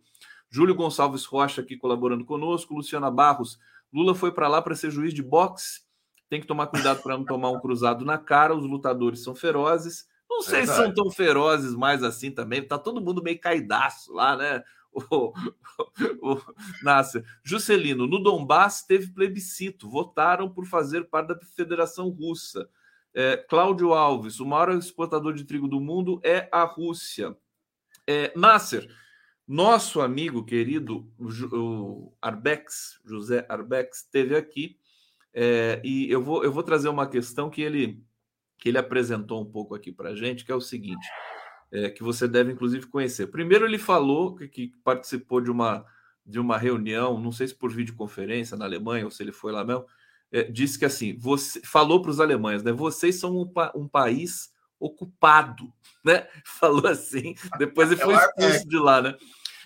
[0.49, 2.73] Júlio Gonçalves Rocha aqui colaborando conosco.
[2.73, 3.59] Luciana Barros.
[3.91, 5.87] Lula foi para lá para ser juiz de boxe
[6.29, 8.55] tem que tomar cuidado para não tomar um cruzado na cara.
[8.55, 10.05] Os lutadores são ferozes.
[10.29, 12.61] Não sei se são tão ferozes mais assim também.
[12.61, 14.63] Tá todo mundo meio caidaço lá, né?
[16.19, 16.41] O, o,
[16.81, 17.23] Nasser.
[17.43, 19.89] Juscelino, no Donbass teve plebiscito.
[19.89, 22.67] Votaram por fazer parte da Federação Russa.
[23.13, 27.37] É, Cláudio Alves, o maior exportador de trigo do mundo é a Rússia.
[28.05, 28.87] É, Nasser,
[29.47, 31.09] nosso amigo querido
[31.51, 34.77] o Arbex, José Arbex, esteve aqui
[35.39, 38.03] é, e eu vou, eu vou trazer uma questão que ele,
[38.57, 41.07] que ele apresentou um pouco aqui para a gente, que é o seguinte,
[41.71, 43.27] é, que você deve inclusive conhecer.
[43.27, 45.85] Primeiro, ele falou que, que, participou de uma,
[46.25, 49.63] de uma reunião, não sei se por videoconferência na Alemanha ou se ele foi lá
[49.63, 49.85] mesmo,
[50.31, 52.71] é, disse que assim, você falou para os alemães, né?
[52.71, 55.71] Vocês são um, um país ocupado,
[56.03, 56.27] né?
[56.45, 59.15] Falou assim, depois ele foi expulso de lá, né?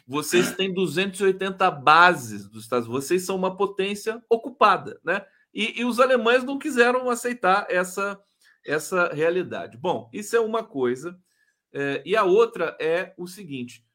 [0.07, 5.23] Vocês têm 280 bases dos Estados Unidos, vocês são uma potência ocupada, né?
[5.53, 8.19] E, e os alemães não quiseram aceitar essa,
[8.65, 9.77] essa realidade.
[9.77, 11.17] Bom, isso é uma coisa.
[11.73, 13.85] É, e a outra é o seguinte: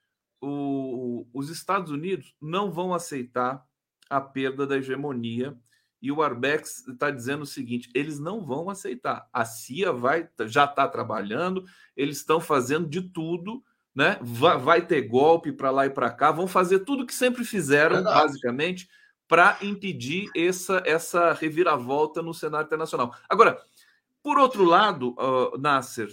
[0.40, 3.64] o, os Estados Unidos não vão aceitar
[4.08, 5.56] a perda da hegemonia.
[6.00, 9.28] E o Arbex está dizendo o seguinte: eles não vão aceitar.
[9.32, 11.64] A CIA vai, já está trabalhando,
[11.96, 13.62] eles estão fazendo de tudo,
[13.94, 14.18] né?
[14.20, 17.96] Vai, vai ter golpe para lá e para cá, vão fazer tudo que sempre fizeram,
[17.96, 18.20] Verdade.
[18.20, 18.88] basicamente,
[19.26, 23.14] para impedir essa, essa reviravolta no cenário internacional.
[23.28, 23.58] Agora,
[24.22, 26.08] por outro lado, uh, Nasser,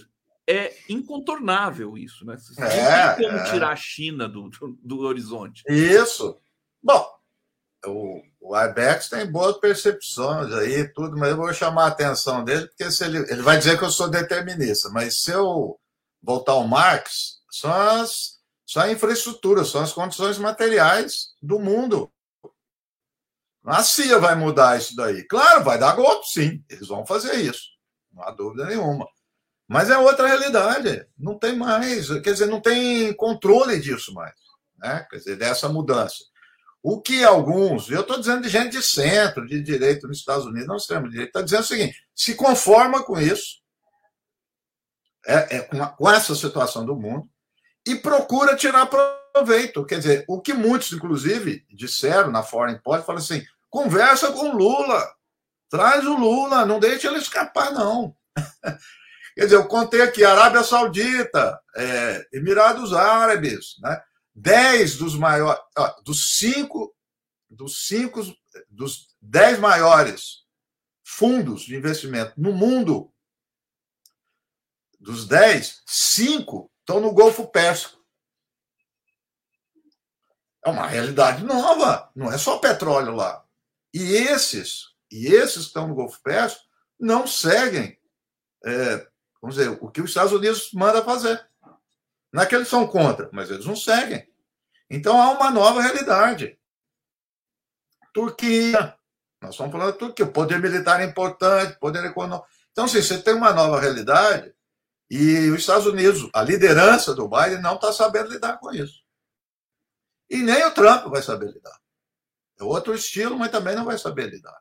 [0.46, 2.36] é incontornável isso, né?
[2.36, 3.50] Você é, não tem como é.
[3.50, 5.62] tirar a China do, do, do, horizonte.
[5.68, 6.38] Isso.
[6.82, 7.06] Bom,
[7.86, 12.66] o, o IBEX tem boas percepções aí, tudo, mas eu vou chamar a atenção dele,
[12.68, 15.78] porque se ele, ele vai dizer que eu sou determinista, mas se eu
[16.22, 22.10] voltar ao Marx, são as, são a infraestrutura, são as condições materiais do mundo.
[23.64, 25.26] A CIA vai mudar isso daí.
[25.26, 26.62] Claro, vai dar golpe, sim.
[26.68, 27.62] Eles vão fazer isso.
[28.12, 29.06] Não há dúvida nenhuma.
[29.74, 31.04] Mas é outra realidade.
[31.18, 32.06] Não tem mais.
[32.20, 34.32] Quer dizer, não tem controle disso mais.
[34.78, 35.04] Né?
[35.10, 36.14] Quer dizer, dessa mudança.
[36.80, 40.68] O que alguns, eu estou dizendo de gente de centro, de direito nos Estados Unidos,
[40.68, 43.62] não extremo direito, está dizendo o seguinte: se conforma com isso,
[45.26, 47.28] é, é com, a, com essa situação do mundo,
[47.84, 49.84] e procura tirar proveito.
[49.84, 55.04] Quer dizer, o que muitos, inclusive, disseram na Foreign Policy, falam assim: Conversa com Lula.
[55.68, 58.14] Traz o Lula, não deixe ele escapar, não.
[59.34, 64.02] Quer dizer, eu contei aqui, Arábia Saudita, é, Emirados Árabes, né?
[64.32, 66.94] Dez dos maiores, ó, dos cinco,
[67.48, 68.20] dos cinco,
[68.68, 70.44] dos dez maiores
[71.04, 73.12] fundos de investimento no mundo,
[74.98, 78.02] dos dez, cinco estão no Golfo Pérsico.
[80.64, 83.44] É uma realidade nova, não é só petróleo lá.
[83.92, 86.62] E esses, e esses que estão no Golfo Pérsico,
[86.98, 88.00] não seguem,
[88.64, 89.08] é,
[89.44, 91.46] vamos dizer, o que os Estados Unidos manda fazer.
[92.32, 94.26] Não é que eles são contra, mas eles não seguem.
[94.88, 96.58] Então há uma nova realidade.
[98.10, 98.96] Turquia.
[99.42, 100.24] Nós estamos falando da Turquia.
[100.24, 102.48] O poder militar é importante, poder econômico.
[102.72, 104.54] Então, assim, você tem uma nova realidade
[105.10, 109.04] e os Estados Unidos, a liderança do Biden, não está sabendo lidar com isso.
[110.30, 111.78] E nem o Trump vai saber lidar.
[112.58, 114.58] É outro estilo, mas também não vai saber lidar.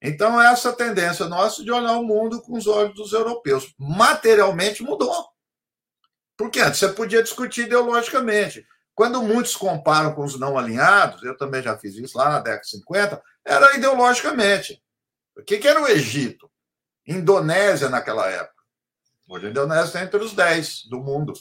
[0.00, 3.74] Então, essa tendência nossa de olhar o mundo com os olhos dos europeus.
[3.76, 5.28] Materialmente mudou.
[6.36, 8.64] Porque antes você podia discutir ideologicamente.
[8.94, 12.62] Quando muitos comparam com os não alinhados, eu também já fiz isso lá na década
[12.62, 14.82] de 50, era ideologicamente.
[15.36, 16.50] O que, era o Egito?
[17.06, 18.62] Indonésia naquela época.
[19.28, 21.32] Hoje a Indonésia está entre os 10 do mundo.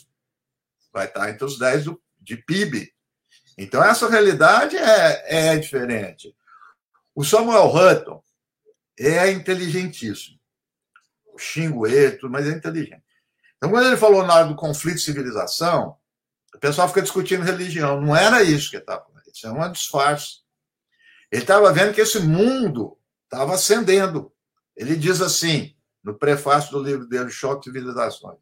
[0.91, 2.91] Vai estar entre os 10 do, de PIB.
[3.57, 6.35] Então, essa realidade é, é diferente.
[7.15, 8.23] O Samuel Hutton
[8.99, 10.37] é inteligentíssimo.
[11.33, 13.03] O xingo ele, mas é inteligente.
[13.57, 15.95] Então, quando ele falou na hora do conflito de civilização,
[16.53, 18.01] o pessoal fica discutindo religião.
[18.01, 19.23] Não era isso que ele estava falando.
[19.33, 20.37] Isso é um disfarce.
[21.31, 24.31] Ele estava vendo que esse mundo estava ascendendo.
[24.75, 28.39] Ele diz assim, no prefácio do livro dele, Choque de Civilizações.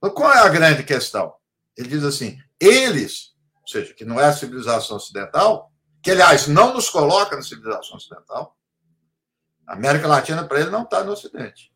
[0.00, 1.34] Qual é a grande questão?
[1.76, 3.32] Ele diz assim: eles
[3.68, 5.70] ou seja, que não é a civilização ocidental,
[6.02, 8.56] que, aliás, não nos coloca na civilização ocidental.
[9.68, 11.70] A América Latina, para ele, não está no Ocidente.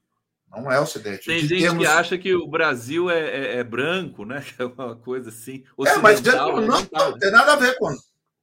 [0.51, 1.27] Não é Ocidente.
[1.27, 1.78] Tem gente temos...
[1.78, 4.40] que acha que o Brasil é, é, é, branco, né?
[4.56, 5.62] Que é uma coisa assim.
[5.86, 7.94] É, mas não, não, não, tá, não, tem nada a ver com.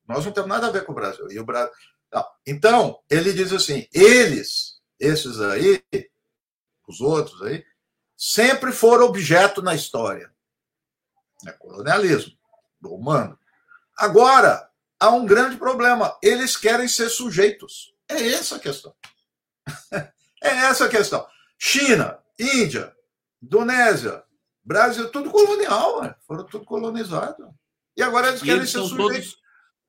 [0.07, 1.31] Nós não temos nada a ver com o Brasil.
[1.31, 1.71] E o Brasil...
[2.45, 5.83] Então, ele diz assim: eles, esses aí,
[6.87, 7.63] os outros aí,
[8.15, 10.31] sempre foram objeto na história.
[11.47, 12.37] É colonialismo
[12.83, 13.37] humano.
[13.97, 14.69] Agora,
[14.99, 16.15] há um grande problema.
[16.21, 17.95] Eles querem ser sujeitos.
[18.07, 18.93] É essa a questão.
[20.43, 21.25] é essa a questão.
[21.57, 22.93] China, Índia,
[23.41, 24.23] Indonésia,
[24.63, 26.15] Brasil, tudo colonial, né?
[26.27, 27.47] foram tudo colonizados.
[27.97, 28.95] E agora eles querem ser sujeitos.
[28.95, 29.37] Todos,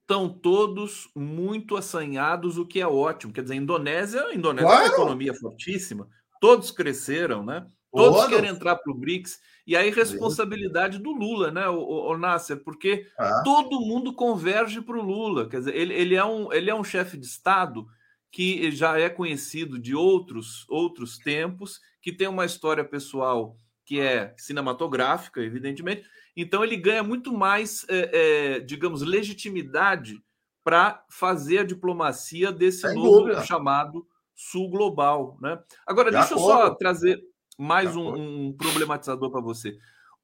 [0.00, 3.32] estão todos muito assanhados, o que é ótimo.
[3.32, 4.84] Quer dizer, a Indonésia, a Indonésia claro.
[4.84, 6.08] é uma economia fortíssima,
[6.40, 7.66] todos cresceram, né?
[7.92, 9.38] Todos querem entrar para o BRICS.
[9.66, 13.42] E aí, responsabilidade do Lula, né, o, o, o Nasser, porque ah.
[13.44, 15.48] todo mundo converge para o Lula.
[15.48, 17.86] Quer dizer, ele, ele é um, ele é um chefe de Estado
[18.30, 24.34] que já é conhecido de outros, outros tempos, que tem uma história pessoal que é
[24.38, 26.04] cinematográfica, evidentemente.
[26.36, 28.10] Então, ele ganha muito mais, é,
[28.56, 30.22] é, digamos, legitimidade
[30.62, 33.44] para fazer a diplomacia desse novo dúvida.
[33.44, 35.36] chamado Sul Global.
[35.40, 35.58] Né?
[35.84, 36.50] Agora, de deixa acordo.
[36.50, 37.20] eu só trazer
[37.58, 38.14] mais um,
[38.48, 39.76] um problematizador para você.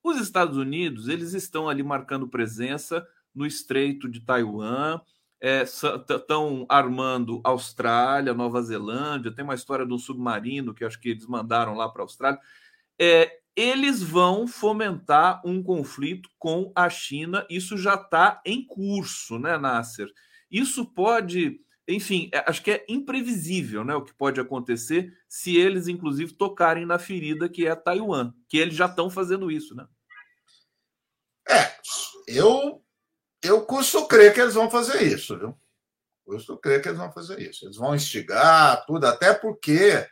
[0.03, 3.05] Os Estados Unidos, eles estão ali marcando presença
[3.35, 5.01] no Estreito de Taiwan,
[5.41, 11.11] estão é, armando Austrália, Nova Zelândia, tem uma história de um submarino que acho que
[11.11, 12.41] eles mandaram lá para a Austrália.
[12.99, 19.57] É, eles vão fomentar um conflito com a China, isso já está em curso, né,
[19.57, 20.09] Nasser?
[20.51, 25.87] Isso pode enfim, é, acho que é imprevisível né, o que pode acontecer se eles,
[25.87, 29.87] inclusive, tocarem na ferida que é Taiwan, que eles já estão fazendo isso, né?
[31.49, 31.77] É,
[32.27, 32.83] eu,
[33.47, 35.57] eu custo crer que eles vão fazer isso, viu?
[36.25, 37.65] Custo crer que eles vão fazer isso.
[37.65, 40.07] Eles vão instigar tudo, até porque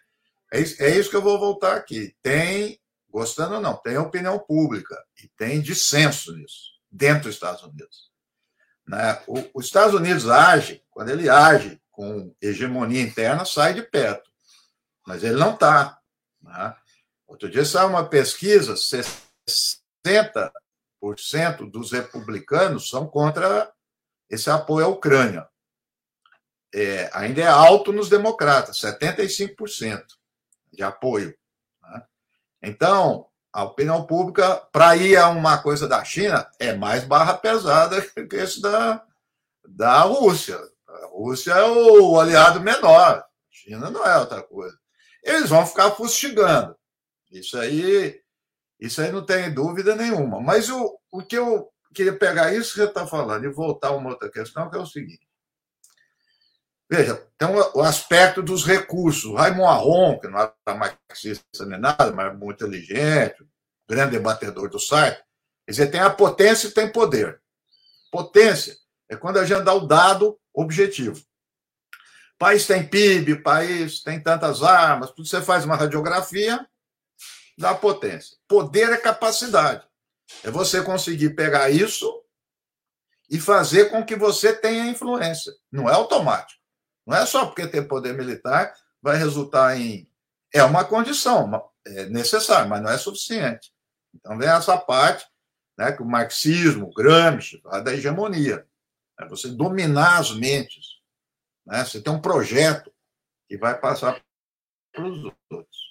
[0.52, 2.16] é isso, é isso que eu vou voltar aqui.
[2.22, 8.12] Tem, gostando ou não, tem opinião pública e tem dissenso nisso, dentro dos Estados Unidos.
[8.86, 9.20] Né?
[9.26, 14.30] O, os Estados Unidos age, quando ele age com hegemonia interna, sai de perto.
[15.06, 15.98] Mas ele não está.
[16.40, 16.76] Né?
[17.26, 20.52] Outro dia saiu uma pesquisa: 60%
[21.70, 23.70] dos republicanos são contra
[24.30, 25.48] esse apoio à Ucrânia.
[26.72, 30.04] É, ainda é alto nos democratas, 75%
[30.72, 31.36] de apoio.
[31.82, 32.02] Né?
[32.62, 38.02] Então, a opinião pública, para ir a uma coisa da China, é mais barra pesada
[38.02, 39.04] que esse da,
[39.64, 40.58] da Rússia.
[40.88, 44.76] A Rússia é o aliado menor, a China não é outra coisa.
[45.22, 46.76] Eles vão ficar fustigando.
[47.30, 48.20] Isso aí,
[48.86, 50.40] isso aí não tem dúvida nenhuma.
[50.40, 53.96] Mas o, o que eu queria pegar isso que você está falando e voltar a
[53.96, 55.26] uma outra questão, que é o seguinte.
[56.90, 59.24] Veja, tem o aspecto dos recursos.
[59.24, 63.46] O Raymond Aron, que não era marxista nem nada, mas muito inteligente,
[63.88, 65.22] grande debatedor do site,
[65.66, 67.40] ele tem a potência e tem poder.
[68.10, 68.76] Potência
[69.08, 71.20] é quando a gente dá o dado objetivo.
[72.38, 76.68] País tem PIB, país tem tantas armas, tudo você faz uma radiografia,
[77.56, 78.36] dá potência.
[78.48, 79.86] Poder é capacidade.
[80.42, 82.22] É você conseguir pegar isso
[83.30, 85.52] e fazer com que você tenha influência.
[85.70, 86.60] Não é automático.
[87.06, 88.74] Não é só porque tem poder militar
[89.04, 90.08] vai resultar em.
[90.52, 93.70] É uma condição é necessária, mas não é suficiente.
[94.14, 95.26] Então vem essa parte
[95.76, 98.66] né, que o marxismo, Gramsci, fala da hegemonia.
[99.20, 101.00] É você dominar as mentes.
[101.66, 101.84] Né?
[101.84, 102.90] Você tem um projeto
[103.48, 104.22] que vai passar
[104.92, 105.83] para os outros.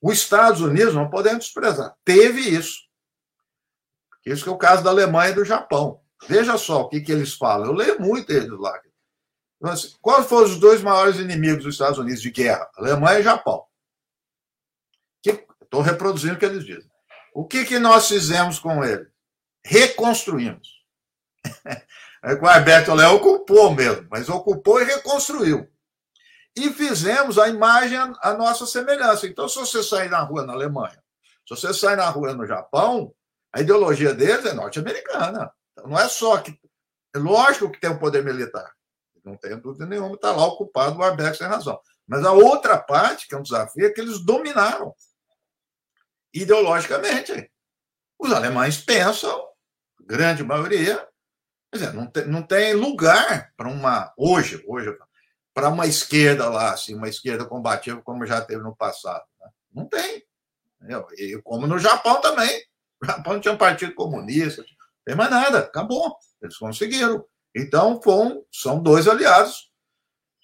[0.00, 2.88] Os Estados Unidos, não podemos desprezar, teve isso.
[4.24, 6.00] Isso que é o caso da Alemanha e do Japão.
[6.28, 7.66] Veja só o que, que eles falam.
[7.66, 8.78] Eu leio muito eles lá.
[9.56, 12.68] Então, assim, quais foram os dois maiores inimigos dos Estados Unidos de guerra?
[12.76, 13.64] Alemanha e Japão.
[15.24, 16.90] Estou reproduzindo o que eles dizem.
[17.34, 19.06] O que, que nós fizemos com ele?
[19.64, 20.68] Reconstruímos.
[22.40, 25.70] o Alberto Léo ocupou mesmo, mas ocupou e reconstruiu.
[26.56, 29.26] E fizemos a imagem a nossa semelhança.
[29.26, 31.02] Então, se você sair na rua na Alemanha,
[31.46, 33.14] se você sair na rua no Japão,
[33.52, 35.52] a ideologia deles é norte-americana.
[35.72, 36.58] Então, não é só que.
[37.14, 38.70] É lógico que tem um poder militar.
[39.24, 41.78] Não tem dúvida nenhuma, está lá ocupado, o Arbex tem razão.
[42.06, 44.94] Mas a outra parte, que é um desafio, é que eles dominaram
[46.32, 47.50] ideologicamente.
[48.18, 49.46] Os alemães pensam,
[50.00, 51.06] grande maioria,
[51.70, 54.96] quer dizer, não tem, não tem lugar para uma, hoje, hoje,
[55.58, 59.24] para uma esquerda lá, assim, uma esquerda combativa como já teve no passado.
[59.40, 59.48] Né?
[59.74, 60.22] Não tem.
[61.16, 62.62] E como no Japão também.
[63.02, 64.68] O Japão tinha um partido comunista, não
[65.04, 66.16] tem mais nada, acabou.
[66.40, 67.24] Eles conseguiram.
[67.52, 69.72] Então, foram, são dois aliados,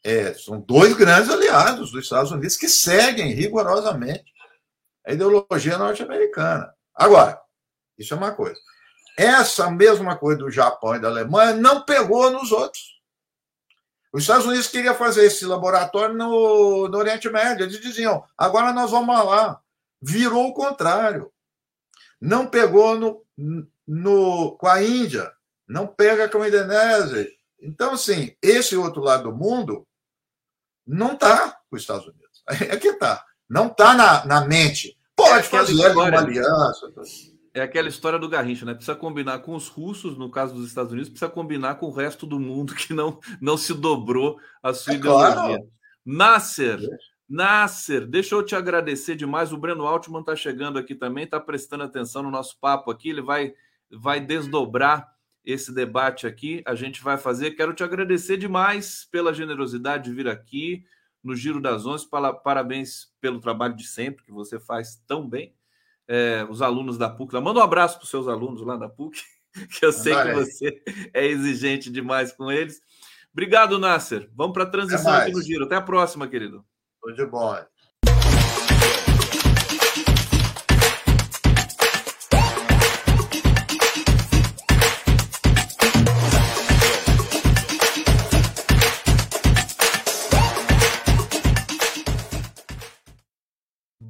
[0.03, 4.25] é, são dois grandes aliados dos Estados Unidos que seguem rigorosamente
[5.07, 6.75] a ideologia norte-americana.
[6.93, 7.41] Agora,
[7.97, 8.61] isso é uma coisa.
[9.17, 12.94] Essa mesma coisa do Japão e da Alemanha não pegou nos outros.
[14.15, 17.65] Os Estados Unidos queriam fazer esse laboratório no, no Oriente Médio.
[17.65, 19.61] Eles diziam, agora nós vamos lá.
[20.01, 21.33] Virou o contrário.
[22.21, 23.25] Não pegou no,
[23.85, 25.33] no, com a Índia,
[25.67, 27.29] não pega com a Indonésia.
[27.61, 29.85] Então, assim, esse outro lado do mundo
[30.87, 32.45] não está com os Estados Unidos.
[32.71, 33.25] É que está.
[33.51, 34.97] Não está na, na mente.
[35.17, 36.93] Pode é fazer história, uma aliança.
[37.55, 38.75] É aquela história do Garrincha, né?
[38.75, 42.27] Precisa combinar com os russos, no caso dos Estados Unidos, precisa combinar com o resto
[42.27, 45.35] do mundo que não, não se dobrou a sua é ideologia.
[45.35, 45.71] Claro.
[46.05, 46.81] Nasser,
[47.29, 49.53] Nasser, deixa eu te agradecer demais.
[49.53, 53.11] O Breno Altman está chegando aqui também, está prestando atenção no nosso papo aqui.
[53.11, 53.55] Ele vai,
[53.91, 55.15] vai desdobrar
[55.45, 56.63] esse debate aqui.
[56.67, 57.53] A gente vai fazer.
[57.53, 60.85] Quero te agradecer demais pela generosidade de vir aqui
[61.23, 62.07] no Giro das Onze.
[62.43, 65.55] Parabéns pelo trabalho de sempre que você faz tão bem.
[66.07, 69.23] É, os alunos da PUC, manda um abraço para os seus alunos lá da PUC,
[69.79, 70.83] que eu sei que você
[71.15, 72.81] é exigente demais com eles.
[73.33, 74.31] Obrigado, Nasser.
[74.35, 75.65] Vamos para a transição aqui no Giro.
[75.65, 76.65] Até a próxima, querido.
[77.01, 77.57] Tudo de bom.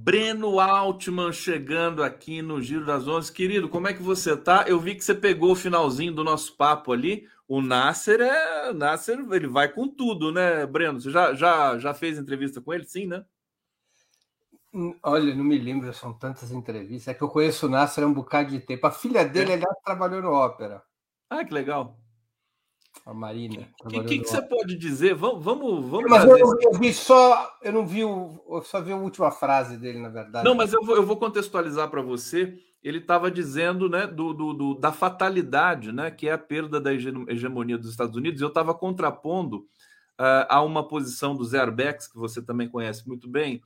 [0.04, 3.32] Breno Altman chegando aqui no Giro das Onze.
[3.32, 4.66] Querido, como é que você tá?
[4.68, 7.26] Eu vi que você pegou o finalzinho do nosso papo ali.
[7.48, 8.70] O Nasser é.
[8.74, 11.00] Nasser, ele vai com tudo, né, Breno?
[11.00, 12.84] Você já, já, já fez entrevista com ele?
[12.84, 13.24] Sim, né?
[14.74, 17.08] Hum, olha, não me lembro, são tantas entrevistas.
[17.08, 18.86] É que eu conheço o Nasser há um bocado de tempo.
[18.86, 19.54] A filha dele, é.
[19.54, 20.82] aliás, trabalhou no Ópera.
[21.30, 21.98] Ah, que legal.
[23.04, 23.68] A Marina.
[23.82, 25.14] O que, que, que, você pode dizer?
[25.14, 28.92] Vamos, vamos, vamos mas eu, eu, vi só, eu não vi, o, eu só vi
[28.92, 30.44] a última frase dele, na verdade.
[30.44, 32.58] Não, mas eu vou, eu vou contextualizar para você.
[32.82, 36.92] Ele estava dizendo, né, do, do, do, da fatalidade, né, que é a perda da
[36.94, 38.40] hegemonia dos Estados Unidos.
[38.40, 39.66] Eu estava contrapondo
[40.18, 43.62] uh, a uma posição do Zé Arbex, que você também conhece muito bem,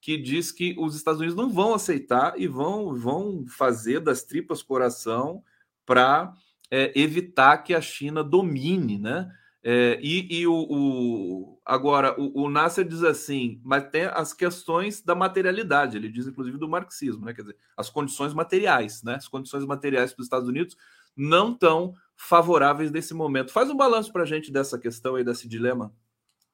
[0.00, 4.62] que diz que os Estados Unidos não vão aceitar e vão, vão fazer das tripas
[4.62, 5.42] coração
[5.84, 6.32] para
[6.70, 9.30] é, evitar que a China domine, né?
[9.62, 15.02] É, e, e o, o, agora o, o Nasser diz assim, mas tem as questões
[15.02, 15.96] da materialidade.
[15.96, 17.34] Ele diz inclusive do marxismo, né?
[17.34, 19.16] Quer dizer, as condições materiais, né?
[19.16, 20.76] As condições materiais para os Estados Unidos
[21.16, 23.52] não tão favoráveis nesse momento.
[23.52, 25.92] Faz um balanço para a gente dessa questão aí desse dilema.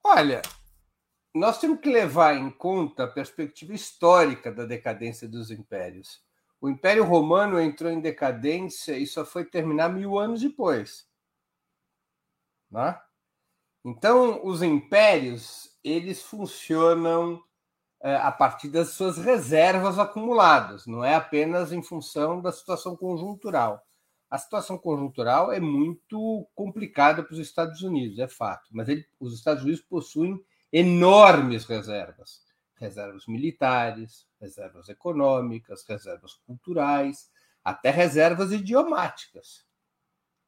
[0.03, 0.43] Olha,
[1.35, 6.26] nós temos que levar em conta a perspectiva histórica da decadência dos impérios.
[6.61, 11.07] O Império Romano entrou em decadência e só foi terminar mil anos depois.
[12.71, 12.99] Né?
[13.85, 17.41] Então, os impérios eles funcionam
[18.03, 23.83] é, a partir das suas reservas acumuladas, não é apenas em função da situação conjuntural.
[24.29, 29.33] A situação conjuntural é muito complicada para os Estados Unidos, é fato, mas ele, os
[29.35, 30.43] Estados Unidos possuem
[30.73, 32.45] enormes reservas
[32.79, 37.31] reservas militares, reservas econômicas, reservas culturais,
[37.65, 39.67] até reservas idiomáticas.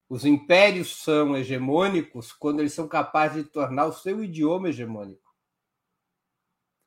[0.08, 5.34] Os impérios são hegemônicos quando eles são capazes de tornar o seu idioma hegemônico.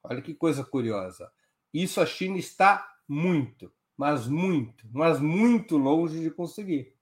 [0.04, 1.32] Olha que coisa curiosa.
[1.72, 3.72] Isso a China está muito.
[3.98, 6.96] mas muito, mas muito longe de conseguir.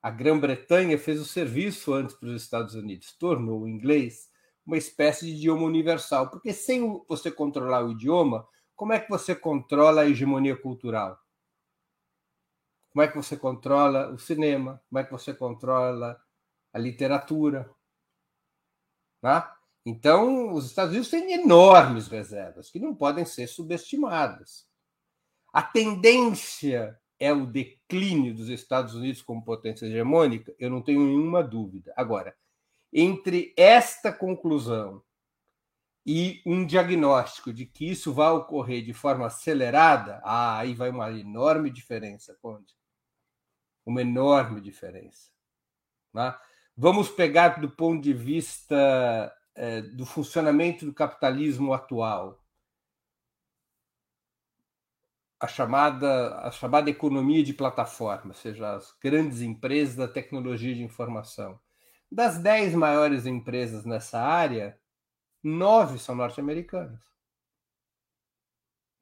[0.00, 4.30] A Grã-Bretanha fez o serviço antes para os Estados Unidos, tornou o inglês
[4.64, 8.46] uma espécie de idioma universal, porque sem você controlar o idioma,
[8.76, 11.20] como é que você controla a hegemonia cultural?
[12.92, 14.82] Como é que você controla o cinema?
[14.88, 16.20] Como é que você controla
[16.72, 17.70] a literatura?
[19.20, 19.56] Tá?
[19.84, 24.66] Então, os Estados Unidos têm enormes reservas que não podem ser subestimadas.
[25.52, 30.54] A tendência é o declínio dos Estados Unidos como potência hegemônica?
[30.58, 31.92] Eu não tenho nenhuma dúvida.
[31.96, 32.36] Agora,
[32.92, 35.02] entre esta conclusão
[36.04, 41.10] e um diagnóstico de que isso vai ocorrer de forma acelerada, ah, aí vai uma
[41.10, 42.74] enorme diferença, Conde.
[43.86, 45.30] Uma enorme diferença.
[46.12, 46.34] Né?
[46.76, 52.42] Vamos pegar do ponto de vista é, do funcionamento do capitalismo atual.
[55.38, 60.82] A chamada, a chamada economia de plataforma, ou seja, as grandes empresas da tecnologia de
[60.82, 61.60] informação.
[62.10, 64.78] Das dez maiores empresas nessa área,
[65.42, 67.00] nove são norte-americanas.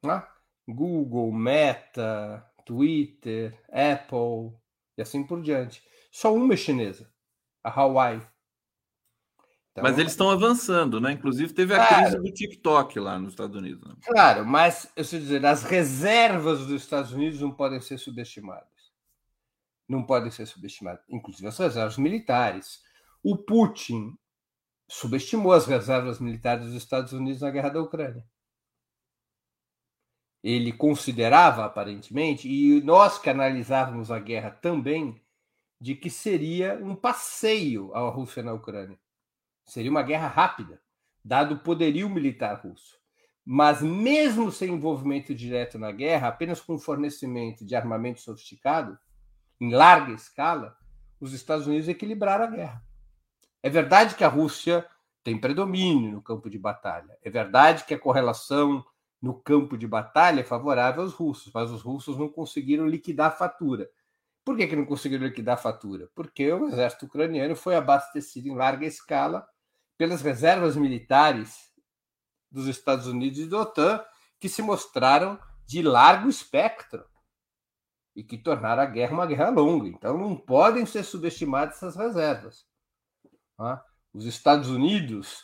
[0.03, 0.25] Né?
[0.67, 4.57] Google, Meta, Twitter, Apple
[4.97, 5.83] e assim por diante.
[6.11, 7.11] Só uma é chinesa,
[7.63, 8.21] a Hawaii.
[9.71, 11.13] Então, mas eles estão avançando, né?
[11.13, 13.87] Inclusive teve a claro, crise do TikTok lá nos Estados Unidos.
[13.87, 13.95] Né?
[14.03, 18.67] Claro, mas eu sei dizer, as reservas dos Estados Unidos não podem ser subestimadas.
[19.87, 22.81] Não podem ser subestimadas, inclusive as reservas militares.
[23.23, 24.17] O Putin
[24.91, 28.27] subestimou as reservas militares dos Estados Unidos na guerra da Ucrânia.
[30.43, 35.21] Ele considerava, aparentemente, e nós que analisávamos a guerra também,
[35.79, 38.99] de que seria um passeio à Rússia na Ucrânia.
[39.65, 40.81] Seria uma guerra rápida,
[41.23, 42.99] dado o poderio militar russo.
[43.45, 48.99] Mas, mesmo sem envolvimento direto na guerra, apenas com fornecimento de armamento sofisticado,
[49.57, 50.75] em larga escala,
[51.17, 52.90] os Estados Unidos equilibraram a guerra.
[53.63, 54.87] É verdade que a Rússia
[55.23, 57.17] tem predomínio no campo de batalha.
[57.21, 58.83] É verdade que a correlação
[59.21, 63.35] no campo de batalha é favorável aos russos, mas os russos não conseguiram liquidar a
[63.35, 63.89] fatura.
[64.43, 66.09] Por que, que não conseguiram liquidar a fatura?
[66.15, 69.47] Porque o exército ucraniano foi abastecido em larga escala
[69.95, 71.71] pelas reservas militares
[72.49, 74.03] dos Estados Unidos e da OTAN,
[74.39, 77.05] que se mostraram de largo espectro
[78.15, 79.87] e que tornaram a guerra uma guerra longa.
[79.87, 82.65] Então, não podem ser subestimadas essas reservas.
[83.57, 83.83] Tá?
[84.13, 85.43] Os Estados Unidos,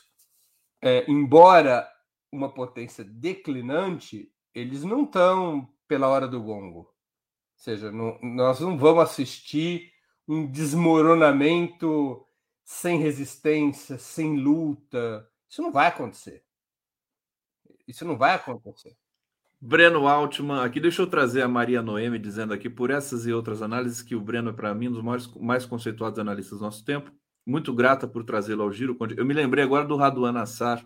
[0.81, 1.87] é, embora
[2.31, 6.79] uma potência declinante, eles não estão pela hora do gongo.
[6.79, 6.93] Ou
[7.55, 9.91] seja, não, nós não vamos assistir
[10.27, 12.25] um desmoronamento
[12.63, 15.27] sem resistência, sem luta.
[15.49, 16.43] Isso não vai acontecer.
[17.87, 18.95] Isso não vai acontecer.
[19.59, 23.61] Breno Altman, aqui deixa eu trazer a Maria Noemi dizendo aqui, por essas e outras
[23.61, 27.11] análises, que o Breno é, para mim, um dos mais conceituados analistas do nosso tempo.
[27.47, 28.97] Muito grata por trazê-lo ao Giro.
[29.15, 30.85] Eu me lembrei agora do Raduan Assar,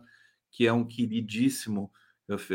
[0.52, 1.92] que é um queridíssimo,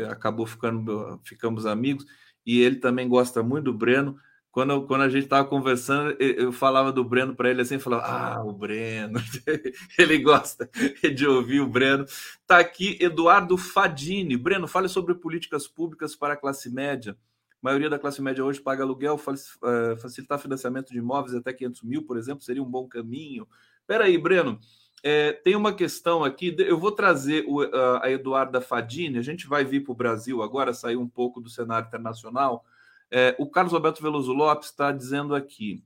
[0.09, 2.07] acabou ficando, ficamos amigos,
[2.47, 4.17] e ele também gosta muito do Breno.
[4.53, 8.45] Quando, quando a gente estava conversando, eu falava do Breno para ele assim, falava, ah,
[8.45, 9.19] o Breno,
[9.99, 10.71] ele gosta
[11.15, 12.05] de ouvir o Breno.
[12.05, 14.37] Está aqui Eduardo Fadini.
[14.37, 17.19] Breno, fale sobre políticas públicas para a classe média.
[17.63, 19.21] A maioria da classe média hoje paga aluguel,
[19.65, 23.47] eh, facilitar financiamento de imóveis até 500 mil, por exemplo, seria um bom caminho.
[23.87, 24.59] Espera aí, Breno.
[25.01, 26.57] É, tem uma questão aqui.
[26.59, 27.63] Eu vou trazer o,
[28.03, 29.17] a Eduarda Fadini.
[29.17, 32.65] A gente vai vir para o Brasil agora, sair um pouco do cenário internacional.
[33.09, 35.85] É, o Carlos Alberto Veloso Lopes está dizendo aqui: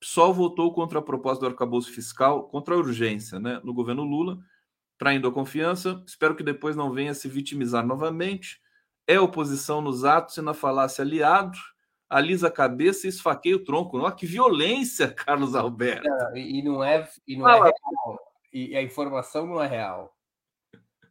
[0.00, 4.38] PSOL votou contra a proposta do arcabouço fiscal, contra a urgência, né, no governo Lula,
[4.96, 6.02] traindo a confiança.
[6.06, 8.62] Espero que depois não venha se vitimizar novamente.
[9.06, 11.58] É oposição nos atos e na falácia aliado
[12.12, 13.98] alisa a cabeça e esfaqueia o tronco.
[13.98, 16.08] Olha que violência, Carlos Alberto.
[16.08, 18.20] Não, e não é, e não é real.
[18.52, 20.14] E a informação não é real.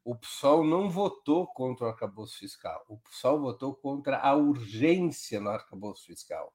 [0.04, 2.84] O PSOL não votou contra o arcabouço fiscal.
[2.88, 6.54] O PSOL votou contra a urgência no arcabouço fiscal.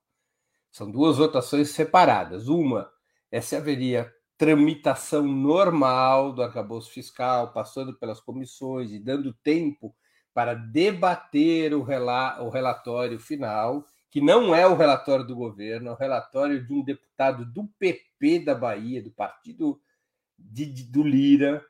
[0.71, 2.49] São duas votações separadas.
[2.49, 2.91] Uma
[3.31, 9.95] é se haveria tramitação normal do arcabouço fiscal, passando pelas comissões e dando tempo
[10.35, 13.87] para debater o, relatório final
[14.17, 18.39] que não é o relatório do governo, é o relatório de um deputado do PP
[18.39, 19.79] da Bahia, do partido
[20.39, 21.63] de, de, do Lira.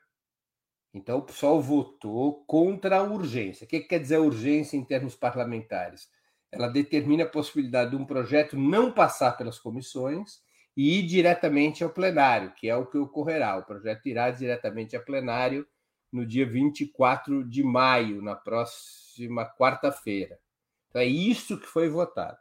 [0.93, 3.65] Então, o pessoal votou contra a urgência.
[3.65, 6.07] O que quer dizer urgência em termos parlamentares?
[6.49, 10.39] Ela determina a possibilidade de um projeto não passar pelas comissões
[10.73, 13.57] e ir diretamente ao plenário, que é o que ocorrerá.
[13.57, 15.67] O projeto irá diretamente a plenário
[16.09, 20.39] no dia 24 de maio, na próxima quarta-feira
[20.89, 22.37] Então é isso que foi votado.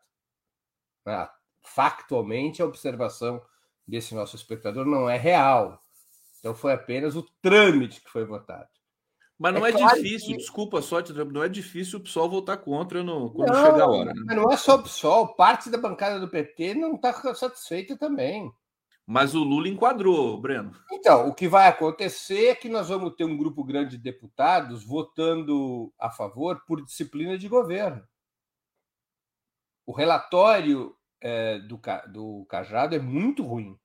[1.05, 1.33] Ah,
[1.63, 3.41] factualmente, a observação
[3.87, 5.81] desse nosso espectador não é real.
[6.41, 8.69] Então foi apenas o trâmite que foi votado.
[9.39, 10.37] Mas não é, é claro difícil, que...
[10.39, 10.99] desculpa só,
[11.31, 14.15] não é difícil o PSOL votar contra no, quando não, chegar a hora.
[14.15, 14.35] Né?
[14.35, 18.51] Não é só o PSOL, parte da bancada do PT não está satisfeita também.
[19.07, 20.73] Mas o Lula enquadrou, Breno.
[20.91, 24.83] Então, o que vai acontecer é que nós vamos ter um grupo grande de deputados
[24.83, 28.03] votando a favor por disciplina de governo.
[29.87, 31.81] O relatório é, do,
[32.13, 33.79] do Cajado é muito ruim.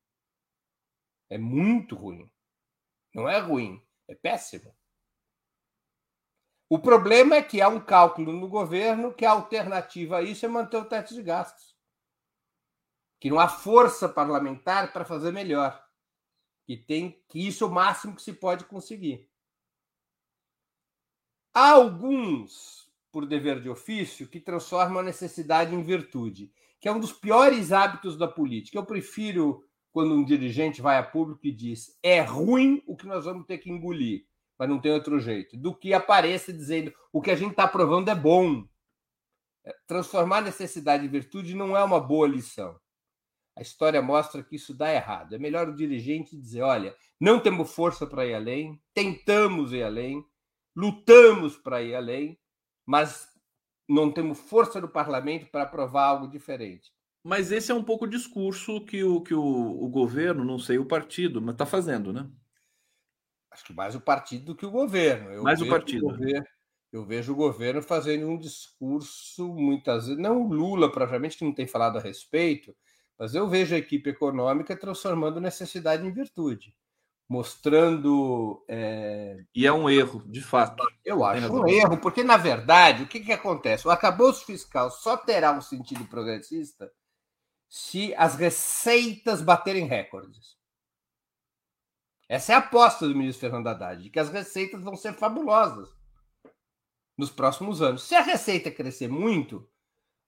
[1.29, 2.29] É muito ruim.
[3.13, 4.75] Não é ruim, é péssimo.
[6.67, 10.49] O problema é que há um cálculo no governo que a alternativa a isso é
[10.49, 11.71] manter o teto de gastos
[13.21, 15.87] que não há força parlamentar para fazer melhor.
[16.65, 19.29] Que tem que isso é o máximo que se pode conseguir.
[21.53, 26.99] Há alguns, por dever de ofício, que transformam a necessidade em virtude, que é um
[26.99, 28.77] dos piores hábitos da política.
[28.77, 33.25] Eu prefiro quando um dirigente vai a público e diz é ruim o que nós
[33.25, 34.25] vamos ter que engolir,
[34.57, 38.09] mas não tem outro jeito, do que apareça dizendo o que a gente está provando
[38.09, 38.65] é bom.
[39.63, 42.79] É, transformar necessidade em virtude não é uma boa lição.
[43.55, 45.35] A história mostra que isso dá errado.
[45.35, 50.25] É melhor o dirigente dizer: olha, não temos força para ir além, tentamos ir além,
[50.75, 52.39] lutamos para ir além,
[52.91, 53.30] mas
[53.88, 56.91] não temos força no parlamento para aprovar algo diferente.
[57.23, 60.77] Mas esse é um pouco o discurso que o, que o, o governo, não sei
[60.77, 62.30] o partido, mas está fazendo, né?
[63.49, 65.31] Acho que mais o partido do que o governo.
[65.31, 66.05] Eu mais o partido.
[66.05, 66.45] O governo,
[66.91, 71.53] eu vejo o governo fazendo um discurso, muitas vezes, não o Lula, propriamente, que não
[71.53, 72.76] tem falado a respeito,
[73.18, 76.76] mas eu vejo a equipe econômica transformando necessidade em virtude,
[77.31, 78.61] mostrando.
[78.67, 79.45] É...
[79.55, 80.83] E é um erro, de fato.
[81.03, 83.87] Eu acho um erro, porque, na verdade, o que, que acontece?
[83.87, 86.91] O arcabouço fiscal só terá um sentido progressista
[87.69, 90.57] se as receitas baterem recordes.
[92.27, 95.89] Essa é a aposta do ministro Fernando Haddad, de que as receitas vão ser fabulosas
[97.17, 98.03] nos próximos anos.
[98.03, 99.65] Se a receita crescer muito,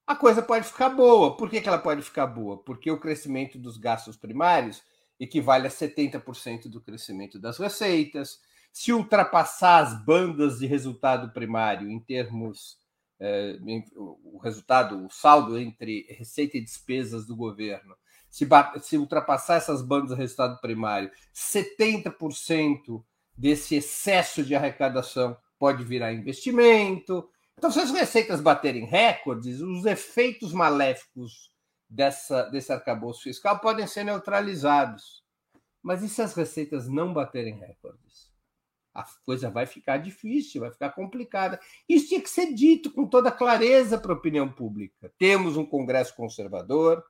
[0.08, 1.36] a coisa pode ficar boa.
[1.36, 2.64] Por que, que ela pode ficar boa?
[2.64, 4.82] Porque o crescimento dos gastos primários
[5.20, 8.40] equivale a 70% do crescimento das receitas.
[8.72, 12.78] Se ultrapassar as bandas de resultado primário em termos
[13.20, 13.58] eh,
[13.96, 17.96] o resultado, o saldo entre receita e despesas do governo,
[18.30, 18.48] se,
[18.82, 23.04] se ultrapassar essas bandas de resultado primário, 70%
[23.38, 30.52] desse excesso de arrecadação pode virar investimento, então, se as receitas baterem recordes, os efeitos
[30.54, 31.52] maléficos
[31.94, 35.24] dessa, desse arcabouço fiscal podem ser neutralizados.
[35.82, 38.32] Mas e se as receitas não baterem recordes?
[38.94, 41.60] A coisa vai ficar difícil, vai ficar complicada.
[41.88, 45.12] Isso tinha que ser dito com toda clareza para a opinião pública.
[45.18, 47.04] Temos um Congresso conservador,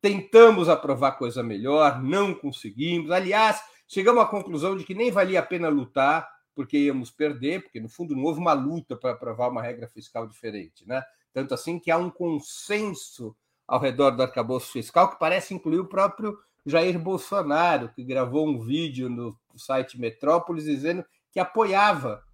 [0.00, 3.10] tentamos aprovar coisa melhor, não conseguimos.
[3.10, 7.80] Aliás, chegamos à conclusão de que nem valia a pena lutar, porque íamos perder, porque
[7.80, 11.02] no fundo não houve uma luta para aprovar uma regra fiscal diferente, né?
[11.32, 13.36] Tanto assim que há um consenso
[13.68, 18.58] ao redor do arcabouço fiscal que parece incluir o próprio Jair Bolsonaro, que gravou um
[18.58, 22.24] vídeo no site Metrópolis dizendo que apoiava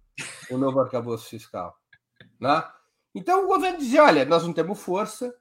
[0.49, 1.77] o novo arcabouço fiscal,
[2.39, 2.63] né?
[3.13, 5.35] Então o governo dizia: olha, nós não temos força,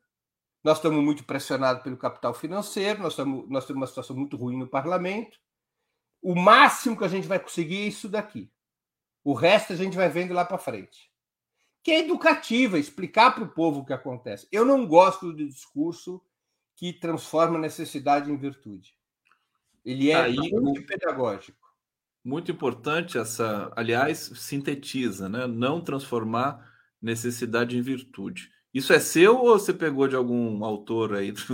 [0.63, 4.59] nós estamos muito pressionados pelo capital financeiro, nós, estamos, nós temos uma situação muito ruim
[4.59, 5.39] no parlamento.
[6.23, 8.51] O máximo que a gente vai conseguir é isso daqui.
[9.23, 11.11] O resto a gente vai vendo lá para frente.
[11.85, 14.49] Que é educativa, explicar para o povo o que acontece.
[14.51, 16.21] Eu não gosto do discurso
[16.75, 18.97] que transforma necessidade em virtude.
[19.85, 21.59] Ele é Aí, muito pedagógico.
[22.25, 25.47] Muito importante essa, aliás, sintetiza, né?
[25.47, 28.51] Não transformar necessidade em virtude.
[28.75, 31.33] Isso é seu ou você pegou de algum autor aí?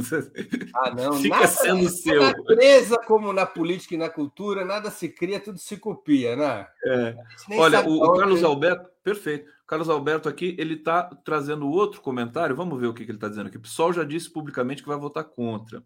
[0.72, 1.14] Ah, não.
[1.14, 2.22] Fica nada, sendo seu.
[2.22, 6.66] Na natureza, como na política e na cultura, nada se cria, tudo se copia, né?
[6.86, 7.16] É.
[7.58, 9.50] Olha, o, o Carlos Alberto, perfeito.
[9.64, 12.56] O Carlos Alberto aqui, ele está trazendo outro comentário.
[12.56, 13.58] Vamos ver o que, que ele está dizendo aqui.
[13.58, 15.82] O PSOL já disse publicamente que vai votar contra.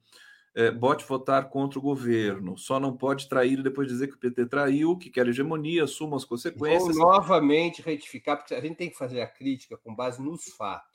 [0.55, 2.57] É, bote votar contra o governo.
[2.57, 6.17] Só não pode trair e depois dizer que o PT traiu, que quer hegemonia, assuma
[6.17, 6.97] as consequências.
[6.97, 10.94] Vou novamente retificar, porque a gente tem que fazer a crítica com base nos fatos.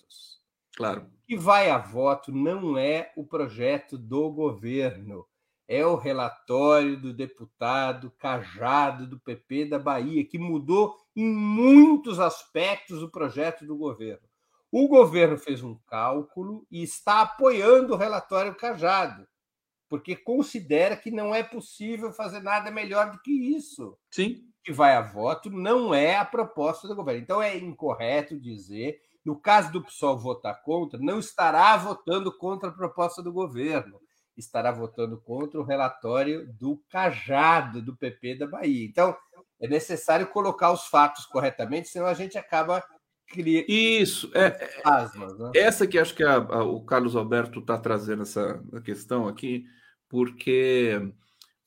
[0.75, 1.01] Claro.
[1.01, 5.25] O que vai a voto não é o projeto do governo,
[5.67, 13.03] é o relatório do deputado Cajado do PP da Bahia, que mudou em muitos aspectos
[13.03, 14.27] o projeto do governo.
[14.71, 19.27] O governo fez um cálculo e está apoiando o relatório Cajado,
[19.87, 23.97] porque considera que não é possível fazer nada melhor do que isso.
[24.11, 24.45] Sim.
[24.59, 27.21] O que vai a voto não é a proposta do governo.
[27.21, 32.73] Então é incorreto dizer no caso do PSOL votar contra, não estará votando contra a
[32.73, 33.99] proposta do governo,
[34.35, 38.83] estará votando contra o relatório do Cajado, do PP da Bahia.
[38.87, 39.15] Então,
[39.61, 42.83] é necessário colocar os fatos corretamente, senão a gente acaba
[43.27, 43.65] criando.
[43.69, 45.51] Isso, é, é, asmas, né?
[45.53, 49.63] essa que acho que a, a, o Carlos Alberto está trazendo essa questão aqui,
[50.09, 51.13] porque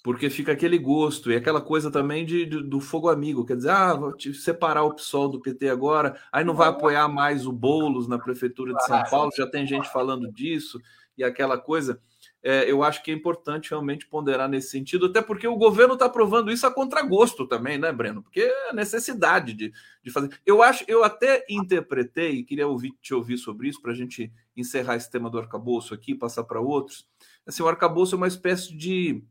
[0.03, 3.71] porque fica aquele gosto e aquela coisa também de, de, do fogo amigo, quer dizer,
[3.71, 7.53] ah, vou te separar o PSOL do PT agora, aí não vai apoiar mais o
[7.53, 10.81] Boulos na prefeitura de São Paulo, já tem gente falando disso
[11.17, 12.01] e aquela coisa.
[12.45, 16.09] É, eu acho que é importante realmente ponderar nesse sentido, até porque o governo está
[16.09, 18.21] provando isso a contragosto também, né, Breno?
[18.21, 19.73] Porque é necessidade de,
[20.03, 20.29] de fazer.
[20.45, 24.97] Eu acho, eu até interpretei, queria ouvir, te ouvir sobre isso, para a gente encerrar
[24.97, 27.07] esse tema do arcabouço aqui, passar para outros.
[27.47, 29.23] Assim, o arcabouço é uma espécie de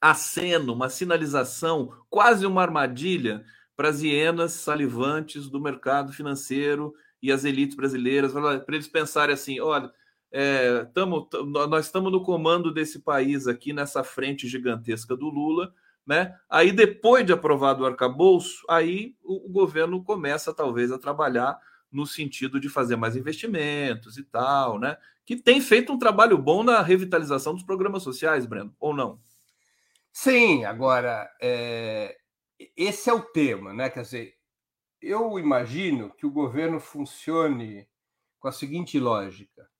[0.00, 3.44] aceno, uma sinalização, quase uma armadilha
[3.76, 9.60] para as hienas salivantes do mercado financeiro e as elites brasileiras, para eles pensarem assim:
[9.60, 9.92] olha,
[10.30, 11.28] é, tamo,
[11.68, 15.72] nós estamos no comando desse país aqui, nessa frente gigantesca do Lula.
[16.06, 16.34] Né?
[16.48, 21.58] Aí, depois de aprovado o arcabouço, aí o, o governo começa talvez a trabalhar
[21.92, 24.96] no sentido de fazer mais investimentos e tal, né?
[25.24, 29.18] Que tem feito um trabalho bom na revitalização dos programas sociais, Breno, ou não?
[30.20, 32.18] Sim, agora, é,
[32.76, 33.88] esse é o tema, né?
[33.88, 34.34] Quer dizer,
[35.00, 37.88] eu imagino que o governo funcione
[38.40, 39.70] com a seguinte lógica: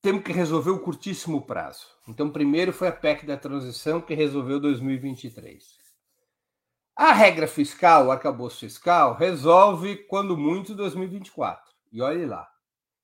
[0.00, 1.88] temos que resolver o curtíssimo prazo.
[2.06, 5.76] Então, primeiro foi a PEC da transição que resolveu 2023.
[6.94, 11.74] A regra fiscal, o arcabouço fiscal, resolve, quando muito, 2024.
[11.90, 12.48] E olhe lá,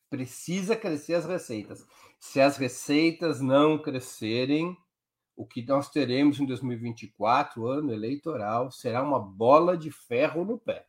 [0.09, 1.85] precisa crescer as receitas.
[2.21, 4.79] Se as receitas não crescerem,
[5.37, 10.87] o que nós teremos em 2024, ano eleitoral, será uma bola de ferro no pé.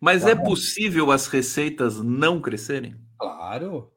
[0.00, 0.44] Mas tá é bom?
[0.44, 2.98] possível as receitas não crescerem?
[3.18, 3.92] Claro.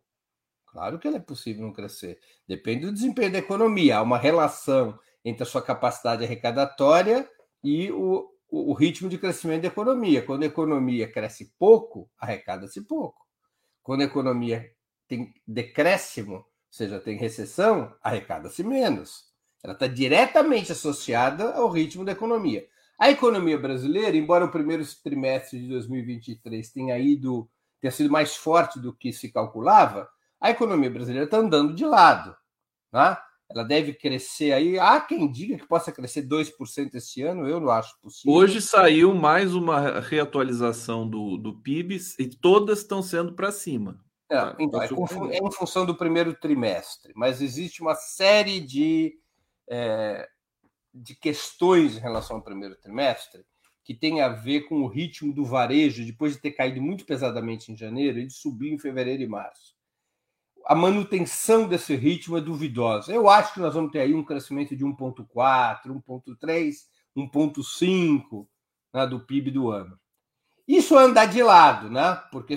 [0.68, 2.20] Claro que é possível não crescer.
[2.48, 3.98] Depende do desempenho da economia.
[3.98, 7.28] Há uma relação entre a sua capacidade arrecadatória
[7.64, 10.22] e o, o, o ritmo de crescimento da economia.
[10.22, 13.26] Quando a economia cresce pouco, arrecada-se pouco.
[13.82, 14.72] Quando a economia
[15.08, 19.26] tem decréscimo, seja, tem recessão, arrecada-se menos.
[19.64, 22.66] Ela está diretamente associada ao ritmo da economia.
[22.98, 28.80] A economia brasileira, embora o primeiro trimestre de 2023 tenha ido tenha sido mais forte
[28.80, 30.10] do que se calculava,
[30.40, 32.36] a economia brasileira está andando de lado.
[32.92, 33.18] Né?
[33.50, 34.78] Ela deve crescer aí.
[34.78, 38.34] Há quem diga que possa crescer 2% este ano, eu não acho possível.
[38.34, 44.00] Hoje saiu mais uma reatualização do, do PIB e todas estão sendo para cima.
[44.30, 49.18] É, tá, então, é, é, em função do primeiro trimestre, mas existe uma série de,
[49.68, 50.28] é,
[50.94, 53.44] de questões em relação ao primeiro trimestre
[53.90, 57.72] que tem a ver com o ritmo do varejo, depois de ter caído muito pesadamente
[57.72, 59.74] em janeiro, ele subiu em fevereiro e março.
[60.64, 63.12] A manutenção desse ritmo é duvidosa.
[63.12, 65.26] Eu acho que nós vamos ter aí um crescimento de 1,4,
[65.88, 66.76] 1,3,
[67.18, 68.48] 1,5
[68.94, 70.00] né, do PIB do ano.
[70.68, 72.22] Isso anda de lado, né?
[72.32, 72.56] Porque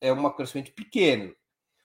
[0.00, 1.34] é um crescimento pequeno.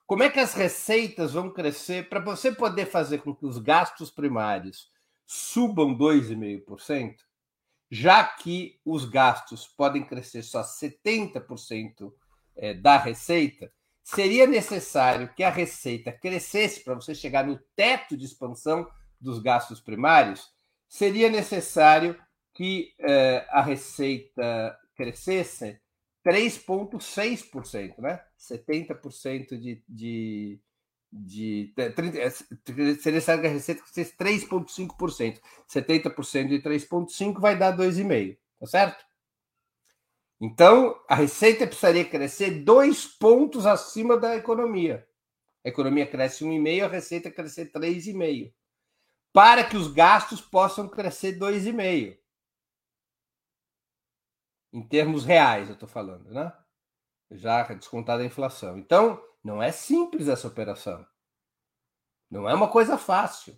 [0.06, 4.10] Como é que as receitas vão crescer para você poder fazer com que os gastos
[4.10, 4.92] primários
[5.26, 7.16] subam 2,5%,
[7.92, 12.12] já que os gastos podem crescer só 70%
[12.56, 13.72] é, da receita,
[14.04, 18.90] seria necessário que a receita crescesse para você chegar no teto de expansão
[19.22, 20.52] dos gastos primários,
[20.88, 22.20] seria necessário
[22.54, 25.80] que é, a receita crescesse
[26.26, 28.22] 3,6%, né?
[28.38, 30.60] 70% de, de,
[31.12, 35.40] de 30, seria necessário que a receita crescesse 3,5%.
[35.68, 39.06] 70% de 3,5% vai dar 2,5%, tá certo?
[40.42, 45.06] Então, a receita precisaria crescer dois pontos acima da economia.
[45.66, 48.54] A economia cresce 1,5%, a receita crescer 3,5%.
[49.32, 52.18] Para que os gastos possam crescer 2,5%
[54.72, 56.54] em termos reais, eu estou falando, né?
[57.32, 58.78] Já descontada a inflação.
[58.78, 61.06] Então, não é simples essa operação.
[62.30, 63.58] Não é uma coisa fácil.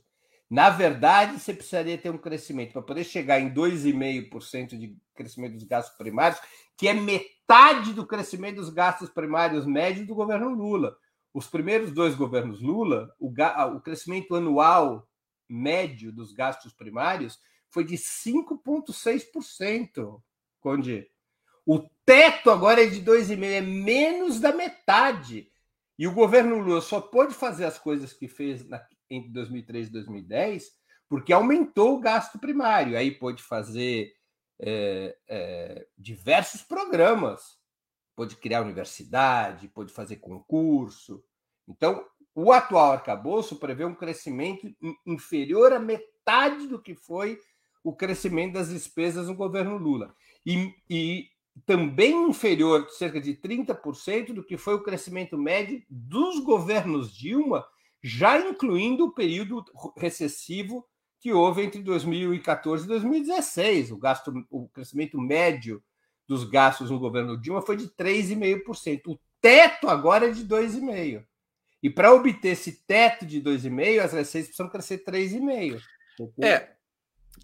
[0.49, 5.63] Na verdade, você precisaria ter um crescimento para poder chegar em 2,5% de crescimento dos
[5.63, 6.41] gastos primários,
[6.77, 10.97] que é metade do crescimento dos gastos primários médios do governo Lula.
[11.33, 13.33] Os primeiros dois governos Lula, o,
[13.75, 15.07] o crescimento anual
[15.47, 17.39] médio dos gastos primários
[17.69, 20.21] foi de 5,6%.
[20.61, 21.07] Conde.
[21.65, 25.51] O teto agora é de 2,5, é menos da metade.
[25.99, 29.91] E o governo Lula só pôde fazer as coisas que fez na, entre 2003 e
[29.91, 30.81] 2010
[31.11, 32.97] porque aumentou o gasto primário.
[32.97, 34.13] Aí pôde fazer
[34.57, 37.57] é, é, diversos programas,
[38.15, 41.21] pôde criar universidade, pôde fazer concurso.
[41.67, 44.73] Então, o atual arcabouço prevê um crescimento
[45.05, 47.37] inferior à metade do que foi
[47.83, 50.15] o crescimento das despesas no governo Lula.
[50.45, 51.27] E, e
[51.65, 57.65] também inferior, cerca de 30%, do que foi o crescimento médio dos governos Dilma,
[58.03, 59.63] já incluindo o período
[59.97, 60.85] recessivo
[61.19, 63.91] que houve entre 2014 e 2016.
[63.91, 65.83] O, gasto, o crescimento médio
[66.27, 69.01] dos gastos no governo Dilma foi de 3,5%.
[69.07, 71.23] O teto agora é de 2,5%.
[71.83, 75.81] E para obter esse teto de 2,5%, as receitas precisam crescer 3,5%.
[76.43, 76.75] É,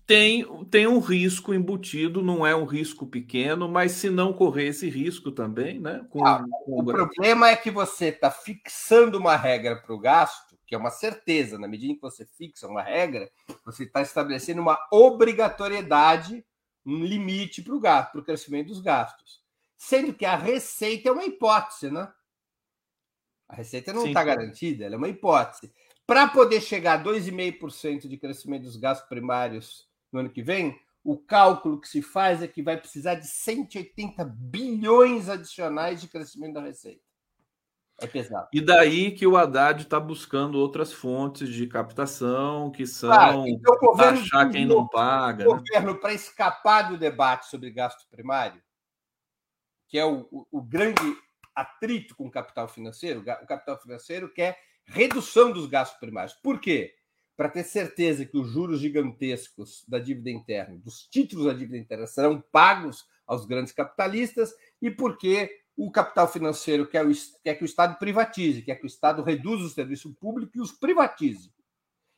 [0.05, 4.89] tem, tem um risco embutido, não é um risco pequeno, mas se não correr esse
[4.89, 6.05] risco também, né?
[6.09, 10.57] Com, ah, com o, problema é que você está fixando uma regra para o gasto,
[10.65, 13.29] que é uma certeza, na medida em que você fixa uma regra,
[13.65, 16.45] você está estabelecendo uma obrigatoriedade,
[16.85, 19.41] um limite para o gasto, para o crescimento dos gastos.
[19.77, 22.11] Sendo que a receita é uma hipótese, né?
[23.47, 25.71] A receita não está garantida, ela é uma hipótese.
[26.05, 31.17] Para poder chegar a 2,5% de crescimento dos gastos primários no ano que vem, o
[31.17, 36.61] cálculo que se faz é que vai precisar de 180 bilhões adicionais de crescimento da
[36.61, 37.01] receita.
[37.99, 38.47] É pesado.
[38.53, 43.73] E daí que o Haddad está buscando outras fontes de captação, que são ah, então
[43.99, 45.49] achar quem não paga.
[45.49, 45.59] O né?
[45.59, 48.61] governo, para escapar do debate sobre gasto primário,
[49.87, 51.01] que é o, o, o grande
[51.55, 56.35] atrito com o capital financeiro, o capital financeiro quer redução dos gastos primários.
[56.35, 56.93] Por quê?
[57.37, 62.07] Para ter certeza que os juros gigantescos da dívida interna, dos títulos da dívida interna,
[62.07, 67.11] serão pagos aos grandes capitalistas e porque o capital financeiro quer, o,
[67.43, 70.71] quer que o Estado privatize, quer que o Estado reduza o serviço público e os
[70.71, 71.53] privatize.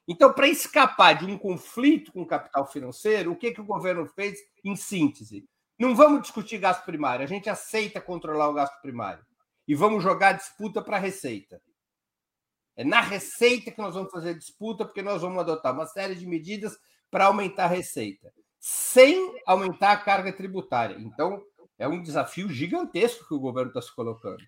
[0.07, 4.07] Então, para escapar de um conflito com o capital financeiro, o que, que o governo
[4.07, 5.45] fez em síntese?
[5.77, 9.23] Não vamos discutir gasto primário, a gente aceita controlar o gasto primário
[9.67, 11.61] e vamos jogar disputa para a receita.
[12.79, 16.25] É na receita que nós vamos fazer disputa, porque nós vamos adotar uma série de
[16.25, 16.77] medidas
[17.11, 20.95] para aumentar a receita, sem aumentar a carga tributária.
[20.97, 21.41] Então,
[21.77, 24.41] é um desafio gigantesco que o governo está se colocando.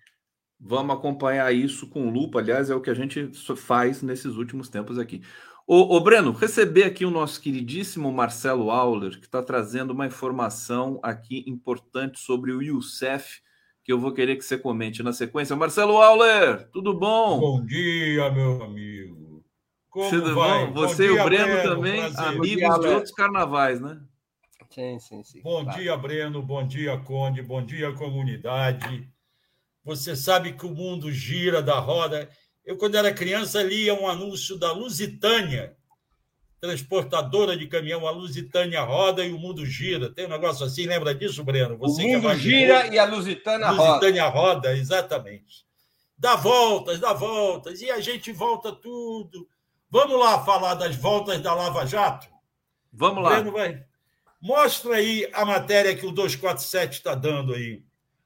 [0.58, 2.38] Vamos acompanhar isso com lupa.
[2.38, 5.22] Aliás, é o que a gente faz nesses últimos tempos aqui.
[5.66, 10.98] Ô, ô Breno, receber aqui o nosso queridíssimo Marcelo Auler, que está trazendo uma informação
[11.02, 13.42] aqui importante sobre o Youssef,
[13.84, 15.56] que eu vou querer que você comente na sequência.
[15.56, 17.40] Marcelo Auler, tudo bom?
[17.40, 19.44] Bom dia, meu amigo.
[19.90, 20.66] Como tudo vai?
[20.66, 20.72] Bom?
[20.86, 22.26] Você bom e o Breno, Breno também, prazer.
[22.26, 24.00] amigos dia, de outros carnavais, né?
[24.70, 25.42] Sim, sim, sim.
[25.42, 25.78] Bom claro.
[25.78, 26.42] dia, Breno.
[26.42, 27.42] Bom dia, Conde.
[27.42, 29.06] Bom dia, comunidade.
[29.84, 32.30] Você sabe que o mundo gira da roda.
[32.64, 35.76] Eu, quando era criança, lia um anúncio da Lusitânia,
[36.62, 40.14] transportadora de caminhão, a Lusitânia roda e o mundo gira.
[40.14, 41.76] Tem um negócio assim, lembra disso, Breno?
[41.76, 43.82] Você o mundo é gira e a Lusitânia roda.
[43.82, 45.66] Lusitânia roda, exatamente.
[46.16, 49.48] Dá voltas, dá voltas, e a gente volta tudo.
[49.90, 52.28] Vamos lá falar das voltas da Lava Jato?
[52.92, 53.30] Vamos lá.
[53.30, 53.82] Breno vai...
[54.40, 57.82] Mostra aí a matéria que o 247 está dando aí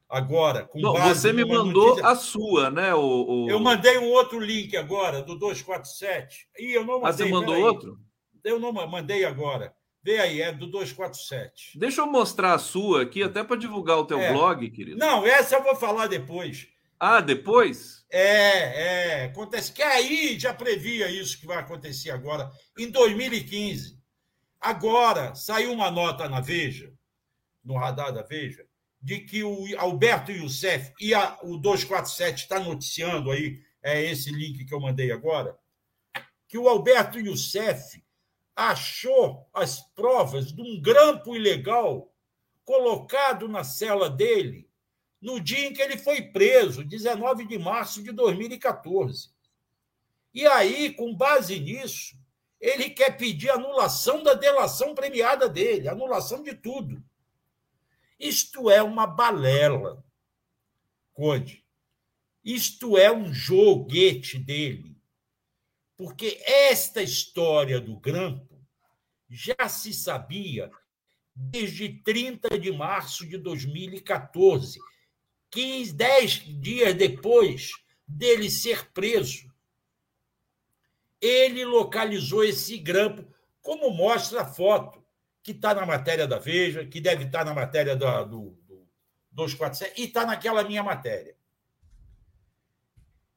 [0.07, 0.63] agora.
[0.63, 2.07] Com Não, você me mandou notícia...
[2.07, 2.93] a sua, né?
[2.93, 6.47] O, o, Eu mandei um outro link agora, do 247.
[6.59, 7.09] E eu não mandei.
[7.09, 8.06] Ah, você mandou outro?
[8.47, 9.75] Eu não mandei agora.
[10.01, 11.77] Vê aí, é do 247.
[11.77, 14.31] Deixa eu mostrar a sua aqui, até para divulgar o teu é.
[14.31, 14.97] blog, querido.
[14.97, 16.65] Não, essa eu vou falar depois.
[16.97, 18.05] Ah, depois?
[18.09, 19.25] É, é.
[19.25, 23.99] Acontece que aí já previa isso que vai acontecer agora, em 2015.
[24.61, 26.93] Agora, saiu uma nota na Veja,
[27.61, 28.65] no radar da Veja,
[29.01, 34.63] de que o Alberto Youssef e a, o 247 está noticiando aí, é esse link
[34.63, 35.57] que eu mandei agora,
[36.47, 38.01] que o Alberto Youssef
[38.57, 42.11] achou as provas de um grampo ilegal
[42.65, 44.67] colocado na cela dele
[45.21, 49.29] no dia em que ele foi preso, 19 de março de 2014.
[50.33, 52.17] E aí, com base nisso,
[52.59, 57.03] ele quer pedir anulação da delação premiada dele, anulação de tudo.
[58.19, 60.03] Isto é uma balela,
[61.13, 61.63] Code.
[62.43, 64.96] Isto é um joguete dele.
[65.97, 68.55] Porque esta história do grampo
[69.27, 70.71] já se sabia
[71.35, 74.79] desde 30 de março de 2014,
[75.49, 77.71] 15, 10 dias depois
[78.07, 79.51] dele ser preso.
[81.19, 83.25] Ele localizou esse grampo,
[83.61, 85.03] como mostra a foto,
[85.43, 88.87] que está na matéria da Veja, que deve estar tá na matéria do, do, do
[89.31, 91.36] 247, e está naquela minha matéria.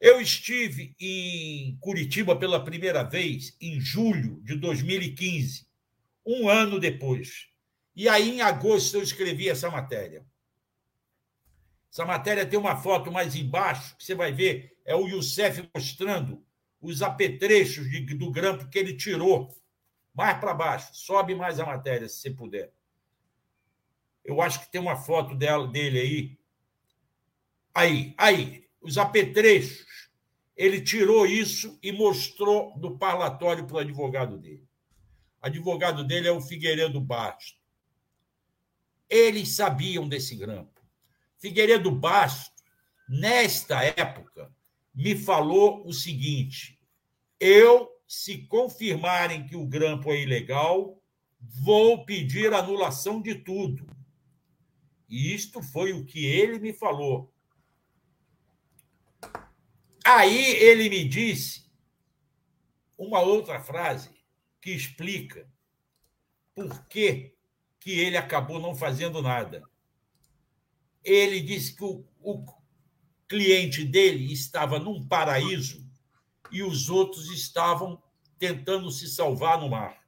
[0.01, 5.68] Eu estive em Curitiba pela primeira vez em julho de 2015,
[6.24, 7.48] um ano depois.
[7.94, 10.24] E aí, em agosto, eu escrevi essa matéria.
[11.93, 16.43] Essa matéria tem uma foto mais embaixo, que você vai ver, é o Youssef mostrando
[16.81, 19.55] os apetrechos de, do grampo que ele tirou.
[20.14, 22.72] Mais para baixo, sobe mais a matéria, se você puder.
[24.24, 26.40] Eu acho que tem uma foto dela, dele aí.
[27.74, 29.86] Aí, aí, os apetrechos.
[30.57, 34.69] Ele tirou isso e mostrou no parlatório para o advogado dele.
[35.43, 37.59] O advogado dele é o Figueiredo Basto.
[39.09, 40.81] Eles sabiam desse grampo.
[41.39, 42.62] Figueiredo Basto,
[43.09, 44.55] nesta época,
[44.94, 46.78] me falou o seguinte:
[47.39, 51.02] eu, se confirmarem que o grampo é ilegal,
[51.40, 53.86] vou pedir anulação de tudo.
[55.09, 57.32] E isto foi o que ele me falou.
[60.05, 61.70] Aí ele me disse
[62.97, 64.10] uma outra frase
[64.60, 65.48] que explica
[66.55, 67.35] por que,
[67.78, 69.62] que ele acabou não fazendo nada.
[71.02, 72.44] Ele disse que o, o
[73.28, 75.86] cliente dele estava num paraíso
[76.51, 78.02] e os outros estavam
[78.39, 80.02] tentando se salvar no mar.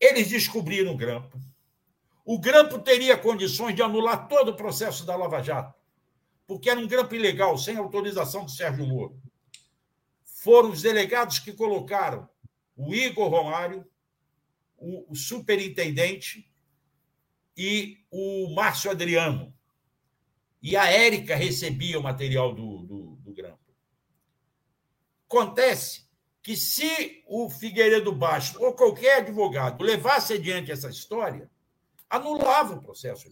[0.00, 1.38] Eles descobriram o grampo.
[2.24, 5.81] O grampo teria condições de anular todo o processo da Lava Jato
[6.52, 9.18] porque era um grampo ilegal, sem autorização do Sérgio Moro.
[10.22, 12.28] Foram os delegados que colocaram
[12.76, 13.86] o Igor Romário,
[14.76, 16.52] o, o superintendente
[17.56, 19.54] e o Márcio Adriano.
[20.62, 23.58] E a Érica recebia o material do, do, do grampo.
[25.26, 26.06] Acontece
[26.42, 31.50] que se o Figueiredo Baixo ou qualquer advogado levasse adiante essa história,
[32.10, 33.30] anulava o processo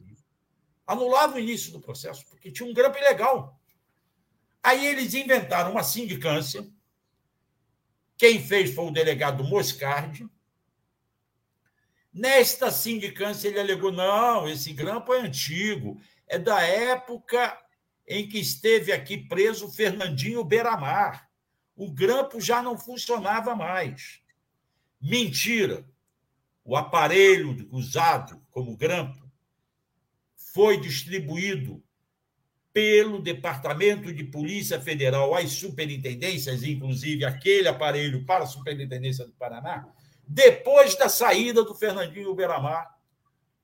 [0.90, 3.60] anulava o início do processo, porque tinha um grampo ilegal.
[4.60, 6.68] Aí eles inventaram uma sindicância.
[8.18, 10.28] Quem fez foi o delegado Moscardi.
[12.12, 17.56] Nesta sindicância, ele alegou: não, esse grampo é antigo, é da época
[18.06, 21.30] em que esteve aqui preso Fernandinho Beiramar.
[21.76, 24.20] O grampo já não funcionava mais.
[25.00, 25.88] Mentira.
[26.64, 29.19] O aparelho usado como grampo
[30.52, 31.82] foi distribuído
[32.72, 39.88] pelo Departamento de Polícia Federal às superintendências, inclusive aquele aparelho para a Superintendência do Paraná,
[40.26, 42.96] depois da saída do Fernandinho Beramar,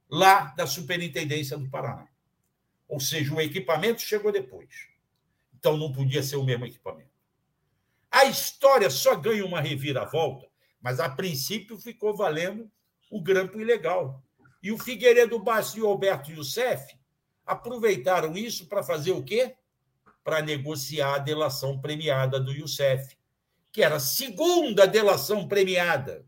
[0.09, 2.09] lá da Superintendência do Paraná.
[2.89, 4.89] Ou seja, o equipamento chegou depois.
[5.59, 7.11] Então não podia ser o mesmo equipamento.
[8.11, 10.47] A história só ganha uma reviravolta,
[10.81, 12.71] mas a princípio ficou valendo
[13.11, 14.23] o grampo ilegal.
[14.63, 16.97] E o Figueiredo Bastos e o Alberto Youssef
[17.45, 19.57] aproveitaram isso para fazer o quê?
[20.25, 23.17] Para negociar a delação premiada do Youssef,
[23.71, 26.27] que era a segunda delação premiada.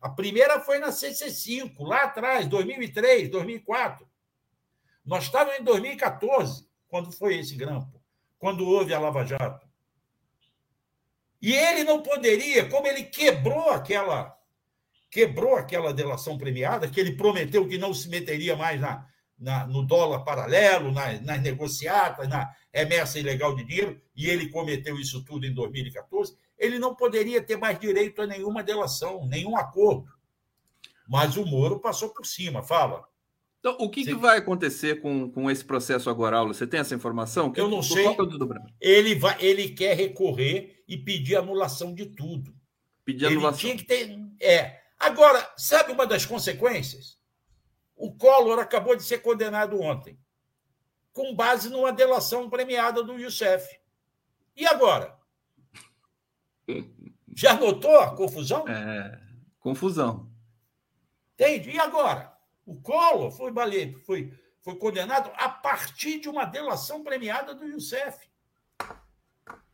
[0.00, 4.08] A primeira foi na CC5, lá atrás, 2003, 2004.
[5.04, 8.00] Nós estávamos em 2014, quando foi esse grampo,
[8.38, 9.68] quando houve a Lava Jato.
[11.42, 14.38] E ele não poderia, como ele quebrou aquela
[15.10, 19.06] quebrou aquela delação premiada, que ele prometeu que não se meteria mais na,
[19.38, 24.98] na no dólar paralelo, nas, nas negociatas, na remessa ilegal de dinheiro, e ele cometeu
[24.98, 30.06] isso tudo em 2014, ele não poderia ter mais direito a nenhuma delação, nenhum acordo.
[31.08, 33.04] Mas o Moro passou por cima, fala.
[33.58, 36.54] Então, o que, que vai acontecer com, com esse processo agora, Aula?
[36.54, 37.52] Você tem essa informação?
[37.56, 38.06] Eu não sei.
[38.80, 42.54] Ele, vai, ele quer recorrer e pedir anulação de tudo.
[43.04, 43.68] Pedir anulação.
[43.68, 44.18] Ele tinha que ter.
[44.40, 47.18] É, Agora, sabe uma das consequências?
[47.96, 50.20] O Collor acabou de ser condenado ontem,
[51.10, 53.80] com base numa delação premiada do Youssef.
[54.54, 55.18] E agora?
[57.34, 58.68] Já notou a confusão?
[58.68, 59.18] É,
[59.58, 60.30] confusão.
[61.32, 61.70] Entende?
[61.70, 62.36] E agora?
[62.66, 63.50] O Collor foi,
[64.04, 68.28] foi, foi condenado a partir de uma delação premiada do Youssef.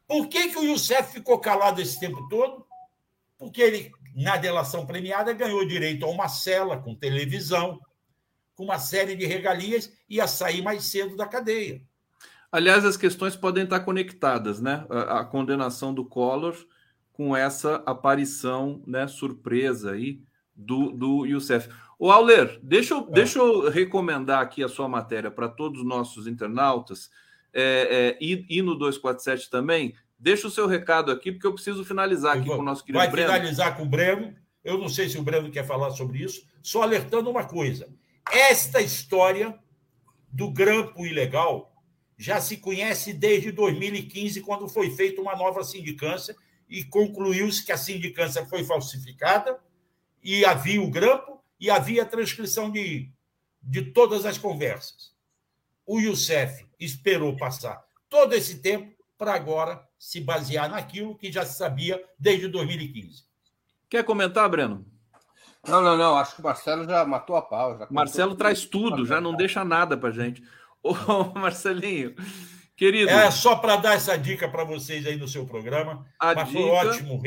[0.07, 2.65] Por que, que o Youssef ficou calado esse tempo todo?
[3.37, 7.79] Porque ele na delação premiada, ganhou direito a uma cela com televisão,
[8.55, 11.83] com uma série de regalias e a sair mais cedo da cadeia.
[12.51, 14.87] Aliás, as questões podem estar conectadas, né?
[14.89, 16.57] A, a condenação do Collor
[17.13, 20.23] com essa aparição né, surpresa aí
[20.55, 21.69] do, do Youssef.
[21.99, 23.11] O Auler, deixa eu, é.
[23.11, 27.11] deixa eu recomendar aqui a sua matéria para todos os nossos internautas
[27.53, 29.95] é, é, e, e no 247 também.
[30.19, 32.99] Deixa o seu recado aqui, porque eu preciso finalizar aqui vou, com o nosso querido
[32.99, 33.29] vai Breno.
[33.29, 34.35] Vai finalizar com o Breno.
[34.65, 37.89] Eu não sei se o Breno quer falar sobre isso, só alertando uma coisa.
[38.33, 39.59] Esta história
[40.33, 41.73] do grampo ilegal
[42.19, 46.35] já se conhece desde 2015, quando foi feita uma nova sindicância
[46.69, 49.59] e concluiu-se que a sindicância foi falsificada
[50.23, 53.11] e havia o grampo e havia a transcrição de,
[53.63, 55.15] de todas as conversas.
[55.87, 61.57] o Youssef esperou passar todo esse tempo para agora se basear naquilo que já se
[61.57, 63.25] sabia desde 2015.
[63.89, 64.85] Quer comentar, Breno?
[65.67, 66.17] Não, não, não.
[66.17, 67.79] Acho que o Marcelo já matou a pau.
[67.79, 70.43] Já Marcelo traz tudo, já não deixa nada para gente.
[70.83, 70.95] Ô,
[71.35, 72.15] Marcelinho,
[72.77, 73.11] querido.
[73.11, 76.07] É só para dar essa dica para vocês aí no seu programa.
[76.19, 76.61] A mas dica...
[76.61, 77.23] foi ótimo.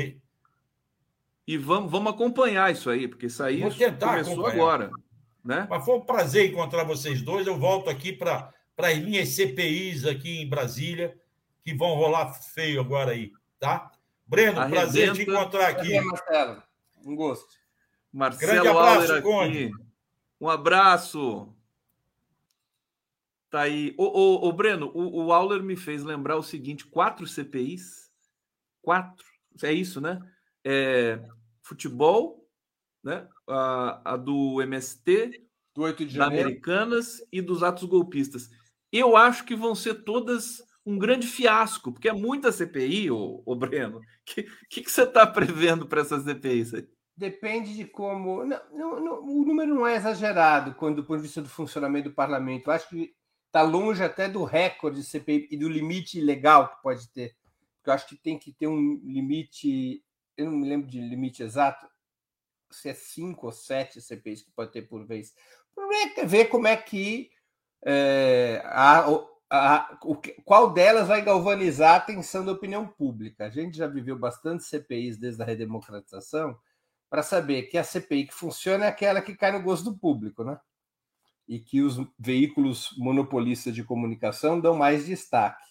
[1.45, 4.53] E vamos, vamos acompanhar isso aí, porque isso aí Vou tentar começou acompanhar.
[4.53, 4.91] agora.
[5.43, 5.67] Né?
[5.69, 7.47] Mas foi um prazer encontrar vocês dois.
[7.47, 11.17] Eu volto aqui para as minhas CPIs aqui em Brasília,
[11.63, 13.91] que vão rolar feio agora aí, tá?
[14.25, 14.81] Breno, Arrebenta.
[14.83, 15.95] prazer te encontrar aqui.
[15.95, 16.63] É, Marcelo.
[17.05, 17.55] Um gosto.
[18.11, 19.63] Marcelo Grande abraço, Auler Conde.
[19.65, 19.73] aqui.
[20.39, 21.55] Um abraço.
[23.49, 23.95] Tá aí.
[23.97, 28.11] Ô, ô, ô, Breno, o, o Auler me fez lembrar o seguinte: quatro CPIs.
[28.81, 29.25] Quatro.
[29.63, 30.19] É isso, né?
[30.63, 31.19] É,
[31.63, 32.47] futebol,
[33.03, 33.27] né?
[33.47, 36.25] A, a do MST, Do 8 de da.
[36.27, 38.49] Americanas e dos atos golpistas.
[38.91, 43.55] Eu acho que vão ser todas um grande fiasco, porque é muita CPI, ô, ô
[43.55, 43.99] Breno.
[43.99, 46.73] O que, que, que você está prevendo para essas CPIs?
[46.73, 46.87] aí?
[47.15, 48.43] Depende de como.
[48.43, 52.09] Não, não, não, o número não é exagerado quando, do ponto de vista do funcionamento
[52.09, 52.67] do parlamento.
[52.67, 53.13] Eu acho que
[53.45, 57.35] está longe até do recorde de CPI e do limite legal que pode ter.
[57.85, 60.03] Eu acho que tem que ter um limite.
[60.37, 61.87] Eu não me lembro de limite exato,
[62.71, 65.33] se é cinco ou sete CPIs que pode ter por vez.
[65.71, 67.29] O problema é ver como é que.
[67.85, 69.05] é, a,
[69.49, 70.15] a, o,
[70.45, 73.45] qual delas vai galvanizar a atenção da opinião pública?
[73.45, 76.57] A gente já viveu bastante CPIs desde a redemocratização
[77.09, 80.43] para saber que a CPI que funciona é aquela que cai no gosto do público,
[80.43, 80.59] né?
[81.47, 85.67] E que os veículos monopolistas de comunicação dão mais destaque.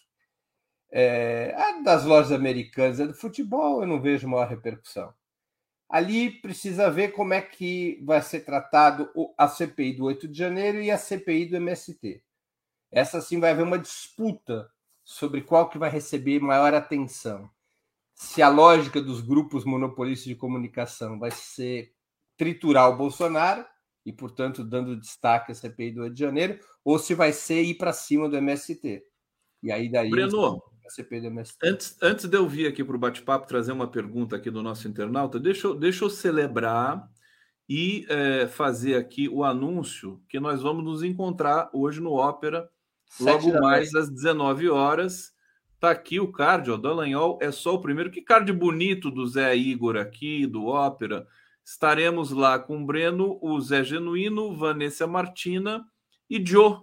[0.90, 5.14] É, a das lojas americanas, a do futebol, eu não vejo maior repercussão.
[5.88, 10.82] Ali precisa ver como é que vai ser tratado a CPI do 8 de janeiro
[10.82, 12.22] e a CPI do MST.
[12.90, 14.70] Essa sim vai haver uma disputa
[15.05, 17.51] sobre qual que vai receber maior atenção
[18.19, 21.93] se a lógica dos grupos monopolistas de comunicação vai ser
[22.36, 23.65] triturar o Bolsonaro
[24.05, 27.74] e, portanto, dando destaque à CPI do 8 de janeiro, ou se vai ser ir
[27.74, 29.05] para cima do MST.
[29.62, 31.59] E aí daí Breno, a CPI do MST.
[31.62, 34.89] Antes, antes de eu vir aqui para o bate-papo trazer uma pergunta aqui do nosso
[34.89, 37.09] internauta, deixa eu, deixa eu celebrar
[37.69, 42.69] e eh, fazer aqui o anúncio que nós vamos nos encontrar hoje no Ópera,
[43.20, 45.32] logo mais às 19 horas.
[45.80, 48.10] Tá aqui o card, ó, Dallagnol é só o primeiro.
[48.10, 51.26] Que card bonito do Zé Igor aqui, do Ópera.
[51.64, 55.86] Estaremos lá com o Breno, o Zé Genuíno, Vanessa Martina
[56.28, 56.78] e Joe.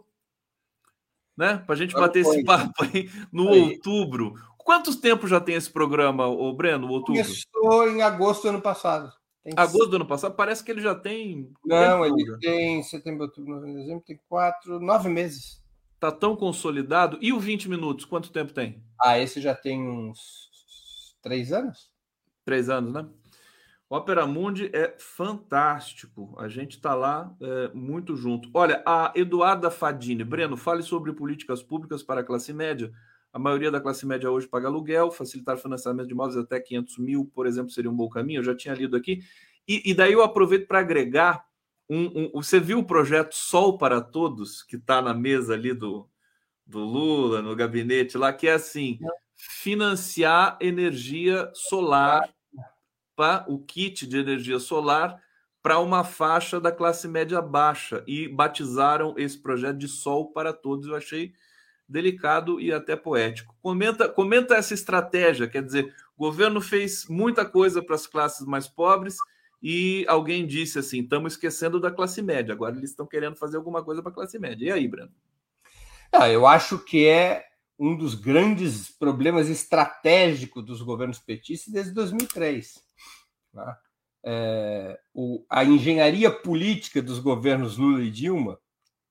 [1.36, 1.58] Né?
[1.58, 4.36] Para a gente bater esse papo aí no outubro.
[4.58, 6.88] Quantos tempo já tem esse programa, o Breno?
[6.88, 7.22] o Outubro?
[7.22, 9.12] Começou em agosto do ano passado.
[9.44, 10.34] Tem Agosto do ano passado?
[10.34, 11.54] Parece que ele já tem.
[11.64, 15.62] Não, ele tem setembro, outubro, novembro, dezembro, tem quatro, nove meses.
[16.06, 17.18] Tá tão consolidado.
[17.20, 18.06] E o 20 minutos?
[18.06, 18.80] Quanto tempo tem?
[19.02, 21.90] Ah, esse já tem uns três anos?
[22.44, 23.08] Três anos, né?
[23.90, 26.36] Ópera Mundi é fantástico.
[26.38, 28.52] A gente está lá é, muito junto.
[28.54, 30.24] Olha, a Eduarda Fadini.
[30.24, 32.92] Breno, fale sobre políticas públicas para a classe média.
[33.34, 37.00] A maioria da classe média hoje paga aluguel, facilitar o financiamento de imóveis até 500
[37.00, 38.42] mil, por exemplo, seria um bom caminho.
[38.42, 39.24] Eu já tinha lido aqui.
[39.68, 41.44] E, e daí eu aproveito para agregar.
[41.90, 46.10] Um, um- você viu o projeto Sol para Todos, que está na mesa ali do,
[46.66, 49.00] do Lula, no gabinete lá, que é assim:
[49.36, 52.30] financiar energia solar
[53.16, 55.22] para o kit de energia solar
[55.62, 60.88] para uma faixa da classe média baixa e batizaram esse projeto de Sol para Todos.
[60.88, 61.34] Eu achei
[61.88, 63.56] delicado e até poético.
[63.62, 68.68] Comenta, comenta essa estratégia, quer dizer, o governo fez muita coisa para as classes mais
[68.68, 69.18] pobres
[69.68, 72.54] e alguém disse assim: estamos esquecendo da classe média.
[72.54, 74.68] Agora eles estão querendo fazer alguma coisa para a classe média.
[74.68, 75.12] E aí, Breno?
[76.12, 77.44] Ah, eu acho que é
[77.80, 82.80] um dos grandes problemas estratégicos dos governos petistas desde 2003.
[83.52, 83.82] tá?
[84.24, 88.60] É, o- a engenharia política dos governos Lula e Dilma,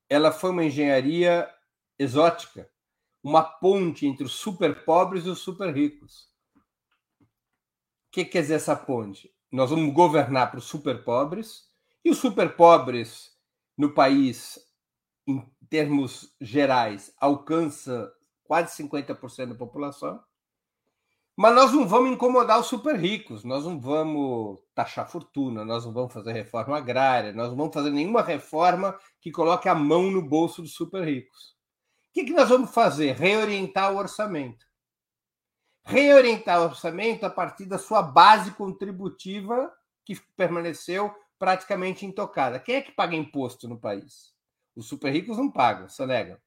[0.08, 1.52] ela foi uma engenharia
[1.98, 2.70] exótica,
[3.24, 6.28] uma ponte entre os super pobres e os super ricos.
[8.06, 9.33] O que quer dizer essa ponte?
[9.54, 11.68] Nós vamos governar para os super pobres
[12.04, 13.30] e os super pobres
[13.78, 14.58] no país
[15.28, 18.12] em termos gerais, alcança
[18.42, 20.20] quase 50% da população.
[21.36, 25.92] Mas nós não vamos incomodar os super ricos, nós não vamos taxar fortuna, nós não
[25.92, 30.20] vamos fazer reforma agrária, nós não vamos fazer nenhuma reforma que coloque a mão no
[30.20, 31.54] bolso dos super ricos.
[32.10, 33.14] O que, que nós vamos fazer?
[33.14, 34.66] Reorientar o orçamento.
[35.84, 39.72] Reorientar o orçamento a partir da sua base contributiva,
[40.04, 42.58] que permaneceu praticamente intocada.
[42.58, 44.32] Quem é que paga imposto no país?
[44.74, 46.38] Os super ricos não pagam, só negam.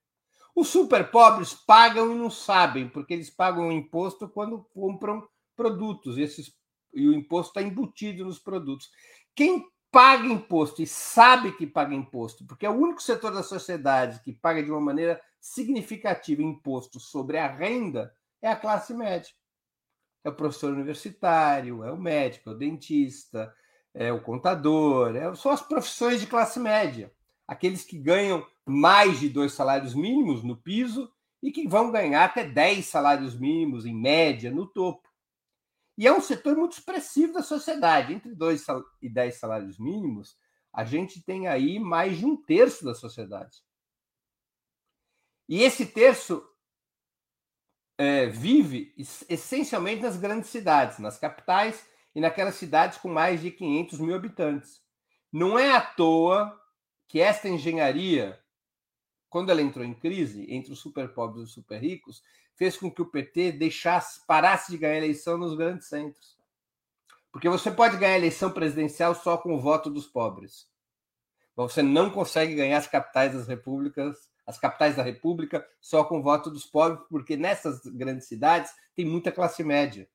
[0.55, 6.17] Os super pobres pagam e não sabem, porque eles pagam o imposto quando compram produtos.
[6.17, 6.51] Esses,
[6.93, 8.89] e o imposto está embutido nos produtos.
[9.35, 14.19] Quem paga imposto e sabe que paga imposto, porque é o único setor da sociedade
[14.23, 19.31] que paga de uma maneira significativa imposto sobre a renda, é a classe média.
[20.23, 23.53] É o professor universitário, é o médico, é o dentista,
[23.93, 27.13] é o contador, é, são as profissões de classe média.
[27.47, 31.11] Aqueles que ganham mais de dois salários mínimos no piso
[31.41, 35.07] e que vão ganhar até 10 salários mínimos, em média, no topo.
[35.97, 38.13] E é um setor muito expressivo da sociedade.
[38.13, 38.65] Entre 2
[39.01, 40.37] e 10 salários mínimos,
[40.73, 43.63] a gente tem aí mais de um terço da sociedade.
[45.49, 46.45] E esse terço
[47.97, 48.93] é, vive
[49.27, 54.81] essencialmente nas grandes cidades, nas capitais e naquelas cidades com mais de 500 mil habitantes.
[55.31, 56.59] Não é à toa
[57.07, 58.39] que esta engenharia,
[59.29, 62.21] quando ela entrou em crise entre os super pobres e os super ricos,
[62.55, 66.37] fez com que o PT deixasse, parasse de ganhar eleição nos grandes centros.
[67.31, 70.67] Porque você pode ganhar eleição presidencial só com o voto dos pobres.
[71.55, 76.23] Mas você não consegue ganhar as capitais das repúblicas as capitais da República só com
[76.23, 80.07] voto dos pobres, porque nessas grandes cidades tem muita classe média,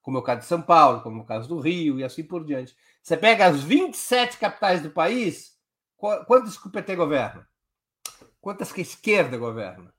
[0.00, 2.22] como é o caso de São Paulo, como é o caso do Rio e assim
[2.22, 2.76] por diante.
[3.02, 5.58] Você pega as 27 capitais do país,
[5.96, 7.46] quantas que o PT governa?
[8.40, 9.92] Quantas que a esquerda governa?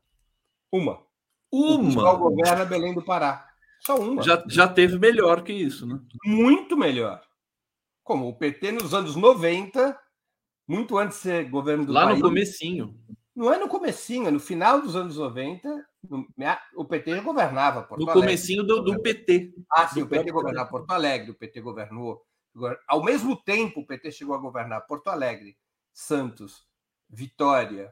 [0.72, 1.04] Uma.
[1.52, 2.14] Uma.
[2.14, 3.48] O governa Belém do Pará.
[3.82, 4.24] Só uma.
[4.24, 6.00] Já, já teve melhor que isso, né?
[6.26, 7.22] Muito melhor.
[8.04, 10.00] Como o PT nos anos 90,
[10.68, 12.14] muito antes de ser governo do Lá país.
[12.14, 13.00] Lá no comecinho.
[13.42, 16.28] Não é no comecinho, é no final dos anos 90, no,
[16.76, 18.22] o PT já governava Porto no Alegre.
[18.22, 19.52] No comecinho do, do, PT.
[19.72, 22.24] Ah, sim, o PT governava Porto Alegre, o PT governou.
[22.88, 25.58] Ao mesmo tempo, o PT chegou a governar Porto Alegre,
[25.92, 26.68] Santos,
[27.10, 27.92] Vitória,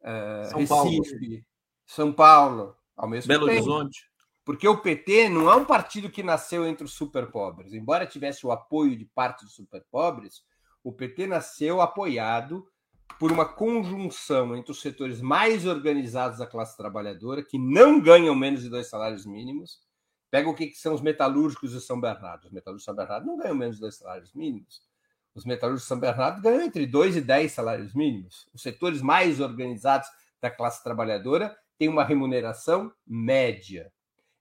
[0.00, 1.44] uh, São Recife, Paulo.
[1.84, 3.58] São Paulo, ao mesmo Belo tempo.
[3.58, 4.10] Horizonte.
[4.46, 7.74] Porque o PT não é um partido que nasceu entre os super pobres.
[7.74, 10.42] Embora tivesse o apoio de parte dos super pobres,
[10.82, 12.66] o PT nasceu apoiado
[13.18, 18.62] por uma conjunção entre os setores mais organizados da classe trabalhadora, que não ganham menos
[18.62, 19.80] de dois salários mínimos.
[20.30, 22.44] Pega o que, são os metalúrgicos de São Bernardo.
[22.46, 24.82] Os metalúrgicos de São Bernardo não ganham menos de dois salários mínimos.
[25.34, 28.48] Os metalúrgicos de São Bernardo ganham entre dois e dez salários mínimos.
[28.54, 30.08] Os setores mais organizados
[30.40, 33.92] da classe trabalhadora têm uma remuneração média.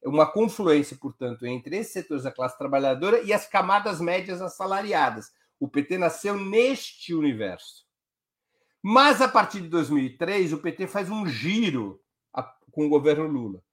[0.01, 5.31] É uma confluência, portanto, entre esses setores da classe trabalhadora e as camadas médias assalariadas.
[5.59, 7.88] O PT nasceu neste universo.
[8.81, 12.01] Mas a partir de 2003, o PT faz um giro
[12.71, 13.63] com o governo Lula.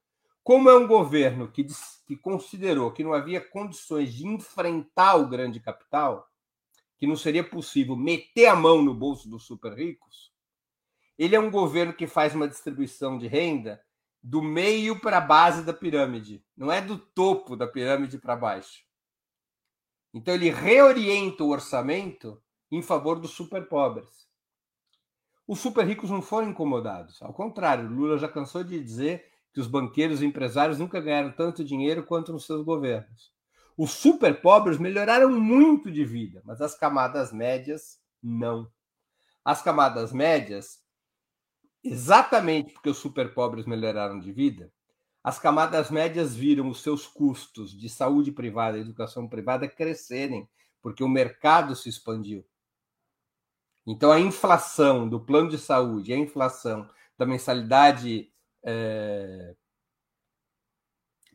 [0.43, 1.67] Como é um governo que,
[2.07, 6.29] que considerou que não havia condições de enfrentar o grande capital,
[6.99, 10.33] que não seria possível meter a mão no bolso dos super ricos,
[11.19, 13.83] ele é um governo que faz uma distribuição de renda
[14.23, 18.85] do meio para a base da pirâmide, não é do topo da pirâmide para baixo.
[20.13, 24.26] Então ele reorienta o orçamento em favor dos super pobres.
[25.47, 27.23] Os super ricos não foram incomodados.
[27.23, 31.65] Ao contrário, Lula já cansou de dizer que os banqueiros e empresários nunca ganharam tanto
[31.65, 33.33] dinheiro quanto nos seus governos.
[33.77, 38.71] Os super pobres melhoraram muito de vida, mas as camadas médias não.
[39.45, 40.81] As camadas médias,
[41.85, 44.73] exatamente porque os super pobres melhoraram de vida,
[45.23, 50.49] as camadas médias viram os seus custos de saúde privada e educação privada crescerem,
[50.81, 52.45] porque o mercado se expandiu.
[53.87, 58.33] Então, a inflação do plano de saúde, a inflação da mensalidade
[58.65, 59.55] é,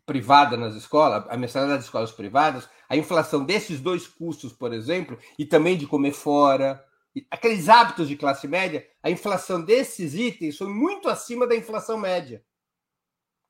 [0.05, 5.17] privada nas escolas, a mensalidade das escolas privadas, a inflação desses dois custos, por exemplo,
[5.39, 6.85] e também de comer fora,
[7.29, 12.43] aqueles hábitos de classe média, a inflação desses itens foi muito acima da inflação média.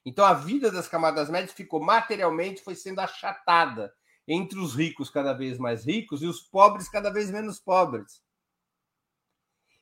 [0.06, 3.94] Então a vida das camadas médias ficou materialmente foi sendo achatada
[4.28, 8.22] entre os ricos cada vez mais ricos e os pobres cada vez menos pobres.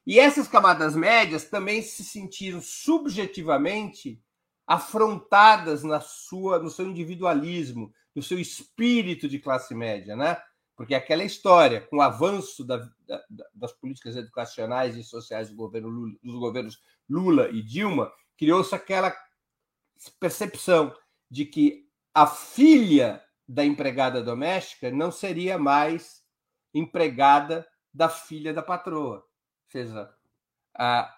[0.09, 4.19] E essas camadas médias também se sentiram subjetivamente
[4.65, 10.41] afrontadas na sua, no seu individualismo, no seu espírito de classe média, né?
[10.75, 13.23] Porque aquela história, com o avanço da, da,
[13.53, 19.15] das políticas educacionais e sociais do governo Lula, dos governos Lula e Dilma, criou-se aquela
[20.19, 20.91] percepção
[21.29, 26.23] de que a filha da empregada doméstica não seria mais
[26.73, 27.63] empregada
[27.93, 29.28] da filha da patroa
[29.71, 30.09] seja,
[30.75, 31.15] a,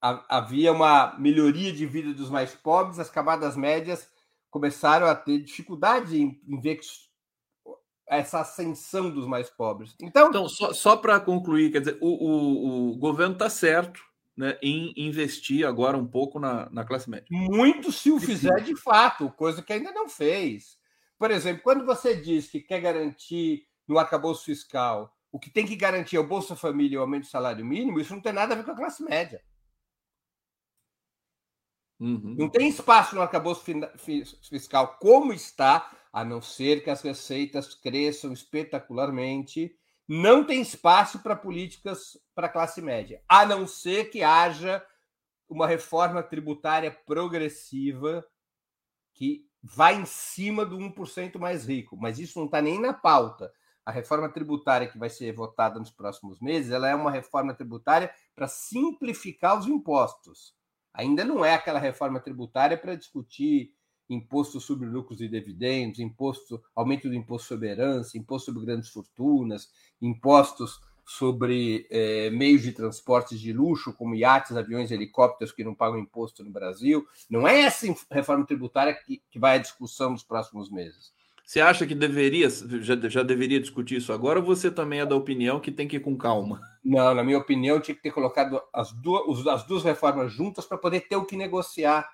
[0.00, 4.10] a, havia uma melhoria de vida dos mais pobres, as camadas médias
[4.50, 6.86] começaram a ter dificuldade em, em ver que,
[8.06, 9.94] essa ascensão dos mais pobres.
[10.00, 14.02] Então, então só, só para concluir, quer dizer, o, o, o governo está certo
[14.36, 17.26] né, em investir agora um pouco na, na classe média.
[17.30, 20.76] Muito se o fizer de fato, coisa que ainda não fez.
[21.18, 25.74] Por exemplo, quando você diz que quer garantir no arcabouço fiscal o que tem que
[25.74, 28.52] garantir é o Bolsa Família e o aumento do salário mínimo, isso não tem nada
[28.52, 29.42] a ver com a classe média.
[31.98, 32.36] Uhum.
[32.38, 33.64] Não tem espaço no arcabouço
[34.50, 39.74] fiscal como está, a não ser que as receitas cresçam espetacularmente.
[40.06, 44.84] Não tem espaço para políticas para a classe média, a não ser que haja
[45.48, 48.26] uma reforma tributária progressiva
[49.14, 51.96] que vai em cima do 1% mais rico.
[51.96, 53.50] Mas isso não está nem na pauta
[53.84, 58.12] a reforma tributária que vai ser votada nos próximos meses, ela é uma reforma tributária
[58.34, 60.54] para simplificar os impostos.
[60.94, 63.72] Ainda não é aquela reforma tributária para discutir
[64.08, 69.68] imposto sobre lucros e dividendos, imposto, aumento do imposto sobre herança, imposto sobre grandes fortunas,
[70.00, 75.98] impostos sobre eh, meios de transportes de luxo, como iates, aviões, helicópteros que não pagam
[75.98, 77.06] imposto no Brasil.
[77.28, 81.12] Não é essa reforma tributária que, que vai à discussão nos próximos meses.
[81.44, 82.48] Você acha que deveria,
[82.80, 85.96] já, já deveria discutir isso agora ou você também é da opinião que tem que
[85.96, 86.60] ir com calma?
[86.84, 90.78] Não, na minha opinião, tinha que ter colocado as duas, as duas reformas juntas para
[90.78, 92.08] poder ter o que negociar.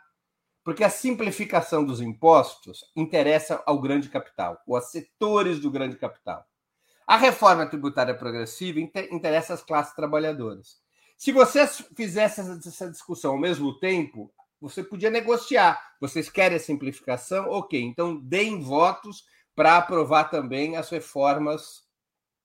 [0.64, 6.44] Porque a simplificação dos impostos interessa ao grande capital, ou a setores do grande capital.
[7.06, 8.78] A reforma tributária progressiva
[9.10, 10.76] interessa às classes trabalhadoras.
[11.16, 14.30] Se você fizesse essa discussão ao mesmo tempo,
[14.60, 15.80] você podia negociar.
[16.00, 17.48] Vocês querem a simplificação?
[17.48, 19.24] Ok, então deem votos
[19.54, 21.86] para aprovar também as reformas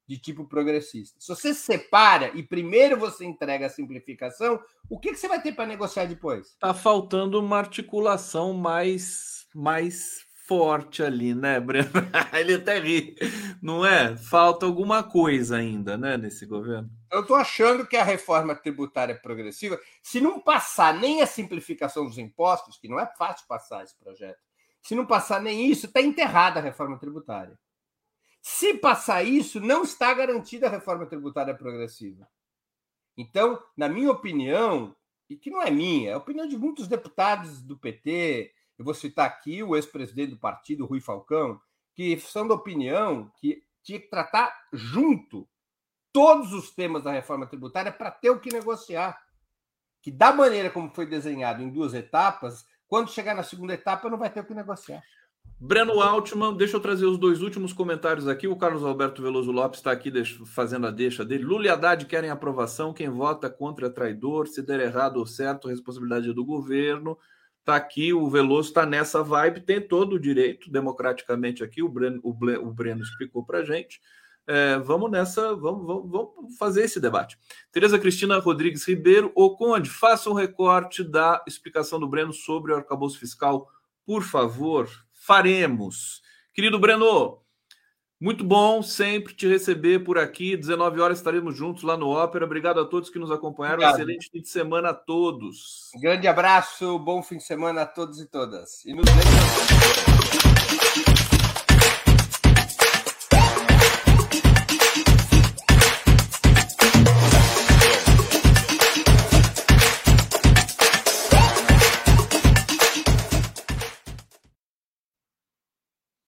[0.08, 1.20] de tipo progressista.
[1.20, 4.60] Se você separa e primeiro você entrega a simplificação,
[4.90, 6.48] o que, que você vai ter para negociar depois?
[6.48, 10.26] Está faltando uma articulação mais, mais
[10.58, 11.90] forte ali, né, Breno?
[12.32, 13.16] Ele até ri,
[13.62, 14.16] não é?
[14.16, 16.90] Falta alguma coisa ainda, né, nesse governo.
[17.12, 22.20] Eu estou achando que a reforma tributária progressiva, se não passar nem a simplificação dos
[22.20, 24.40] impostos, que não é fácil passar esse projeto,
[24.82, 27.58] se não passar nem isso, está enterrada a reforma tributária.
[28.42, 32.28] Se passar isso, não está garantida a reforma tributária progressiva.
[33.18, 34.96] Então, na minha opinião,
[35.30, 38.94] e que não é minha, é a opinião de muitos deputados do PT, eu vou
[38.94, 41.60] citar aqui o ex-presidente do partido, Rui Falcão,
[41.94, 45.48] que são da opinião que tinha que tratar junto
[46.12, 49.20] todos os temas da reforma tributária para ter o que negociar.
[50.02, 54.18] Que da maneira como foi desenhado em duas etapas, quando chegar na segunda etapa não
[54.18, 55.04] vai ter o que negociar.
[55.60, 58.48] Breno Altman, deixa eu trazer os dois últimos comentários aqui.
[58.48, 60.12] O Carlos Alberto Veloso Lopes está aqui
[60.46, 61.44] fazendo a deixa dele.
[61.44, 62.94] Lula e Haddad querem aprovação.
[62.94, 64.48] Quem vota contra é traidor.
[64.48, 67.18] Se der errado ou certo, responsabilidade é do governo.
[67.64, 72.20] Está aqui, o Veloso está nessa vibe, tem todo o direito, democraticamente aqui, o Breno,
[72.22, 74.02] o o Breno explicou para a gente.
[74.46, 77.40] É, vamos nessa, vamos, vamos, vamos, fazer esse debate.
[77.72, 82.76] Tereza Cristina Rodrigues Ribeiro, o Conde, faça um recorte da explicação do Breno sobre o
[82.76, 83.70] arcabouço fiscal,
[84.06, 84.90] por favor.
[85.14, 86.22] Faremos.
[86.54, 87.43] Querido Breno,
[88.24, 90.56] muito bom sempre te receber por aqui.
[90.56, 92.46] 19 horas estaremos juntos lá no Ópera.
[92.46, 93.80] Obrigado a todos que nos acompanharam.
[93.80, 94.00] Obrigado.
[94.00, 95.92] Excelente fim de semana a todos.
[96.02, 98.86] grande abraço, bom fim de semana a todos e todas.
[98.86, 99.24] E nos vemos.